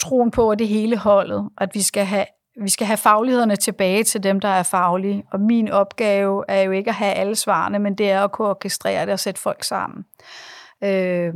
troen 0.00 0.30
på, 0.30 0.50
at 0.50 0.58
det 0.58 0.68
hele 0.68 0.96
holdet, 0.96 1.48
at 1.58 1.74
vi 1.74 1.82
skal 1.82 2.04
have 2.04 2.26
vi 2.62 2.68
skal 2.68 2.86
have 2.86 2.96
faglighederne 2.96 3.56
tilbage 3.56 4.04
til 4.04 4.22
dem, 4.22 4.40
der 4.40 4.48
er 4.48 4.62
faglige. 4.62 5.24
Og 5.32 5.40
min 5.40 5.68
opgave 5.68 6.44
er 6.48 6.62
jo 6.62 6.70
ikke 6.70 6.88
at 6.88 6.94
have 6.94 7.14
alle 7.14 7.36
svarene, 7.36 7.78
men 7.78 7.94
det 7.94 8.10
er 8.10 8.24
at 8.24 8.32
kunne 8.32 8.48
orkestrere 8.48 9.06
det 9.06 9.12
og 9.12 9.18
sætte 9.18 9.40
folk 9.40 9.64
sammen. 9.64 10.04
Øh, 10.84 11.34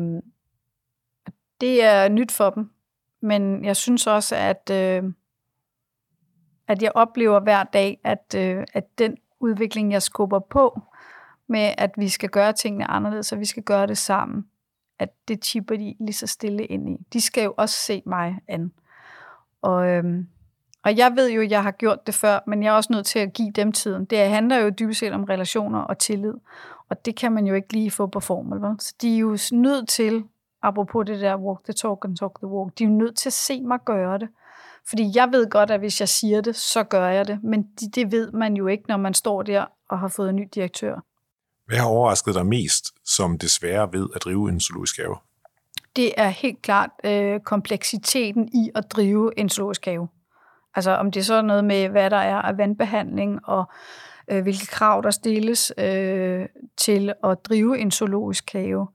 det 1.60 1.84
er 1.84 2.08
nyt 2.08 2.32
for 2.32 2.50
dem. 2.50 2.70
Men 3.22 3.64
jeg 3.64 3.76
synes 3.76 4.06
også, 4.06 4.36
at, 4.36 4.70
øh, 4.72 5.02
at 6.68 6.82
jeg 6.82 6.92
oplever 6.94 7.40
hver 7.40 7.64
dag, 7.64 8.00
at, 8.04 8.34
øh, 8.36 8.64
at 8.72 8.98
den 8.98 9.16
udvikling, 9.40 9.92
jeg 9.92 10.02
skubber 10.02 10.38
på, 10.38 10.80
med 11.46 11.74
at 11.78 11.90
vi 11.96 12.08
skal 12.08 12.28
gøre 12.28 12.52
tingene 12.52 12.90
anderledes, 12.90 13.32
og 13.32 13.40
vi 13.40 13.44
skal 13.44 13.62
gøre 13.62 13.86
det 13.86 13.98
sammen, 13.98 14.46
at 14.98 15.08
det 15.28 15.44
chipper 15.44 15.76
de 15.76 15.94
lige 16.00 16.12
så 16.12 16.26
stille 16.26 16.66
ind 16.66 16.88
i. 16.88 16.96
De 17.12 17.20
skal 17.20 17.44
jo 17.44 17.54
også 17.56 17.74
se 17.74 18.02
mig 18.06 18.38
an. 18.48 18.72
Og, 19.62 19.88
øhm, 19.88 20.28
og 20.84 20.96
jeg 20.96 21.12
ved 21.16 21.30
jo, 21.30 21.42
at 21.42 21.50
jeg 21.50 21.62
har 21.62 21.70
gjort 21.70 22.06
det 22.06 22.14
før, 22.14 22.38
men 22.46 22.62
jeg 22.62 22.68
er 22.68 22.72
også 22.72 22.92
nødt 22.92 23.06
til 23.06 23.18
at 23.18 23.32
give 23.32 23.50
dem 23.50 23.72
tiden. 23.72 24.04
Det 24.04 24.18
handler 24.18 24.56
jo 24.56 24.70
dybest 24.70 25.00
set 25.00 25.12
om 25.12 25.24
relationer 25.24 25.78
og 25.78 25.98
tillid, 25.98 26.34
og 26.88 27.04
det 27.04 27.16
kan 27.16 27.32
man 27.32 27.46
jo 27.46 27.54
ikke 27.54 27.72
lige 27.72 27.90
få 27.90 28.06
på 28.06 28.20
formel. 28.20 28.60
Vel? 28.60 28.80
Så 28.80 28.94
de 29.02 29.14
er 29.14 29.18
jo 29.18 29.38
nødt 29.52 29.88
til 29.88 30.24
apropos 30.62 31.06
det 31.06 31.20
der 31.20 31.36
walk 31.36 31.64
the 31.64 31.72
talk 31.72 32.04
and 32.04 32.16
talk 32.16 32.38
the 32.38 32.46
walk, 32.46 32.78
de 32.78 32.84
er 32.84 32.88
nødt 32.88 33.16
til 33.16 33.28
at 33.28 33.32
se 33.32 33.62
mig 33.62 33.78
gøre 33.84 34.18
det. 34.18 34.28
Fordi 34.88 35.12
jeg 35.14 35.28
ved 35.32 35.50
godt, 35.50 35.70
at 35.70 35.80
hvis 35.80 36.00
jeg 36.00 36.08
siger 36.08 36.40
det, 36.40 36.56
så 36.56 36.84
gør 36.84 37.08
jeg 37.08 37.26
det. 37.26 37.38
Men 37.42 37.62
det, 37.80 37.94
det 37.94 38.12
ved 38.12 38.32
man 38.32 38.54
jo 38.54 38.66
ikke, 38.66 38.84
når 38.88 38.96
man 38.96 39.14
står 39.14 39.42
der 39.42 39.64
og 39.90 39.98
har 39.98 40.08
fået 40.08 40.30
en 40.30 40.36
ny 40.36 40.48
direktør. 40.54 41.00
Hvad 41.66 41.78
har 41.78 41.86
overrasket 41.86 42.34
dig 42.34 42.46
mest, 42.46 42.84
som 43.04 43.38
desværre 43.38 43.92
ved 43.92 44.08
at 44.14 44.24
drive 44.24 44.48
en 44.48 44.60
zoologisk 44.60 44.96
have? 44.96 45.16
Det 45.96 46.12
er 46.16 46.28
helt 46.28 46.62
klart 46.62 46.90
øh, 47.04 47.40
kompleksiteten 47.40 48.48
i 48.48 48.70
at 48.74 48.84
drive 48.90 49.38
en 49.38 49.48
zoologisk 49.48 49.86
have. 49.86 50.08
Altså 50.74 50.90
om 50.90 51.10
det 51.10 51.20
er 51.20 51.24
så 51.24 51.42
noget 51.42 51.64
med, 51.64 51.88
hvad 51.88 52.10
der 52.10 52.16
er 52.16 52.42
af 52.42 52.58
vandbehandling, 52.58 53.48
og 53.48 53.64
øh, 54.30 54.42
hvilke 54.42 54.66
krav 54.66 55.02
der 55.02 55.10
stilles 55.10 55.72
øh, 55.78 56.46
til 56.76 57.12
at 57.24 57.38
drive 57.44 57.78
en 57.78 57.90
zoologisk 57.90 58.52
have 58.52 58.86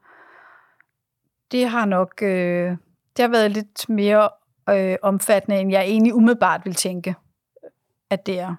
det 1.52 1.70
har 1.70 1.86
nok 1.86 2.22
øh, 2.22 2.78
det 3.18 3.24
har 3.24 3.28
været 3.28 3.52
lidt 3.52 3.90
mere 3.90 4.30
øh, 4.70 4.98
omfattende, 5.02 5.60
end 5.60 5.72
jeg 5.72 5.84
egentlig 5.84 6.14
umiddelbart 6.14 6.62
vil 6.66 6.76
tænke, 6.76 7.16
at 8.10 8.26
det 8.26 8.40
er. 8.40 8.56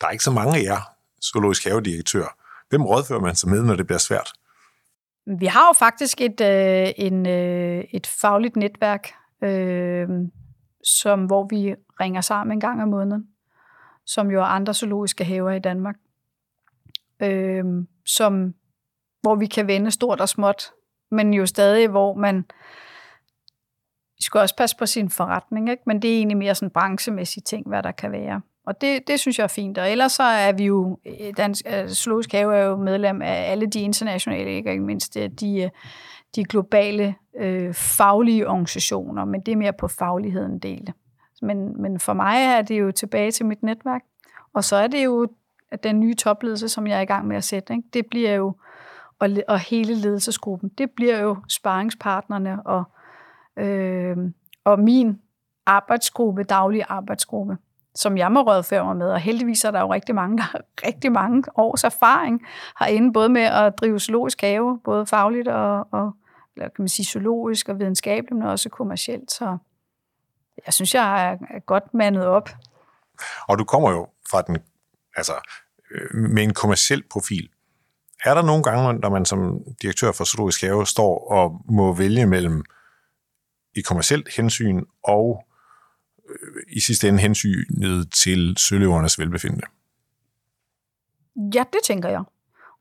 Der 0.00 0.06
er 0.06 0.10
ikke 0.10 0.24
så 0.24 0.30
mange 0.30 0.58
af 0.58 0.62
jer, 0.62 0.80
zoologisk 1.22 1.64
havedirektør. 1.64 2.36
Hvem 2.68 2.86
rådfører 2.86 3.20
man 3.20 3.36
sig 3.36 3.50
med, 3.50 3.62
når 3.62 3.76
det 3.76 3.86
bliver 3.86 3.98
svært? 3.98 4.32
Vi 5.26 5.46
har 5.46 5.68
jo 5.68 5.72
faktisk 5.72 6.20
et, 6.20 6.40
øh, 6.40 6.92
en, 6.96 7.26
øh, 7.26 7.84
et 7.92 8.06
fagligt 8.06 8.56
netværk, 8.56 9.12
øh, 9.42 10.08
som, 10.84 11.24
hvor 11.24 11.46
vi 11.50 11.74
ringer 12.00 12.20
sammen 12.20 12.56
en 12.56 12.60
gang 12.60 12.82
om 12.82 12.88
måneden, 12.88 13.28
som 14.06 14.30
jo 14.30 14.40
er 14.40 14.44
andre 14.44 14.74
zoologiske 14.74 15.24
haver 15.24 15.50
i 15.50 15.58
Danmark, 15.58 15.96
øh, 17.22 17.64
som, 18.06 18.54
hvor 19.20 19.34
vi 19.34 19.46
kan 19.46 19.66
vende 19.66 19.90
stort 19.90 20.20
og 20.20 20.28
småt 20.28 20.72
men 21.10 21.34
jo 21.34 21.46
stadig, 21.46 21.88
hvor 21.88 22.14
man 22.14 22.44
skal 24.20 24.40
også 24.40 24.56
passe 24.56 24.76
på 24.76 24.86
sin 24.86 25.10
forretning, 25.10 25.70
ikke? 25.70 25.82
men 25.86 26.02
det 26.02 26.10
er 26.12 26.16
egentlig 26.16 26.36
mere 26.36 26.54
sådan 26.54 26.70
branchemæssige 26.70 27.42
ting, 27.42 27.68
hvad 27.68 27.82
der 27.82 27.90
kan 27.90 28.12
være. 28.12 28.40
Og 28.66 28.80
det, 28.80 29.08
det 29.08 29.20
synes 29.20 29.38
jeg 29.38 29.44
er 29.44 29.48
fint. 29.48 29.78
Og 29.78 29.90
ellers 29.90 30.12
så 30.12 30.22
er 30.22 30.52
vi 30.52 30.64
jo, 30.64 30.98
øh, 31.06 31.32
Dansk 31.36 31.66
øh, 31.68 31.88
Zoologisk 31.88 32.32
Have 32.32 32.56
er 32.56 32.64
jo 32.64 32.76
medlem 32.76 33.22
af 33.22 33.50
alle 33.50 33.66
de 33.66 33.80
internationale, 33.80 34.50
ikke, 34.50 34.70
ikke 34.70 34.84
mindst 34.84 35.16
øh, 35.16 35.30
de, 35.30 35.70
de 36.36 36.44
globale 36.44 37.14
øh, 37.40 37.74
faglige 37.74 38.48
organisationer, 38.48 39.24
men 39.24 39.40
det 39.40 39.52
er 39.52 39.56
mere 39.56 39.72
på 39.72 39.88
fagligheden 39.88 40.58
del. 40.58 40.92
Men, 41.42 41.82
men 41.82 42.00
for 42.00 42.12
mig 42.12 42.36
er 42.36 42.62
det 42.62 42.80
jo 42.80 42.92
tilbage 42.92 43.30
til 43.30 43.46
mit 43.46 43.62
netværk. 43.62 44.02
Og 44.54 44.64
så 44.64 44.76
er 44.76 44.86
det 44.86 45.04
jo 45.04 45.28
den 45.82 46.00
nye 46.00 46.14
topledelse, 46.14 46.68
som 46.68 46.86
jeg 46.86 46.96
er 46.96 47.02
i 47.02 47.04
gang 47.04 47.26
med 47.26 47.36
at 47.36 47.44
sætte. 47.44 47.72
Ikke? 47.72 47.88
Det 47.92 48.06
bliver 48.06 48.34
jo 48.34 48.54
og, 49.20 49.28
og 49.48 49.58
hele 49.58 49.94
ledelsesgruppen, 49.94 50.70
det 50.78 50.90
bliver 50.90 51.20
jo 51.20 51.36
sparringspartnerne 51.48 52.62
og, 52.66 52.84
øh, 53.58 54.16
og 54.64 54.80
min 54.80 55.20
arbejdsgruppe, 55.66 56.42
daglige 56.42 56.84
arbejdsgruppe, 56.88 57.56
som 57.94 58.18
jeg 58.18 58.32
må 58.32 58.40
rådføre 58.40 58.84
mig 58.84 58.96
med. 58.96 59.06
Og 59.06 59.20
heldigvis 59.20 59.64
er 59.64 59.70
der 59.70 59.80
jo 59.80 59.92
rigtig 59.92 60.14
mange, 60.14 60.36
der 60.36 60.42
har 60.42 60.60
rigtig 60.86 61.12
mange 61.12 61.44
års 61.54 61.84
erfaring 61.84 62.42
herinde, 62.78 63.12
både 63.12 63.28
med 63.28 63.42
at 63.42 63.78
drive 63.78 64.00
zoologisk 64.00 64.40
have, 64.40 64.80
både 64.84 65.06
fagligt 65.06 65.48
og, 65.48 65.88
og 65.92 66.12
eller 66.56 66.68
kan 66.68 66.82
man 66.82 66.88
sige 66.88 67.06
zoologisk 67.06 67.68
og 67.68 67.78
videnskabeligt, 67.78 68.38
men 68.38 68.48
også 68.48 68.68
kommercielt. 68.68 69.32
Så 69.32 69.58
jeg 70.66 70.74
synes, 70.74 70.94
jeg 70.94 71.30
er 71.30 71.60
godt 71.66 71.94
mandet 71.94 72.26
op. 72.26 72.48
Og 73.48 73.58
du 73.58 73.64
kommer 73.64 73.90
jo 73.90 74.08
fra 74.30 74.42
den, 74.42 74.58
altså, 75.16 75.32
øh, 75.90 76.20
med 76.20 76.42
en 76.42 76.54
kommersiel 76.54 77.02
profil. 77.10 77.48
Er 78.24 78.34
der 78.34 78.42
nogle 78.42 78.62
gange, 78.62 78.92
når 78.92 79.08
man 79.08 79.24
som 79.24 79.60
direktør 79.82 80.12
for 80.12 80.24
Zoologisk 80.24 80.62
Have 80.62 80.86
står 80.86 81.30
og 81.30 81.60
må 81.68 81.92
vælge 81.92 82.26
mellem 82.26 82.64
et 83.80 83.86
kommersielt 83.86 84.36
hensyn 84.36 84.84
og 85.04 85.44
øh, 86.28 86.62
i 86.76 86.80
sidste 86.80 87.08
ende 87.08 87.18
hensynet 87.18 88.12
til 88.12 88.54
søløvernes 88.58 89.18
velbefindende? 89.18 89.66
Ja, 91.54 91.64
det 91.72 91.80
tænker 91.84 92.08
jeg. 92.08 92.22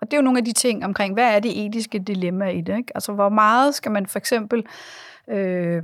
Og 0.01 0.07
det 0.07 0.13
er 0.13 0.17
jo 0.17 0.23
nogle 0.23 0.39
af 0.39 0.45
de 0.45 0.53
ting 0.53 0.85
omkring, 0.85 1.13
hvad 1.13 1.35
er 1.35 1.39
det 1.39 1.65
etiske 1.65 1.99
dilemma 1.99 2.49
i 2.49 2.61
det? 2.61 2.77
Ikke? 2.77 2.91
Altså, 2.95 3.13
hvor 3.13 3.29
meget 3.29 3.75
skal 3.75 3.91
man 3.91 4.07
for 4.07 4.19
eksempel... 4.19 4.65
Øh, 5.29 5.83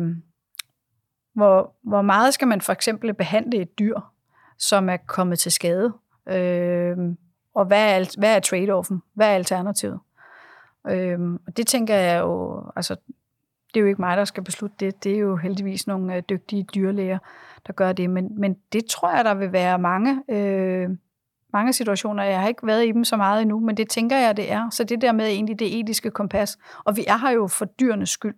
hvor, 1.33 1.75
hvor 1.83 2.01
meget 2.01 2.33
skal 2.33 2.47
man 2.47 2.61
for 2.61 2.73
eksempel 2.73 3.13
behandle 3.13 3.61
et 3.61 3.79
dyr, 3.79 3.99
som 4.57 4.89
er 4.89 4.97
kommet 4.97 5.39
til 5.39 5.51
skade? 5.51 5.93
Øh, 6.29 6.97
og 7.55 7.65
hvad 7.65 7.99
er, 7.99 8.15
hvad 8.17 8.35
er 8.35 8.39
trade-offen? 8.39 9.01
Hvad 9.13 9.27
er 9.27 9.35
alternativet? 9.35 9.99
Øh, 10.89 11.19
og 11.47 11.57
det 11.57 11.67
tænker 11.67 11.95
jeg 11.95 12.19
jo, 12.21 12.63
altså, 12.75 12.95
det 13.75 13.79
er 13.79 13.83
jo 13.83 13.87
ikke 13.87 14.01
mig, 14.01 14.17
der 14.17 14.25
skal 14.25 14.43
beslutte 14.43 14.75
det. 14.79 15.03
Det 15.03 15.15
er 15.15 15.19
jo 15.19 15.35
heldigvis 15.35 15.87
nogle 15.87 16.15
øh, 16.15 16.23
dygtige 16.29 16.63
dyrlæger, 16.63 17.17
der 17.67 17.73
gør 17.73 17.93
det. 17.93 18.09
Men, 18.09 18.39
men 18.39 18.55
det 18.73 18.85
tror 18.85 19.15
jeg, 19.15 19.25
der 19.25 19.33
vil 19.33 19.51
være 19.51 19.79
mange, 19.79 20.23
øh, 20.29 20.89
mange 21.53 21.73
situationer. 21.73 22.23
Jeg 22.23 22.41
har 22.41 22.47
ikke 22.47 22.67
været 22.67 22.85
i 22.85 22.91
dem 22.91 23.03
så 23.03 23.17
meget 23.17 23.41
endnu, 23.41 23.59
men 23.59 23.77
det 23.77 23.89
tænker 23.89 24.17
jeg, 24.17 24.37
det 24.37 24.51
er. 24.51 24.69
Så 24.69 24.83
det 24.83 25.01
der 25.01 25.11
med 25.11 25.25
egentlig 25.27 25.59
det 25.59 25.79
etiske 25.79 26.11
kompas. 26.11 26.57
Og 26.83 26.97
vi 26.97 27.05
er 27.07 27.17
her 27.17 27.31
jo 27.31 27.47
for 27.47 27.65
dyrenes 27.65 28.09
skyld. 28.09 28.35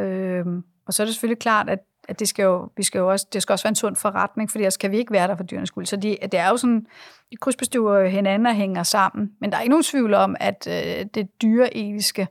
Øh, 0.00 0.46
og 0.86 0.94
så 0.94 1.02
er 1.02 1.04
det 1.04 1.14
selvfølgelig 1.14 1.40
klart, 1.40 1.70
at 1.70 1.78
at 2.08 2.20
det 2.20 2.28
skal 2.28 2.42
jo, 2.42 2.68
vi 2.76 2.82
skal 2.82 2.98
jo 2.98 3.10
også, 3.10 3.26
det 3.32 3.42
skal 3.42 3.52
også 3.52 3.64
være 3.64 3.70
en 3.70 3.74
sund 3.74 3.96
forretning, 3.96 4.50
for 4.50 4.58
ellers 4.58 4.76
kan 4.76 4.90
vi 4.90 4.98
ikke 4.98 5.12
være 5.12 5.28
der 5.28 5.36
for 5.36 5.44
dyrenes 5.44 5.68
skyld. 5.68 5.86
Så 5.86 5.96
de, 5.96 6.16
det 6.22 6.34
er 6.34 6.48
jo 6.48 6.56
sådan, 6.56 6.86
de 7.30 7.36
krydsbestuer 7.36 8.06
hinanden 8.06 8.46
og 8.46 8.54
hænger 8.54 8.82
sammen. 8.82 9.32
Men 9.40 9.50
der 9.50 9.56
er 9.56 9.60
ikke 9.60 9.70
nogen 9.70 9.82
tvivl 9.82 10.14
om, 10.14 10.36
at 10.40 10.68
øh, 10.70 11.06
det 11.14 11.42
dyreetiske 11.42 12.28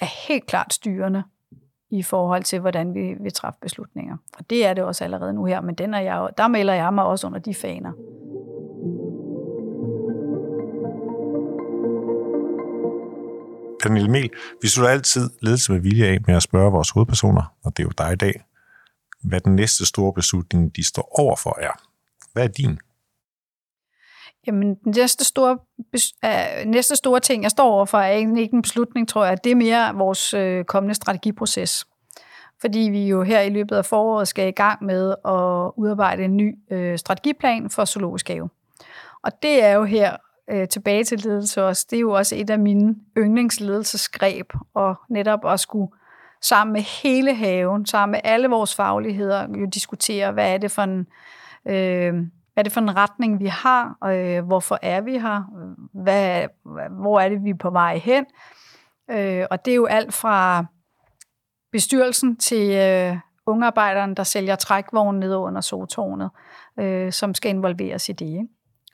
er 0.00 0.28
helt 0.28 0.46
klart 0.46 0.74
styrende 0.74 1.22
i 1.90 2.02
forhold 2.02 2.42
til, 2.42 2.60
hvordan 2.60 2.94
vi 2.94 3.14
vil 3.20 3.32
træffe 3.32 3.58
beslutninger. 3.60 4.16
Og 4.38 4.50
det 4.50 4.66
er 4.66 4.74
det 4.74 4.84
også 4.84 5.04
allerede 5.04 5.32
nu 5.32 5.44
her, 5.44 5.60
men 5.60 5.74
den 5.74 5.94
er 5.94 6.00
jeg, 6.00 6.28
der 6.38 6.48
melder 6.48 6.74
jeg 6.74 6.94
mig 6.94 7.04
også 7.04 7.26
under 7.26 7.38
de 7.38 7.54
faner. 7.54 7.92
Pernille 13.82 14.10
Mel, 14.10 14.30
vi 14.62 14.68
slutter 14.68 14.92
altid 14.92 15.30
ledelse 15.42 15.72
med 15.72 15.80
vilje 15.80 16.06
af 16.06 16.18
med 16.26 16.34
at 16.34 16.42
spørge 16.42 16.72
vores 16.72 16.90
hovedpersoner, 16.90 17.54
og 17.64 17.76
det 17.76 17.82
er 17.82 17.86
jo 17.86 17.92
dig 17.98 18.12
i 18.12 18.16
dag, 18.16 18.44
hvad 19.22 19.40
den 19.40 19.56
næste 19.56 19.86
store 19.86 20.12
beslutning, 20.12 20.76
de 20.76 20.84
står 20.84 21.20
overfor, 21.20 21.58
er. 21.60 21.72
Hvad 22.32 22.44
er 22.44 22.48
din? 22.48 22.78
Jamen, 24.46 24.74
den 24.74 24.92
næste 24.96 25.24
store, 25.24 25.58
øh, 26.24 26.66
næste 26.66 26.96
store 26.96 27.20
ting, 27.20 27.42
jeg 27.42 27.50
står 27.50 27.70
overfor, 27.70 27.98
er 27.98 28.12
egentlig 28.12 28.42
ikke 28.42 28.54
en 28.54 28.62
beslutning, 28.62 29.08
tror 29.08 29.24
jeg. 29.24 29.44
Det 29.44 29.52
er 29.52 29.56
mere 29.56 29.94
vores 29.94 30.34
øh, 30.34 30.64
kommende 30.64 30.94
strategiproces. 30.94 31.86
Fordi 32.60 32.78
vi 32.78 33.08
jo 33.08 33.22
her 33.22 33.40
i 33.40 33.50
løbet 33.50 33.76
af 33.76 33.84
foråret 33.84 34.28
skal 34.28 34.48
i 34.48 34.50
gang 34.50 34.84
med 34.84 35.14
at 35.24 35.72
udarbejde 35.76 36.24
en 36.24 36.36
ny 36.36 36.58
øh, 36.70 36.98
strategiplan 36.98 37.70
for 37.70 37.84
zoologisk 37.84 38.28
have. 38.28 38.50
Og 39.22 39.42
det 39.42 39.64
er 39.64 39.72
jo 39.72 39.84
her 39.84 40.16
øh, 40.50 40.68
tilbage 40.68 41.04
til 41.04 41.18
ledelse 41.18 41.64
også. 41.64 41.86
Det 41.90 41.96
er 41.96 42.00
jo 42.00 42.10
også 42.10 42.36
et 42.36 42.50
af 42.50 42.58
mine 42.58 42.96
yndlingsledelsesgreb, 43.18 44.52
og 44.74 44.94
netop 45.10 45.40
at 45.46 45.60
skulle 45.60 45.92
sammen 46.42 46.72
med 46.72 46.80
hele 46.80 47.34
haven, 47.34 47.86
sammen 47.86 48.12
med 48.12 48.20
alle 48.24 48.48
vores 48.48 48.74
fagligheder, 48.74 49.46
jo 49.60 49.66
diskutere, 49.66 50.32
hvad 50.32 50.54
er 50.54 50.58
det 50.58 50.70
for 50.70 50.82
en, 50.82 51.06
øh, 51.66 52.14
hvad 52.58 52.62
er 52.62 52.68
det 52.68 52.72
for 52.72 52.80
en 52.80 52.96
retning, 52.96 53.40
vi 53.40 53.46
har, 53.46 53.96
og 54.00 54.18
øh, 54.18 54.44
hvorfor 54.44 54.78
er 54.82 55.00
vi 55.00 55.18
her, 55.18 55.42
hvad, 55.92 56.46
hvor 56.90 57.20
er 57.20 57.28
det, 57.28 57.44
vi 57.44 57.50
er 57.50 57.54
på 57.54 57.70
vej 57.70 57.98
hen. 57.98 58.26
Øh, 59.10 59.46
og 59.50 59.64
det 59.64 59.70
er 59.70 59.74
jo 59.74 59.86
alt 59.86 60.14
fra 60.14 60.64
bestyrelsen 61.72 62.36
til 62.36 62.70
øh, 62.70 63.16
ungarbejderen, 63.46 64.14
der 64.14 64.22
sælger 64.22 64.56
trækvognen 64.56 65.20
ned 65.20 65.34
under 65.34 65.60
sotårnet, 65.60 66.30
øh, 66.80 67.12
som 67.12 67.34
skal 67.34 67.50
involveres 67.50 68.08
i 68.08 68.12
det. 68.12 68.26
Ikke? 68.26 68.48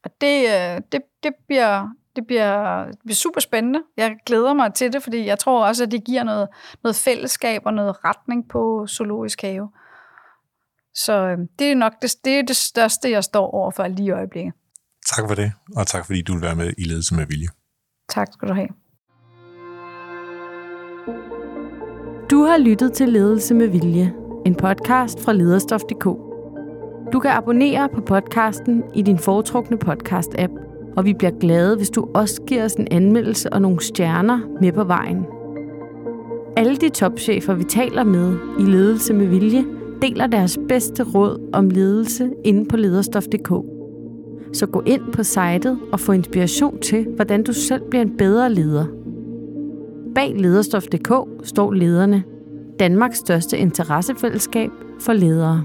Og 0.04 0.10
det, 0.20 0.44
øh, 0.44 0.80
det, 0.92 1.02
det 1.22 1.32
bliver 1.46 1.88
det 2.16 2.26
bliver, 2.26 2.84
det 2.84 2.98
bliver 3.04 3.14
super 3.14 3.40
spændende. 3.40 3.82
Jeg 3.96 4.16
glæder 4.26 4.54
mig 4.54 4.74
til 4.74 4.92
det, 4.92 5.02
fordi 5.02 5.26
jeg 5.26 5.38
tror 5.38 5.66
også, 5.66 5.84
at 5.84 5.90
det 5.90 6.04
giver 6.04 6.24
noget, 6.24 6.48
noget 6.82 6.96
fællesskab 6.96 7.62
og 7.66 7.74
noget 7.74 8.04
retning 8.04 8.48
på 8.48 8.86
zoologisk 8.86 9.42
have. 9.42 9.70
Så 10.94 11.12
øh, 11.12 11.38
det 11.58 11.70
er 11.70 11.74
nok 11.74 11.92
det, 12.02 12.14
det, 12.24 12.38
er 12.38 12.42
det 12.42 12.56
største, 12.56 13.10
jeg 13.10 13.24
står 13.24 13.50
over 13.50 13.70
for 13.70 13.88
lige 13.88 14.06
i 14.06 14.10
øjeblikket. 14.10 14.52
Tak 15.06 15.28
for 15.28 15.34
det, 15.34 15.52
og 15.76 15.86
tak 15.86 16.06
fordi 16.06 16.22
du 16.22 16.32
vil 16.32 16.42
være 16.42 16.54
med 16.54 16.72
i 16.78 16.84
Ledelse 16.84 17.14
med 17.14 17.26
Vilje. 17.26 17.48
Tak 18.08 18.28
skal 18.32 18.48
du 18.48 18.54
have. 18.54 18.68
Du 22.30 22.42
har 22.42 22.58
lyttet 22.58 22.92
til 22.92 23.08
Ledelse 23.08 23.54
med 23.54 23.68
Vilje, 23.68 24.12
en 24.46 24.54
podcast 24.54 25.20
fra 25.20 25.32
lederstof.dk. 25.32 26.04
Du 27.12 27.20
kan 27.20 27.30
abonnere 27.30 27.88
på 27.88 28.00
podcasten 28.00 28.82
i 28.94 29.02
din 29.02 29.18
foretrukne 29.18 29.78
podcast-app 29.84 30.64
og 30.96 31.04
vi 31.04 31.14
bliver 31.14 31.38
glade, 31.40 31.76
hvis 31.76 31.90
du 31.90 32.08
også 32.14 32.42
giver 32.42 32.64
os 32.64 32.72
en 32.72 32.88
anmeldelse 32.90 33.52
og 33.52 33.62
nogle 33.62 33.80
stjerner 33.80 34.40
med 34.60 34.72
på 34.72 34.84
vejen. 34.84 35.26
Alle 36.56 36.76
de 36.76 36.88
topchefer, 36.88 37.54
vi 37.54 37.64
taler 37.64 38.04
med 38.04 38.38
i 38.60 38.62
Ledelse 38.62 39.14
med 39.14 39.26
Vilje, 39.26 39.64
deler 40.04 40.26
deres 40.26 40.58
bedste 40.68 41.02
råd 41.02 41.50
om 41.52 41.70
ledelse 41.70 42.30
inde 42.44 42.64
på 42.64 42.76
lederstof.dk. 42.76 43.48
Så 44.52 44.66
gå 44.66 44.82
ind 44.86 45.12
på 45.12 45.22
sitet 45.22 45.78
og 45.92 46.00
få 46.00 46.12
inspiration 46.12 46.80
til, 46.80 47.06
hvordan 47.16 47.42
du 47.42 47.52
selv 47.52 47.82
bliver 47.90 48.02
en 48.02 48.16
bedre 48.16 48.52
leder. 48.52 48.86
Bag 50.14 50.34
lederstof.dk 50.36 51.12
står 51.42 51.72
lederne, 51.72 52.22
Danmarks 52.78 53.18
største 53.18 53.58
interessefællesskab 53.58 54.70
for 55.00 55.12
ledere. 55.12 55.64